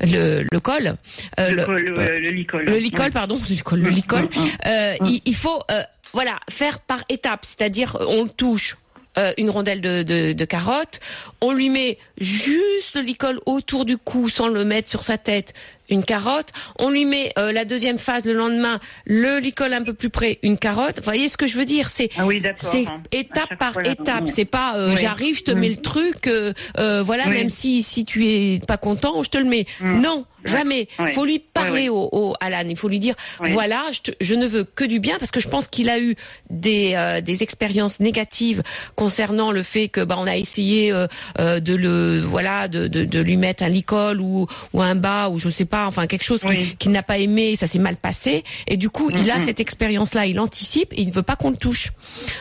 le, 0.00 0.46
le 0.50 0.60
col, 0.60 0.96
euh, 1.38 1.50
le, 1.50 1.56
le- 1.56 1.64
col- 1.64 1.84
le, 1.84 2.30
licol. 2.30 2.64
le 2.64 2.76
licol, 2.78 3.10
pardon, 3.10 3.38
le 3.48 3.54
licol, 3.54 3.80
le 3.80 3.90
licol, 3.90 4.28
euh, 4.66 4.94
il, 5.04 5.20
il 5.24 5.34
faut, 5.36 5.60
euh, 5.70 5.82
voilà, 6.12 6.36
faire 6.50 6.80
par 6.80 7.02
étapes, 7.08 7.44
c'est-à-dire 7.44 7.96
euh, 8.00 8.06
on 8.08 8.24
le 8.24 8.30
touche. 8.30 8.76
euh, 9.18 9.32
une 9.36 9.50
rondelle 9.50 9.80
de, 9.80 10.02
de, 10.04 10.32
de 10.32 10.44
carotte, 10.44 11.00
on 11.40 11.52
lui 11.52 11.70
met 11.70 11.98
juste 12.18 12.94
le 12.94 13.00
licol 13.02 13.40
autour 13.46 13.84
du 13.84 13.96
cou 13.96 14.28
sans 14.28 14.46
le 14.48 14.64
mettre 14.64 14.88
sur 14.88 15.02
sa 15.02 15.18
tête, 15.18 15.54
une 15.88 16.04
carotte, 16.04 16.48
on 16.78 16.90
lui 16.90 17.04
met 17.04 17.30
euh, 17.38 17.52
la 17.52 17.64
deuxième 17.64 17.98
phase 17.98 18.24
le 18.24 18.32
lendemain, 18.32 18.78
le 19.06 19.38
licol 19.38 19.72
un 19.72 19.82
peu 19.82 19.92
plus 19.94 20.10
près, 20.10 20.38
une 20.42 20.58
carotte. 20.58 20.98
Vous 20.98 21.04
voyez 21.04 21.28
ce 21.28 21.36
que 21.36 21.46
je 21.46 21.56
veux 21.56 21.64
dire? 21.64 21.88
C'est 21.88 22.10
Ah 22.18 22.26
oui, 22.26 22.40
d'accord. 22.40 22.70
c'est 22.70 22.86
hein. 22.86 23.02
Étape 23.12 23.56
par 23.58 23.72
fois, 23.72 23.82
étape. 23.86 24.24
oui. 24.24 24.32
C'est 24.34 24.44
pas 24.44 24.76
euh, 24.76 24.90
Oui. 24.90 24.96
j'arrive, 25.00 25.36
je 25.38 25.44
te 25.44 25.50
mets 25.50 25.68
le 25.68 25.76
truc, 25.76 26.26
euh, 26.26 26.52
euh, 26.78 27.02
voilà, 27.02 27.26
même 27.26 27.48
si 27.50 27.82
si 27.82 28.04
tu 28.04 28.26
es 28.26 28.60
pas 28.66 28.76
content, 28.76 29.22
je 29.22 29.30
te 29.30 29.38
le 29.38 29.44
mets. 29.44 29.66
Mm. 29.80 30.00
Non, 30.00 30.24
Jamais. 30.44 30.88
Ouais. 30.98 31.12
Faut 31.12 31.24
lui 31.24 31.38
parler 31.40 31.88
au, 31.88 32.34
l'âne. 32.40 32.70
Il 32.70 32.76
faut 32.76 32.88
lui 32.88 32.98
dire 33.00 33.14
voilà, 33.52 33.84
je, 33.92 34.00
te- 34.00 34.10
je 34.20 34.34
ne 34.34 34.46
veux 34.46 34.64
que 34.64 34.84
du 34.84 35.00
bien 35.00 35.16
parce 35.18 35.30
que 35.30 35.40
je 35.40 35.48
pense 35.48 35.66
qu'il 35.68 35.90
a 35.90 35.98
eu 35.98 36.14
des 36.50 36.92
euh, 36.94 37.20
des 37.20 37.42
expériences 37.42 38.00
négatives 38.00 38.62
concernant 38.94 39.52
le 39.52 39.62
fait 39.62 39.88
que 39.88 40.00
bah 40.02 40.16
on 40.18 40.26
a 40.26 40.36
essayé 40.36 40.92
euh, 40.92 41.06
euh, 41.38 41.60
de 41.60 41.74
le 41.74 42.20
voilà 42.20 42.68
de, 42.68 42.86
de 42.86 43.04
de 43.04 43.20
lui 43.20 43.36
mettre 43.36 43.62
un 43.64 43.68
licol 43.68 44.20
ou 44.20 44.46
ou 44.72 44.80
un 44.82 44.94
bas 44.94 45.28
ou 45.28 45.38
je 45.38 45.50
sais 45.50 45.64
pas 45.64 45.86
enfin 45.86 46.06
quelque 46.06 46.24
chose 46.24 46.42
qu'il 46.42 46.76
qu'il 46.76 46.92
n'a 46.92 47.02
pas 47.02 47.18
aimé, 47.18 47.56
ça 47.56 47.66
s'est 47.66 47.78
mal 47.78 47.96
passé 47.96 48.44
et 48.66 48.76
du 48.76 48.90
coup 48.90 49.10
il 49.10 49.30
a 49.30 49.40
cette 49.40 49.60
expérience 49.60 50.14
là, 50.14 50.26
il 50.26 50.38
anticipe 50.40 50.92
et 50.92 51.02
il 51.02 51.08
ne 51.08 51.12
veut 51.12 51.22
pas 51.22 51.36
qu'on 51.36 51.50
le 51.50 51.56
touche. 51.56 51.92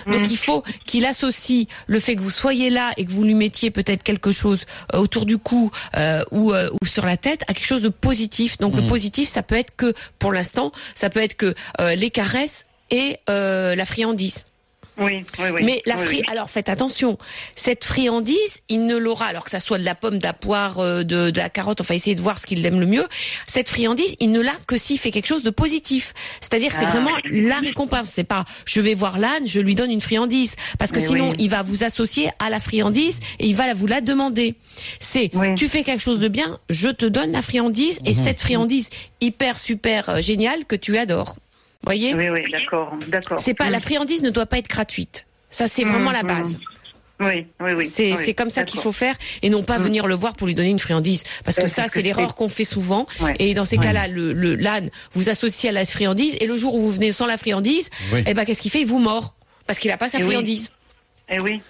Donc 0.05 0.21
Mhm. 0.21 0.27
il 0.29 0.37
faut 0.37 0.63
qu'il 0.85 1.05
associe 1.05 1.65
le 1.87 1.99
fait 1.99 2.15
que 2.15 2.21
vous 2.21 2.29
soyez 2.29 2.69
là 2.69 2.91
et 2.97 3.05
que 3.05 3.11
vous 3.11 3.23
lui 3.23 3.33
mettiez 3.33 3.71
peut-être 3.71 4.03
quelque 4.03 4.31
chose 4.31 4.65
autour 4.93 5.25
du 5.25 5.37
cou 5.37 5.71
ou, 6.31 6.53
ou 6.53 6.85
sur 6.85 7.05
la 7.05 7.17
tête 7.17 7.41
à 7.47 7.53
quelque 7.53 7.65
chose 7.65 7.81
de 7.81 7.86
positif. 7.91 8.57
Donc 8.57 8.75
le 8.75 8.88
positif, 8.88 9.29
ça 9.29 9.43
peut 9.43 9.55
être 9.55 9.75
que, 9.75 9.93
pour 10.19 10.31
l'instant, 10.31 10.71
ça 10.95 11.09
peut 11.09 11.21
être 11.21 11.35
que 11.35 11.53
euh, 11.79 11.95
les 11.95 12.11
caresses 12.11 12.65
et 12.89 13.19
euh, 13.29 13.75
la 13.75 13.85
friandise. 13.85 14.45
Oui, 14.99 15.23
oui, 15.39 15.45
oui. 15.53 15.61
Mais 15.63 15.81
la 15.85 15.95
Oui, 15.97 16.05
fri... 16.05 16.15
oui. 16.17 16.23
alors 16.31 16.49
faites 16.49 16.69
attention, 16.69 17.17
cette 17.55 17.83
friandise, 17.83 18.61
il 18.69 18.85
ne 18.85 18.97
l'aura, 18.97 19.25
alors 19.27 19.43
que 19.43 19.49
ça 19.51 19.59
soit 19.59 19.77
de 19.77 19.83
la 19.85 19.95
pomme, 19.95 20.17
de 20.17 20.23
la 20.23 20.33
poire, 20.33 20.79
euh, 20.79 21.03
de, 21.03 21.29
de 21.29 21.37
la 21.39 21.49
carotte, 21.49 21.81
enfin 21.81 21.93
essayer 21.93 22.15
de 22.15 22.21
voir 22.21 22.39
ce 22.39 22.45
qu'il 22.45 22.65
aime 22.65 22.79
le 22.79 22.85
mieux. 22.85 23.05
Cette 23.47 23.69
friandise, 23.69 24.15
il 24.19 24.31
ne 24.31 24.41
l'a 24.41 24.53
que 24.67 24.77
s'il 24.77 24.97
fait 24.99 25.11
quelque 25.11 25.27
chose 25.27 25.43
de 25.43 25.49
positif. 25.49 26.13
C'est-à-dire 26.41 26.71
que 26.71 26.79
c'est 26.79 26.85
Ah. 26.85 26.91
vraiment 26.91 27.11
la 27.29 27.59
récompense. 27.59 28.09
C'est 28.11 28.23
pas 28.23 28.45
je 28.65 28.81
vais 28.81 28.93
voir 28.95 29.17
l'âne, 29.19 29.45
je 29.47 29.59
lui 29.59 29.75
donne 29.75 29.91
une 29.91 30.01
friandise, 30.01 30.55
parce 30.79 30.91
que 30.91 30.99
Mais 30.99 31.05
sinon 31.07 31.33
il 31.37 31.49
va 31.49 31.61
vous 31.61 31.83
associer 31.83 32.29
à 32.39 32.49
la 32.49 32.59
friandise 32.59 33.19
et 33.39 33.47
il 33.47 33.55
va 33.55 33.73
vous 33.73 33.87
la 33.87 34.01
demander. 34.01 34.55
C'est 34.99 35.31
tu 35.55 35.69
fais 35.69 35.83
quelque 35.83 36.01
chose 36.01 36.19
de 36.19 36.27
bien, 36.27 36.57
je 36.69 36.89
te 36.89 37.05
donne 37.05 37.31
la 37.31 37.41
friandise 37.41 37.99
et 38.05 38.13
cette 38.13 38.39
friandise 38.41 38.89
hyper 39.21 39.59
super 39.59 40.09
euh, 40.09 40.21
géniale 40.21 40.65
que 40.65 40.75
tu 40.75 40.97
adores. 40.97 41.35
Voyez 41.84 42.13
Oui, 42.15 42.30
oui, 42.30 42.41
d'accord, 42.51 42.93
d'accord. 43.07 43.39
c'est 43.39 43.53
pas 43.53 43.67
Mm. 43.67 43.71
la 43.71 43.80
friandise 43.80 44.21
ne 44.23 44.30
doit 44.30 44.45
pas 44.45 44.57
être 44.57 44.67
gratuite. 44.67 45.25
Ça 45.49 45.67
c'est 45.67 45.84
vraiment 45.84 46.11
la 46.11 46.23
Mm, 46.23 46.28
base. 46.28 46.59
Oui, 47.19 47.47
oui, 47.61 47.71
oui. 47.75 47.86
C'est 47.88 48.13
oui, 48.13 48.36
comme 48.36 48.51
ça 48.51 48.63
qu'il 48.63 48.80
faut 48.80 48.91
faire 48.91 49.15
et 49.41 49.49
non 49.49 49.63
pas 49.63 49.80
Mm. 49.80 49.84
venir 49.84 50.07
le 50.07 50.13
voir 50.15 50.34
pour 50.36 50.45
lui 50.47 50.53
donner 50.53 50.69
une 50.69 50.78
friandise 50.80 51.23
parce 51.43 51.57
que 51.57 51.67
ça 51.67 51.86
c'est 51.91 52.01
l'erreur 52.03 52.36
qu'on 52.36 52.49
fait 52.49 52.63
souvent 52.65 53.07
Ouais. 53.21 53.34
et 53.39 53.53
dans 53.55 53.65
ces 53.65 53.78
Ouais. 53.78 53.86
cas-là 53.86 54.07
le 54.07 54.34
le- 54.34 54.55
l'âne 54.55 54.89
vous 55.13 55.30
associe 55.30 55.69
à 55.69 55.73
la 55.73 55.86
friandise 55.86 56.36
et 56.39 56.45
le 56.45 56.57
jour 56.57 56.75
où 56.75 56.80
vous 56.82 56.91
venez 56.91 57.11
sans 57.11 57.25
la 57.25 57.38
friandise 57.38 57.89
Oui. 58.13 58.23
eh 58.28 58.34
ben 58.34 58.45
qu'est-ce 58.45 58.61
qu'il 58.61 58.69
fait? 58.71 58.82
Il 58.82 58.88
vous 58.88 58.99
mord 58.99 59.34
parce 59.65 59.80
qu'il 59.80 59.89
a 59.91 59.97
pas 59.97 60.09
sa 60.09 60.19
oui. 60.19 60.25
friandise. 60.25 60.71
Eh 61.30 61.39
oui. 61.41 61.61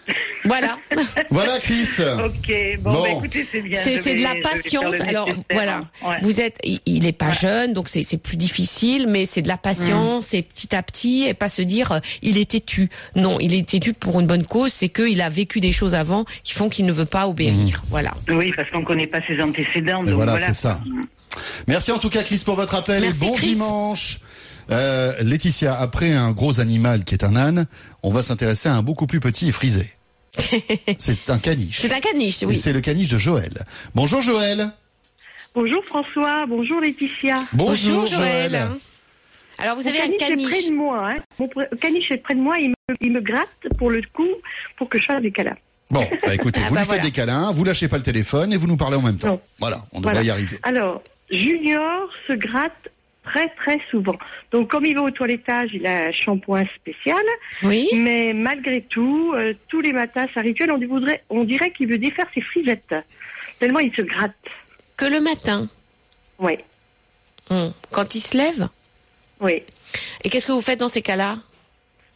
Voilà. 0.45 0.77
Voilà, 1.31 1.59
Chris. 1.59 1.87
Ok, 2.23 2.51
bon, 2.79 2.93
Bon. 2.93 3.01
bah, 3.03 3.09
écoutez, 3.09 3.47
c'est 3.51 3.61
bien. 3.61 3.79
C'est 3.83 4.15
de 4.15 4.21
la 4.23 4.35
patience. 4.41 5.01
Alors 5.01 5.27
voilà, 5.51 5.77
hein. 5.77 6.07
Ouais. 6.07 6.17
vous 6.21 6.39
êtes, 6.41 6.57
il, 6.63 6.79
il 6.85 7.05
est 7.07 7.11
pas 7.11 7.31
jeune, 7.33 7.73
donc 7.73 7.89
c'est 7.89 8.03
c'est 8.03 8.17
plus 8.17 8.37
difficile, 8.37 9.07
mais 9.07 9.25
c'est 9.25 9.41
de 9.41 9.47
la 9.47 9.57
patience, 9.57 10.27
c'est 10.27 10.41
petit 10.43 10.75
à 10.75 10.83
petit, 10.83 11.25
et 11.27 11.33
pas 11.33 11.49
se 11.49 11.61
dire 11.63 11.91
euh, 11.91 11.99
il 12.21 12.37
est 12.37 12.51
têtu. 12.51 12.89
Non, 13.15 13.39
il 13.39 13.53
est 13.53 13.67
têtu 13.67 13.93
pour 13.93 14.19
une 14.19 14.27
bonne 14.27 14.45
cause, 14.45 14.71
c'est 14.71 14.89
qu'il 14.89 15.21
a 15.21 15.29
vécu 15.29 15.59
des 15.59 15.71
choses 15.71 15.95
avant 15.95 16.23
qui 16.43 16.53
font 16.53 16.69
qu'il 16.69 16.85
ne 16.85 16.93
veut 16.93 17.05
pas 17.05 17.27
obéir. 17.27 17.83
Voilà. 17.89 18.13
Oui, 18.29 18.53
parce 18.55 18.69
qu'on 18.69 18.83
connaît 18.83 19.07
pas 19.07 19.19
ses 19.27 19.41
antécédents. 19.41 20.01
Et 20.03 20.05
donc 20.05 20.15
voilà, 20.15 20.33
voilà, 20.33 20.47
c'est 20.47 20.53
ça. 20.53 20.79
Merci 21.67 21.91
en 21.91 21.97
tout 21.99 22.09
cas, 22.09 22.23
Chris, 22.23 22.41
pour 22.45 22.55
votre 22.55 22.73
appel 22.75 23.01
Merci, 23.01 23.23
et 23.25 23.27
bon 23.27 23.33
Chris. 23.33 23.53
dimanche. 23.53 24.19
Euh, 24.69 25.13
Laetitia, 25.23 25.79
après 25.79 26.11
un 26.13 26.31
gros 26.31 26.59
animal 26.59 27.03
qui 27.03 27.13
est 27.15 27.23
un 27.23 27.35
âne, 27.35 27.67
on 28.03 28.09
va 28.11 28.23
s'intéresser 28.23 28.69
à 28.69 28.75
un 28.75 28.81
beaucoup 28.83 29.07
plus 29.07 29.19
petit 29.19 29.49
et 29.49 29.51
frisé. 29.51 29.93
c'est 30.99 31.29
un 31.29 31.39
caniche. 31.39 31.79
C'est 31.81 31.93
un 31.93 31.99
caniche, 31.99 32.43
Et 32.43 32.45
oui. 32.45 32.57
c'est 32.57 32.73
le 32.73 32.81
caniche 32.81 33.09
de 33.09 33.17
Joël. 33.17 33.63
Bonjour 33.95 34.21
Joël. 34.21 34.71
Bonjour 35.55 35.83
François, 35.85 36.45
bonjour 36.47 36.79
Laetitia. 36.81 37.37
Bonjour, 37.53 38.05
Joël. 38.05 38.67
Alors 39.57 39.75
vous 39.75 39.87
avez 39.87 40.01
un 40.01 40.09
caniche 40.19 40.45
est 40.47 40.49
près 40.61 40.69
de 40.69 40.75
moi. 40.75 41.09
Hein. 41.11 41.17
Mon 41.39 41.49
caniche 41.81 42.11
est 42.11 42.17
près 42.17 42.35
de 42.35 42.39
moi, 42.41 42.53
il 42.61 42.69
me, 42.69 42.95
il 43.01 43.11
me 43.11 43.21
gratte 43.21 43.47
pour 43.79 43.89
le 43.89 44.01
coup, 44.13 44.27
pour 44.77 44.87
que 44.89 44.99
je 44.99 45.05
fasse 45.05 45.21
des 45.21 45.31
câlins. 45.31 45.55
Bon, 45.89 46.05
bah 46.27 46.35
écoutez, 46.35 46.59
Ah 46.65 46.69
vous 46.69 46.75
bah 46.75 46.81
lui 46.81 46.87
faites 46.89 47.01
des 47.01 47.11
câlins, 47.11 47.51
vous 47.53 47.63
lâchez 47.63 47.87
pas 47.87 47.97
le 47.97 48.03
téléphone 48.03 48.53
et 48.53 48.57
vous 48.57 48.67
nous 48.67 48.77
parlez 48.77 48.97
en 48.97 49.01
même 49.01 49.17
temps. 49.17 49.29
Non. 49.29 49.41
Voilà, 49.59 49.77
on 49.93 49.99
devrait 49.99 50.13
Voilà. 50.15 50.27
y 50.27 50.29
arriver. 50.29 50.59
Alors, 50.63 51.01
Junior 51.31 52.07
se 52.27 52.33
gratte 52.33 52.89
très 53.29 53.47
très 53.49 53.79
souvent. 53.91 54.17
Donc 54.51 54.69
comme 54.71 54.85
il 54.85 54.95
va 54.95 55.03
au 55.03 55.11
toilettage, 55.11 55.69
il 55.73 55.85
a 55.87 56.05
un 56.07 56.11
shampoing 56.11 56.65
spécial, 56.75 57.23
Oui. 57.63 57.87
mais 57.95 58.33
malgré 58.33 58.81
tout, 58.83 59.33
euh, 59.35 59.53
tous 59.67 59.81
les 59.81 59.93
matins, 59.93 60.25
sa 60.33 60.41
rituel, 60.41 60.71
on, 60.71 60.79
voudrait, 60.87 61.23
on 61.29 61.43
dirait 61.43 61.71
qu'il 61.71 61.87
veut 61.89 61.97
défaire 61.97 62.25
ses 62.33 62.41
frisettes. 62.41 62.95
Tellement 63.59 63.79
il 63.79 63.93
se 63.95 64.01
gratte. 64.01 64.33
Que 64.97 65.05
le 65.05 65.19
matin, 65.21 65.67
Oui, 66.39 66.57
Hum. 67.49 67.71
quand 67.91 68.13
il 68.15 68.19
se 68.19 68.35
lève. 68.37 68.67
oui. 69.39 69.63
Et 70.23 70.29
qu'est-ce 70.29 70.47
que 70.47 70.51
vous 70.51 70.61
faites 70.61 70.79
dans 70.79 70.89
ces 70.89 71.01
cas-là? 71.01 71.37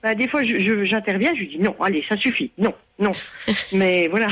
Bah, 0.04 0.16
des 0.16 0.28
fois, 0.28 0.43
je- 0.43 0.58
je- 0.60 0.84
j'interviens, 0.86 1.32
je, 1.36 1.39
lui 1.41 1.47
dis 1.47 1.60
non, 1.60 1.76
allez, 1.80 2.04
ça 2.10 2.18
suffit, 2.18 2.52
non, 2.58 2.74
non. 2.99 3.12
Mais 3.74 4.08
voilà. 4.08 4.28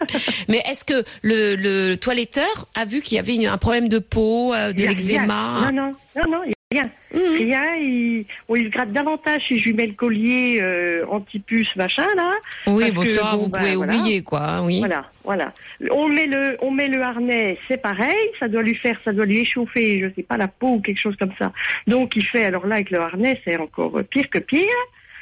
Mais 0.48 0.62
est-ce 0.70 0.84
que 0.84 1.04
le, 1.22 1.56
le 1.56 1.96
toiletteur 1.96 2.66
a 2.74 2.84
vu 2.84 3.00
qu'il 3.00 3.16
y 3.16 3.18
avait 3.18 3.34
une- 3.34 3.46
un 3.46 3.58
problème 3.58 3.88
de 3.88 3.98
peau, 3.98 4.54
euh, 4.54 4.72
de 4.72 4.82
Il 4.82 4.88
l'eczéma. 4.88 5.70
Non, 5.70 5.72
non, 5.72 5.94
non, 6.16 6.30
non, 6.30 6.40
il 6.44 6.52
n'y 6.72 6.80
a 6.80 6.82
rien. 6.82 6.90
Rien, 7.38 7.62
il, 7.80 8.26
bon, 8.48 8.56
il 8.56 8.64
se 8.64 8.68
gratte 8.68 8.92
davantage 8.92 9.42
si 9.48 9.58
je 9.58 9.64
lui 9.64 9.72
mets 9.74 9.86
le 9.86 9.94
collier 9.94 10.60
euh, 10.60 11.06
anti-puce, 11.08 11.74
machin, 11.76 12.06
là. 12.16 12.30
Oui, 12.66 12.92
bon 12.92 13.00
que, 13.02 13.08
ça, 13.08 13.30
bon, 13.32 13.36
vous 13.38 13.48
bah, 13.48 13.60
pouvez 13.60 13.74
voilà. 13.76 13.94
oublier 13.96 14.22
quoi, 14.22 14.40
hein, 14.42 14.64
oui. 14.66 14.78
Voilà, 14.80 15.06
voilà. 15.24 15.54
On 15.90 16.08
met 16.08 16.26
le, 16.26 16.58
on 16.60 16.70
met 16.70 16.88
le 16.88 17.00
harnais, 17.02 17.58
c'est 17.68 17.80
pareil, 17.80 18.14
ça 18.38 18.48
doit 18.48 18.62
lui 18.62 18.74
faire, 18.74 18.98
ça 19.04 19.12
doit 19.12 19.24
lui 19.24 19.38
échauffer, 19.38 20.00
je 20.00 20.14
sais 20.14 20.22
pas, 20.22 20.36
la 20.36 20.48
peau 20.48 20.74
ou 20.74 20.80
quelque 20.80 21.00
chose 21.00 21.16
comme 21.18 21.32
ça. 21.38 21.52
Donc 21.86 22.14
il 22.16 22.26
fait, 22.26 22.44
alors 22.44 22.66
là 22.66 22.74
avec 22.76 22.90
le 22.90 22.98
harnais, 23.00 23.40
c'est 23.46 23.56
encore 23.56 23.98
pire 24.10 24.28
que 24.30 24.38
pire, 24.38 24.62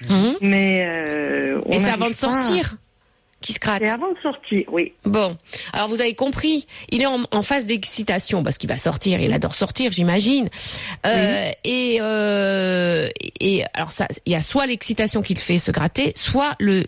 Mhm. 0.02 0.36
mais 0.40 0.86
euh, 0.86 1.60
on 1.66 1.72
Et 1.72 1.78
c'est 1.78 1.90
avant 1.90 2.08
de 2.08 2.14
sortir 2.14 2.76
qui 3.40 3.52
se 3.52 3.60
gratte. 3.60 3.82
C'est 3.84 3.90
avant 3.90 4.10
de 4.12 4.18
sortir, 4.22 4.64
oui. 4.72 4.92
Bon, 5.04 5.36
alors 5.72 5.88
vous 5.88 6.00
avez 6.00 6.14
compris, 6.14 6.66
il 6.90 7.02
est 7.02 7.06
en, 7.06 7.20
en 7.30 7.42
phase 7.42 7.66
d'excitation 7.66 8.42
parce 8.42 8.58
qu'il 8.58 8.68
va 8.68 8.76
sortir, 8.78 9.20
il 9.20 9.32
adore 9.32 9.54
sortir, 9.54 9.92
j'imagine. 9.92 10.48
Euh, 11.04 11.50
Et 11.64 11.98
euh, 12.00 13.08
et 13.40 13.64
alors 13.74 13.90
ça, 13.90 14.08
il 14.24 14.32
y 14.32 14.36
a 14.36 14.42
soit 14.42 14.66
l'excitation 14.66 15.22
qui 15.22 15.34
le 15.34 15.40
fait 15.40 15.58
se 15.58 15.70
gratter, 15.70 16.12
soit 16.16 16.56
le 16.58 16.84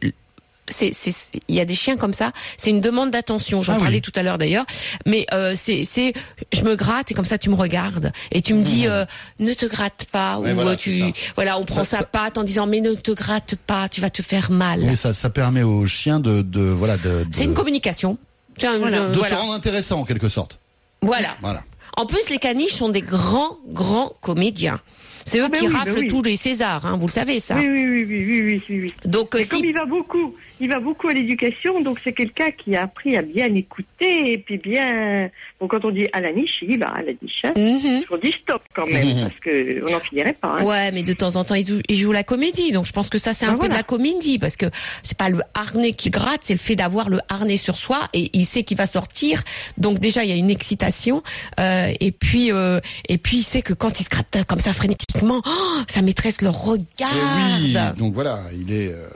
c'est, 0.71 0.91
c'est, 0.93 1.13
il 1.49 1.55
y 1.55 1.61
a 1.61 1.65
des 1.65 1.75
chiens 1.75 1.97
comme 1.97 2.13
ça. 2.15 2.33
C'est 2.57 2.71
une 2.71 2.81
demande 2.81 3.11
d'attention. 3.11 3.63
J'en 3.63 3.75
Ah 3.75 3.77
oui. 3.77 3.83
parlais 3.83 4.01
tout 4.01 4.13
à 4.15 4.23
l'heure 4.23 4.39
d'ailleurs. 4.39 4.65
Mais 5.07 5.27
euh, 5.33 5.55
c'est, 5.57 5.85
c'est, 5.85 6.13
je 6.53 6.63
me 6.63 6.75
gratte 6.77 7.11
et 7.11 7.15
comme 7.15 7.25
ça 7.25 7.39
tu 7.39 7.51
me 7.51 7.55
regardes 7.55 8.13
et 8.31 8.43
tu 8.43 8.55
me 8.55 8.63
dis 8.63 8.87
euh, 8.87 9.05
ne 9.39 9.53
te 9.55 9.67
gratte 9.67 10.07
pas 10.13 10.39
Ouais, 10.39 10.53
ou 10.53 10.55
voilà, 10.55 10.71
euh, 10.73 10.77
tu, 10.77 11.03
voilà, 11.35 11.59
on 11.59 11.65
prend 11.65 11.85
Ça- 11.85 11.99
sa 11.99 12.03
patte 12.05 12.39
en 12.39 12.45
disant 12.45 12.67
mais 12.67 12.81
ne 12.81 12.95
te 12.95 13.11
gratte 13.11 13.55
pas, 13.67 13.89
tu 13.89 14.01
vas 14.01 14.11
te 14.11 14.23
faire 14.23 14.51
mal. 14.51 14.81
Oui, 14.83 14.97
ça, 14.97 15.15
ça 15.15 15.31
permet 15.31 15.63
aux 15.63 15.87
chiens 15.87 16.21
de, 16.21 16.43
de 16.43 16.61
voilà, 16.63 16.97
de, 16.97 17.25
de, 17.25 17.27
C'est 17.33 17.45
une 17.45 17.55
communication. 17.55 18.19
Un- 18.63 18.79
Voilà. 18.79 19.09
de 19.11 19.23
se 19.23 19.35
rendre 19.35 19.53
intéressant 19.53 20.01
en 20.01 20.05
quelque 20.05 20.29
sorte. 20.29 20.59
Voilà. 21.03 21.37
Voilà. 21.41 21.63
En 21.97 22.07
plus, 22.07 22.29
les 22.31 22.39
caniches 22.39 22.73
sont 22.75 22.89
des 22.89 23.01
grands, 23.03 23.57
grands 23.69 24.13
comédiens. 24.21 24.81
C'est 25.29 25.39
eux 25.41 25.45
Ah 25.47 25.49
ben 25.51 25.59
qui 25.59 25.67
oui, 25.67 25.73
ben 25.73 25.79
raflent 25.79 25.99
oui. 26.01 26.07
tous 26.07 26.23
les 26.23 26.37
Césars, 26.37 26.87
hein, 26.87 26.97
vous 26.99 27.07
le 27.07 27.13
savez 27.13 27.39
ça. 27.39 27.55
Oui, 27.57 27.69
oui, 27.69 27.85
oui, 27.85 28.05
oui, 28.09 28.43
oui, 28.43 28.63
oui, 28.69 28.81
oui. 28.83 28.95
Donc 29.05 29.35
euh, 29.35 29.43
comme 29.49 29.65
il 29.65 29.75
va 29.75 29.85
beaucoup, 29.85 30.35
il 30.61 30.69
va 30.71 30.81
beaucoup 30.81 31.09
à 31.09 31.13
l'éducation, 31.13 31.81
donc 31.81 32.01
c'est 32.03 32.13
quelqu'un 32.13 32.51
qui 32.51 32.75
a 32.77 32.83
appris 32.85 33.17
à 33.17 33.23
bien 33.23 33.55
écouter 33.55 34.33
et 34.33 34.39
puis 34.39 34.59
bien. 34.59 35.31
Bon, 35.61 35.67
quand 35.67 35.85
on 35.85 35.91
dit 35.91 36.07
à 36.13 36.21
la 36.21 36.33
niche, 36.33 36.59
il 36.63 36.73
y 36.73 36.77
va 36.77 36.87
à 36.91 37.03
la 37.03 37.11
niche. 37.21 37.43
Hein. 37.43 37.53
Mhm. 37.57 38.05
On 38.13 38.17
dit 38.19 38.33
stop 38.43 38.63
quand 38.77 38.87
même 38.87 39.09
Mhm. 39.09 39.21
parce 39.29 39.41
que 39.41 39.87
on 39.87 39.91
n'en 39.91 39.99
finirait 39.99 40.33
pas. 40.35 40.57
Hein. 40.61 40.65
Ouais, 40.65 40.93
mais 40.93 41.03
de 41.03 41.13
temps 41.13 41.35
en 41.35 41.43
temps, 41.45 41.57
ils 41.57 41.67
jouent, 41.67 41.81
ils 41.89 41.99
jouent 42.01 42.13
la 42.13 42.23
comédie. 42.23 42.71
Donc, 42.71 42.87
je 42.87 42.93
pense 42.93 43.09
que 43.09 43.19
ça, 43.19 43.35
c'est 43.35 43.45
un 43.45 43.55
Ben 43.55 43.59
peu 43.63 43.69
de 43.69 43.75
la 43.75 43.83
comédie. 43.83 44.39
Parce 44.39 44.57
que 44.57 44.67
c'est 45.03 45.19
pas 45.19 45.29
le 45.29 45.41
harnais 45.55 45.93
qui 45.93 46.11
gratte, 46.11 46.43
c'est 46.43 46.55
le 46.55 46.61
fait 46.61 46.77
d'avoir 46.77 47.09
le 47.11 47.19
harnais 47.29 47.57
sur 47.57 47.77
soi. 47.77 48.09
Et 48.15 48.31
il 48.35 48.45
sait 48.47 48.63
qu'il 48.63 48.77
va 48.77 48.87
sortir. 48.87 49.43
Donc, 49.79 49.99
déjà, 49.99 50.23
il 50.23 50.31
y 50.31 50.33
a 50.33 50.37
une 50.37 50.51
excitation. 50.51 51.23
Euh, 51.59 51.91
et 51.99 52.13
puis, 52.13 52.53
euh, 52.53 52.79
et 53.09 53.19
puis, 53.19 53.39
il 53.39 53.43
sait 53.43 53.63
que 53.63 53.73
quand 53.73 53.99
il 53.99 54.05
se 54.05 54.11
gratte 54.11 54.45
comme 54.47 54.61
ça 54.61 54.73
frénétiquement, 54.73 55.43
oh, 55.45 55.79
sa 55.89 56.03
maîtresse 56.03 56.41
le 56.41 56.51
regarde. 56.51 57.17
Eh 57.61 57.65
oui, 57.65 57.77
donc 57.97 58.15
voilà, 58.15 58.43
il 58.53 58.73
est. 58.73 58.93
euh, 58.93 59.09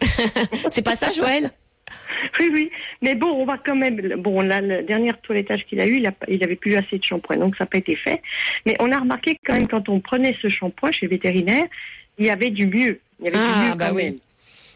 C'est 0.70 0.82
pas 0.82 0.94
ça, 0.96 1.10
Joël? 1.12 1.50
Oui, 2.40 2.50
oui. 2.52 2.70
Mais 3.02 3.14
bon, 3.14 3.28
on 3.28 3.44
va 3.44 3.58
quand 3.58 3.74
même. 3.76 3.96
Bon, 4.18 4.40
là, 4.40 4.60
le 4.60 4.82
dernier 4.82 5.12
toilettage 5.22 5.64
qu'il 5.68 5.80
a 5.80 5.86
eu, 5.86 5.96
il, 5.96 6.06
a, 6.06 6.12
il 6.28 6.42
avait 6.44 6.56
plus 6.56 6.74
assez 6.76 6.98
de 6.98 7.04
shampoing, 7.04 7.36
donc 7.36 7.56
ça 7.56 7.64
n'a 7.64 7.68
pas 7.68 7.78
été 7.78 7.96
fait. 7.96 8.20
Mais 8.66 8.74
on 8.80 8.90
a 8.92 8.98
remarqué 8.98 9.36
quand 9.44 9.54
même 9.54 9.68
quand 9.68 9.88
on 9.88 10.00
prenait 10.00 10.36
ce 10.42 10.48
shampoing 10.48 10.92
chez 10.92 11.06
le 11.06 11.10
vétérinaire, 11.10 11.64
il 12.18 12.26
y 12.26 12.30
avait 12.30 12.50
du 12.50 12.66
mieux. 12.66 13.00
Il 13.20 13.26
y 13.26 13.28
avait 13.28 13.38
Ah, 13.38 13.52
du 13.64 13.68
mieux 13.70 13.74
bah 13.76 13.88
quand 13.88 13.94
oui. 13.96 14.04
même. 14.04 14.14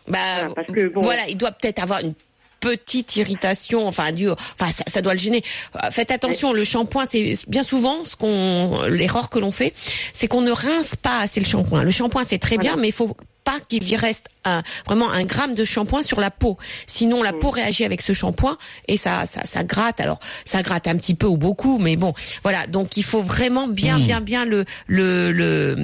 Bah, 0.09 0.18
Voilà, 0.39 0.55
parce 0.55 0.68
que, 0.68 0.89
bon- 0.89 1.01
voilà, 1.03 1.22
il 1.28 1.37
doit 1.37 1.51
peut-être 1.53 1.82
avoir 1.82 2.01
une 2.01 2.14
petite 2.61 3.16
irritation, 3.16 3.87
enfin, 3.87 4.12
du, 4.12 4.28
enfin, 4.30 4.68
ça, 4.72 4.84
ça 4.87 5.03
doit 5.03 5.12
le 5.12 5.18
gêner. 5.18 5.43
Euh, 5.82 5.91
Faites 5.91 6.11
attention, 6.11 6.53
le 6.53 6.64
shampoing, 6.64 7.05
c'est 7.07 7.34
bien 7.49 7.62
souvent 7.62 8.05
ce 8.05 8.16
qu'on, 8.16 8.82
l'erreur 8.89 9.28
que 9.30 9.39
l'on 9.39 9.51
fait, 9.53 9.72
c'est 10.12 10.26
qu'on 10.26 10.41
ne 10.41 10.51
rince 10.53 10.97
pas 10.97 11.20
assez 11.20 11.39
le 11.41 11.47
shampoing. 11.47 11.82
Le 11.84 11.91
shampoing, 11.91 12.24
c'est 12.24 12.39
très 12.39 12.57
Voilà. 12.57 12.70
bien, 12.72 12.80
mais 12.80 12.89
il 12.89 12.93
faut 12.95 13.16
pas 13.47 13.61
qu'il 13.68 13.88
y 13.88 13.97
reste 13.97 14.28
un, 14.44 14.62
vraiment 14.86 15.11
un 15.11 15.24
gramme 15.24 15.55
de 15.55 15.64
shampoing 15.64 16.03
sur 16.03 16.20
la 16.20 16.30
peau. 16.32 16.59
Sinon, 16.86 17.22
la 17.22 17.32
peau 17.32 17.51
réagit 17.51 17.84
avec 17.84 18.03
ce 18.03 18.12
shampoing 18.12 18.57
et 18.88 18.97
ça, 18.97 19.24
ça, 19.24 19.42
ça 19.44 19.62
gratte. 19.62 20.01
Alors, 20.01 20.18
ça 20.44 20.62
gratte 20.62 20.88
un 20.88 20.97
petit 20.97 21.14
peu 21.14 21.28
ou 21.28 21.36
beaucoup, 21.36 21.78
mais 21.78 21.94
bon, 21.97 22.12
voilà. 22.42 22.66
Donc, 22.66 22.97
il 22.97 23.05
faut 23.05 23.22
vraiment 23.22 23.68
bien, 23.68 23.99
Mm. 23.99 24.03
bien, 24.05 24.20
bien 24.20 24.44
le, 24.44 24.64
le, 24.88 25.30
le, 25.32 25.76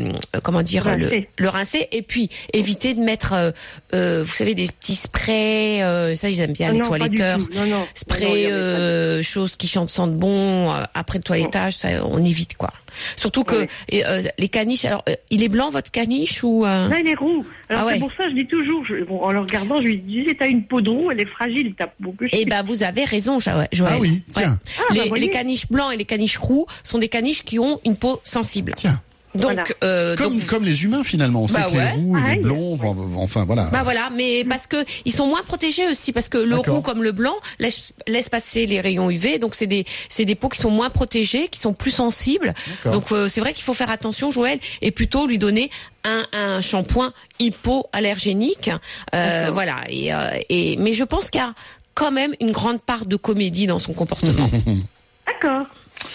comment 0.43 0.63
dire, 0.63 0.85
le, 0.97 1.07
Rincer. 1.07 1.29
le 1.39 1.49
rincer 1.49 1.89
et 1.93 2.03
puis 2.03 2.29
éviter 2.53 2.95
de 2.95 3.01
mettre, 3.01 3.33
euh, 3.33 3.51
euh, 3.95 4.25
vous 4.27 4.33
savez, 4.35 4.55
des 4.57 4.67
petits 4.67 4.97
sprays. 4.97 5.83
euh, 5.83 6.17
ça, 6.17 6.29
ils 6.29 6.41
aiment 6.41 6.53
bien 6.53 6.69
Ah 6.71 6.73
les 6.73 6.79
non, 6.81 6.87
toiletteurs. 6.89 7.39
Non, 7.39 7.45
non. 7.45 7.61
Non, 7.63 7.67
non, 7.79 7.87
il 7.95 7.99
Spray, 7.99 8.47
euh, 8.53 9.23
choses 9.23 9.55
qui 9.57 9.69
chantent 9.69 9.89
sentent 9.89 10.15
bon 10.15 10.75
euh, 10.75 10.83
après 10.95 11.19
le 11.19 11.25
toilettage, 11.25 11.75
ça, 11.75 11.89
on 12.05 12.23
évite 12.25 12.57
quoi. 12.57 12.73
Surtout 13.17 13.45
que 13.45 13.55
Ouais. 13.57 13.69
et, 13.89 14.05
euh, 14.07 14.23
les 14.39 14.49
caniches. 14.49 14.85
Alors, 14.85 15.03
euh, 15.09 15.15
il 15.31 15.43
est 15.43 15.49
blanc 15.49 15.71
votre 15.71 15.91
caniche 15.91 16.43
ou 16.45 16.65
euh, 16.65 16.89
Là, 16.89 16.97
il 17.01 17.09
est 17.09 17.15
roux. 17.15 17.45
Alors 17.69 17.83
Ah 17.83 17.87
ouais. 17.87 17.93
c'est 17.95 18.01
pour 18.01 18.13
ça 18.13 18.25
que 18.25 18.31
je 18.31 18.35
dis 18.35 18.47
toujours, 18.47 18.85
je- 18.85 19.05
bon, 19.05 19.21
en 19.23 19.31
le 19.31 19.41
regardant, 19.41 19.77
je 19.79 19.87
lui 19.87 19.97
disais, 19.99 20.35
t'as 20.39 20.49
une 20.49 20.65
peau 20.65 20.81
de 20.81 20.91
roux, 20.91 21.11
elle 21.11 21.21
est 21.21 21.27
fragile, 21.27 21.75
t'as 21.77 21.87
beaucoup. 22.01 22.25
Eh 22.33 22.45
ben, 22.45 22.63
vous 22.63 22.83
avez 22.83 23.05
raison, 23.05 23.41
Jo- 23.41 23.51
Joël. 23.73 23.93
Ah 23.97 23.99
oui, 24.01 24.23
tiens. 24.31 24.59
Ah, 24.79 24.83
bah, 24.91 24.95
les, 24.95 25.09
voyez. 25.09 25.25
les 25.25 25.31
caniches 25.31 25.69
blancs 25.69 25.93
et 25.93 25.97
les 25.97 26.05
caniches 26.05 26.37
roux 26.39 26.67
sont 26.85 26.99
des 26.99 27.09
caniches 27.09 27.43
qui 27.43 27.59
ont 27.59 27.81
une 27.85 27.97
peau 27.97 28.21
sensible. 28.25 28.73
Tiens. 28.77 29.01
Donc, 29.35 29.43
Voilà. 29.45 29.65
euh, 29.83 30.15
Comme, 30.17 30.37
donc- 30.39 30.47
comme 30.47 30.65
les 30.65 30.85
humains 30.85 31.03
finalement, 31.05 31.45
on 31.45 31.49
sait 31.49 31.55
Bah 31.55 31.67
que 31.71 31.73
les 31.77 31.89
roux 31.93 32.17
et 32.17 32.21
les 32.21 32.23
Pareil. 32.25 32.39
blonds, 32.41 32.75
enfin, 32.75 32.95
enfin 33.17 33.45
voilà. 33.47 33.65
Bah 33.73 33.81
voilà, 33.83 34.11
mais 34.15 34.45
parce 34.45 34.67
que 34.67 34.77
ils 35.07 35.13
sont 35.13 35.27
moins 35.27 35.43
protégés 35.43 35.89
aussi 35.91 36.13
parce 36.13 36.29
que 36.29 36.37
le 36.39 36.57
roux 36.57 36.83
comme 36.83 37.03
le 37.03 37.13
blanc 37.13 37.35
laisse, 37.59 37.93
laisse 38.07 38.29
passer 38.29 38.67
les 38.67 38.81
rayons 38.83 39.11
UV, 39.11 39.39
donc 39.39 39.55
c'est 39.55 39.67
des 39.67 39.87
c'est 40.11 40.27
des 40.27 40.35
peaux 40.35 40.51
qui 40.51 40.59
sont 40.61 40.71
moins 40.71 40.91
protégées, 40.91 41.49
qui 41.49 41.59
sont 41.61 41.73
plus 41.73 41.93
sensibles. 41.93 42.53
Donc 42.85 43.11
euh, 43.13 43.29
c'est 43.29 43.41
vrai 43.41 43.55
qu'il 43.55 43.65
faut 43.65 43.73
faire 43.75 43.91
attention, 43.91 44.31
Joël, 44.31 44.59
et 44.83 44.91
plutôt 44.91 45.27
lui 45.27 45.39
donner 45.39 45.71
un, 46.05 46.27
un 46.35 46.61
shampoing 46.61 47.13
hypoallergénique. 47.39 48.71
Euh, 49.15 49.49
voilà. 49.53 49.77
Et, 49.89 50.13
euh, 50.13 50.29
et 50.49 50.77
mais 50.77 50.93
je 50.93 51.05
pense 51.05 51.31
qu'il 51.31 51.41
y 51.41 51.45
a 51.45 51.55
quand 51.95 52.11
même 52.11 52.35
une 52.41 52.53
grande 52.53 52.81
part 52.83 53.07
de 53.07 53.17
comédie 53.17 53.67
dans 53.67 53.79
son 53.79 53.93
comportement. 53.93 54.51
D'accord. 55.27 55.67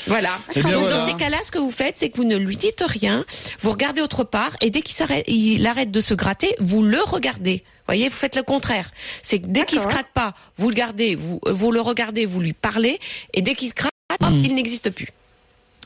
Voilà. 0.07 0.38
Eh 0.55 0.61
bien, 0.61 0.71
Donc 0.71 0.81
voilà. 0.83 0.97
dans 0.97 1.07
ces 1.07 1.15
cas-là, 1.15 1.38
ce 1.45 1.51
que 1.51 1.59
vous 1.59 1.71
faites, 1.71 1.95
c'est 1.97 2.09
que 2.09 2.17
vous 2.17 2.23
ne 2.23 2.35
lui 2.38 2.55
dites 2.57 2.83
rien, 2.85 3.25
vous 3.61 3.71
regardez 3.71 4.01
autre 4.01 4.23
part, 4.23 4.51
et 4.63 4.69
dès 4.69 4.81
qu'il 4.81 4.95
s'arrête, 4.95 5.25
il 5.27 5.65
arrête 5.67 5.91
de 5.91 6.01
se 6.01 6.13
gratter, 6.13 6.55
vous 6.59 6.83
le 6.83 6.99
regardez. 7.01 7.63
Voyez, 7.85 8.09
vous 8.09 8.15
faites 8.15 8.35
le 8.35 8.43
contraire. 8.43 8.91
C'est 9.23 9.39
que 9.39 9.47
dès 9.47 9.63
qu'il 9.65 9.79
se 9.79 9.88
gratte 9.88 10.07
pas, 10.13 10.33
vous 10.57 10.69
le 10.69 10.75
gardez, 10.75 11.15
vous, 11.15 11.39
euh, 11.47 11.53
vous 11.53 11.71
le 11.71 11.79
regardez, 11.81 12.25
vous 12.25 12.39
lui 12.41 12.53
parlez, 12.53 12.99
et 13.33 13.41
dès 13.41 13.55
qu'il 13.55 13.69
se 13.69 13.73
gratte, 13.75 13.91
hop, 14.21 14.29
Mhm. 14.29 14.43
il 14.45 14.55
n'existe 14.55 14.89
plus. 14.89 15.07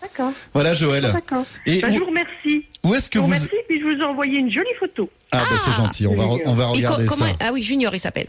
D'accord. 0.01 0.31
Voilà 0.53 0.73
Joël. 0.73 1.03
D'accord. 1.13 1.45
Et 1.67 1.79
Ben, 1.79 1.93
je 1.93 1.99
vous 1.99 2.05
remercie. 2.07 2.65
où 2.83 2.95
est-ce 2.95 3.07
que 3.09 3.19
Je 3.19 3.19
vous 3.19 3.27
vous 3.27 3.33
remercie, 3.33 3.55
puis 3.69 3.79
je 3.79 3.85
vous 3.85 4.01
ai 4.01 4.03
envoyé 4.03 4.39
une 4.39 4.51
jolie 4.51 4.73
photo. 4.79 5.07
Ah 5.31 5.43
bah 5.47 5.57
c'est 5.63 5.73
gentil, 5.73 6.07
on 6.07 6.15
va 6.15 6.23
on 6.45 6.53
va 6.55 6.65
co- 6.65 6.71
regarder 6.71 7.05
comment 7.05 7.25
ça. 7.27 7.35
Ah 7.39 7.51
oui, 7.53 7.61
Junior, 7.61 7.93
il 7.93 7.99
s'appelle. 7.99 8.27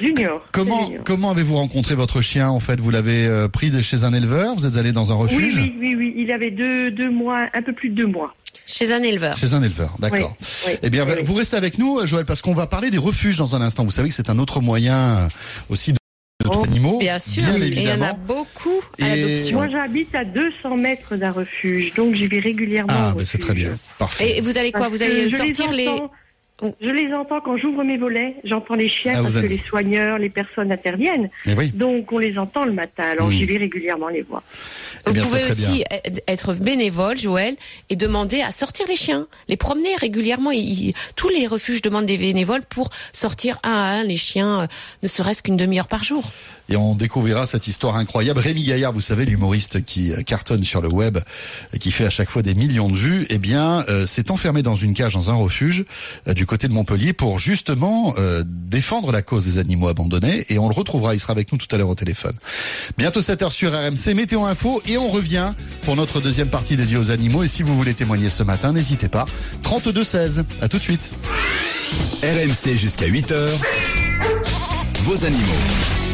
Junior. 0.00 0.46
Comment 0.52 0.86
Junior. 0.86 1.02
comment 1.04 1.30
avez-vous 1.30 1.56
rencontré 1.56 1.94
votre 1.94 2.20
chien 2.20 2.48
en 2.48 2.60
fait? 2.60 2.80
Vous 2.80 2.90
l'avez 2.90 3.26
euh, 3.26 3.48
pris 3.48 3.70
de 3.70 3.80
chez 3.80 4.04
un 4.04 4.12
éleveur? 4.12 4.54
Vous 4.54 4.66
êtes 4.66 4.76
allé 4.76 4.92
dans 4.92 5.12
un 5.12 5.14
refuge? 5.16 5.56
oui, 5.56 5.74
oui, 5.80 5.94
oui. 5.96 6.14
Il 6.16 6.32
avait 6.32 6.50
deux, 6.50 6.90
deux 6.90 7.10
mois, 7.10 7.46
un 7.54 7.62
peu 7.62 7.72
plus 7.72 7.90
de 7.90 7.94
deux 7.96 8.06
mois. 8.06 8.34
Chez 8.66 8.92
un 8.92 9.02
éleveur. 9.02 9.36
Chez 9.36 9.54
un 9.54 9.62
éleveur, 9.62 9.94
d'accord. 9.98 10.36
Oui, 10.40 10.46
oui, 10.68 10.78
eh 10.82 10.90
bien, 10.90 11.04
vous 11.24 11.34
restez 11.34 11.56
avec 11.56 11.78
nous, 11.78 12.04
Joël, 12.06 12.24
parce 12.26 12.42
qu'on 12.42 12.54
va 12.54 12.66
parler 12.66 12.90
des 12.90 12.98
refuges 12.98 13.38
dans 13.38 13.56
un 13.56 13.62
instant. 13.62 13.84
Vous 13.84 13.90
savez 13.90 14.08
que 14.08 14.14
c'est 14.14 14.30
un 14.30 14.38
autre 14.38 14.60
moyen 14.60 14.98
euh, 15.16 15.28
aussi 15.70 15.92
de 15.92 15.98
Oh, 16.50 16.62
animaux, 16.64 16.98
Bien 16.98 17.18
sûr. 17.18 17.42
bien 17.42 17.56
et 17.56 17.66
il 17.66 17.82
y 17.82 17.90
en 17.92 18.00
a 18.00 18.12
beaucoup 18.14 18.80
à 19.02 19.14
Et- 19.16 19.20
l'adoption. 19.20 19.58
Moi, 19.58 19.68
j'habite 19.68 20.14
à 20.14 20.24
200 20.24 20.76
mètres 20.76 21.16
d'un 21.16 21.32
refuge, 21.32 21.92
donc 21.94 22.14
j'y 22.14 22.26
vais 22.26 22.38
régulièrement. 22.38 22.92
Ah, 22.96 23.12
mais 23.18 23.24
c'est 23.26 23.38
très 23.38 23.52
bien, 23.54 23.76
parfait. 23.98 24.38
Et 24.38 24.40
vous 24.40 24.56
allez 24.56 24.70
quoi? 24.70 24.82
Parce 24.82 24.92
Vous 24.94 25.02
allez 25.02 25.28
sortir 25.30 25.72
les. 25.72 25.88
entends- 25.88 26.10
Je 26.80 26.90
les 26.90 27.12
entends 27.14 27.40
quand 27.40 27.56
j'ouvre 27.56 27.84
mes 27.84 27.96
volets, 27.98 28.34
j'entends 28.42 28.74
les 28.74 28.88
chiens 28.88 29.14
Ah, 29.18 29.22
parce 29.22 29.36
que 29.36 29.46
les 29.46 29.58
soigneurs, 29.58 30.18
les 30.18 30.28
personnes 30.28 30.72
interviennent. 30.72 31.28
Oui. 31.56 31.70
Donc 31.70 32.10
on 32.10 32.18
les 32.18 32.36
entend 32.36 32.64
le 32.64 32.72
matin, 32.72 33.04
alors 33.04 33.28
Mm. 33.28 33.32
j'y 33.32 33.44
vais 33.44 33.58
régulièrement 33.58 34.08
les 34.08 34.22
voir. 34.22 34.42
Eh 35.06 35.10
Vous 35.10 35.14
bien, 35.14 35.22
pouvez 35.22 35.44
aussi 35.44 35.84
être 36.26 36.54
bénévole, 36.54 37.16
Joël, 37.16 37.54
et 37.90 37.96
demander 37.96 38.40
à 38.42 38.50
sortir 38.50 38.86
les 38.88 38.96
chiens, 38.96 39.28
les 39.46 39.56
promener 39.56 39.94
régulièrement. 39.96 40.50
Ils- 40.50 40.94
tous 41.14 41.28
les 41.28 41.46
refuges 41.46 41.80
demandent 41.80 42.06
des 42.06 42.18
bénévoles 42.18 42.64
pour 42.68 42.90
sortir 43.12 43.58
un 43.62 43.70
à 43.70 44.00
un 44.00 44.02
les 44.02 44.16
chiens, 44.16 44.62
euh, 44.62 44.66
ne 45.04 45.08
serait-ce 45.08 45.42
qu'une 45.44 45.56
demi-heure 45.56 45.86
par 45.88 46.02
jour. 46.02 46.24
Et 46.68 46.76
on 46.76 46.94
découvrira 46.94 47.46
cette 47.46 47.66
histoire 47.66 47.96
incroyable. 47.96 48.40
Rémi 48.40 48.62
Gaillard, 48.62 48.92
vous 48.92 49.00
savez, 49.00 49.24
l'humoriste 49.24 49.84
qui 49.84 50.12
euh, 50.12 50.22
cartonne 50.22 50.64
sur 50.64 50.80
le 50.80 50.88
web, 50.88 51.18
et 51.72 51.78
qui 51.78 51.90
fait 51.90 52.04
à 52.04 52.10
chaque 52.10 52.30
fois 52.30 52.42
des 52.42 52.54
millions 52.54 52.88
de 52.88 52.96
vues, 52.96 53.26
eh 53.30 53.38
bien, 53.38 53.84
euh, 53.88 54.06
s'est 54.06 54.30
enfermé 54.30 54.62
dans 54.62 54.74
une 54.74 54.94
cage 54.94 55.14
dans 55.14 55.30
un 55.30 55.34
refuge 55.34 55.84
euh, 56.26 56.34
du 56.34 56.46
côté 56.46 56.68
de 56.68 56.72
Montpellier 56.72 57.12
pour 57.12 57.38
justement 57.38 58.14
euh, 58.18 58.44
défendre 58.46 59.12
la 59.12 59.22
cause 59.22 59.44
des 59.44 59.58
animaux 59.58 59.88
abandonnés. 59.88 60.44
Et 60.48 60.58
on 60.58 60.68
le 60.68 60.74
retrouvera, 60.74 61.14
il 61.14 61.20
sera 61.20 61.32
avec 61.32 61.52
nous 61.52 61.58
tout 61.58 61.66
à 61.74 61.78
l'heure 61.78 61.88
au 61.88 61.94
téléphone. 61.94 62.34
Bientôt 62.96 63.20
7h 63.20 63.50
sur 63.50 63.72
RMC, 63.72 64.14
Météo 64.14 64.44
Info, 64.44 64.82
et 64.86 64.98
on 64.98 65.08
revient 65.08 65.52
pour 65.82 65.96
notre 65.96 66.20
deuxième 66.20 66.48
partie 66.48 66.76
dédiée 66.76 66.96
aux 66.96 67.10
animaux. 67.10 67.42
Et 67.42 67.48
si 67.48 67.62
vous 67.62 67.76
voulez 67.76 67.94
témoigner 67.94 68.28
ce 68.28 68.42
matin, 68.42 68.72
n'hésitez 68.72 69.08
pas. 69.08 69.26
32 69.62 70.04
16. 70.04 70.44
À 70.60 70.68
tout 70.68 70.78
de 70.78 70.82
suite. 70.82 71.12
RMC 72.22 72.76
jusqu'à 72.76 73.06
8h. 73.06 73.48
Vos 75.02 75.24
animaux. 75.24 76.07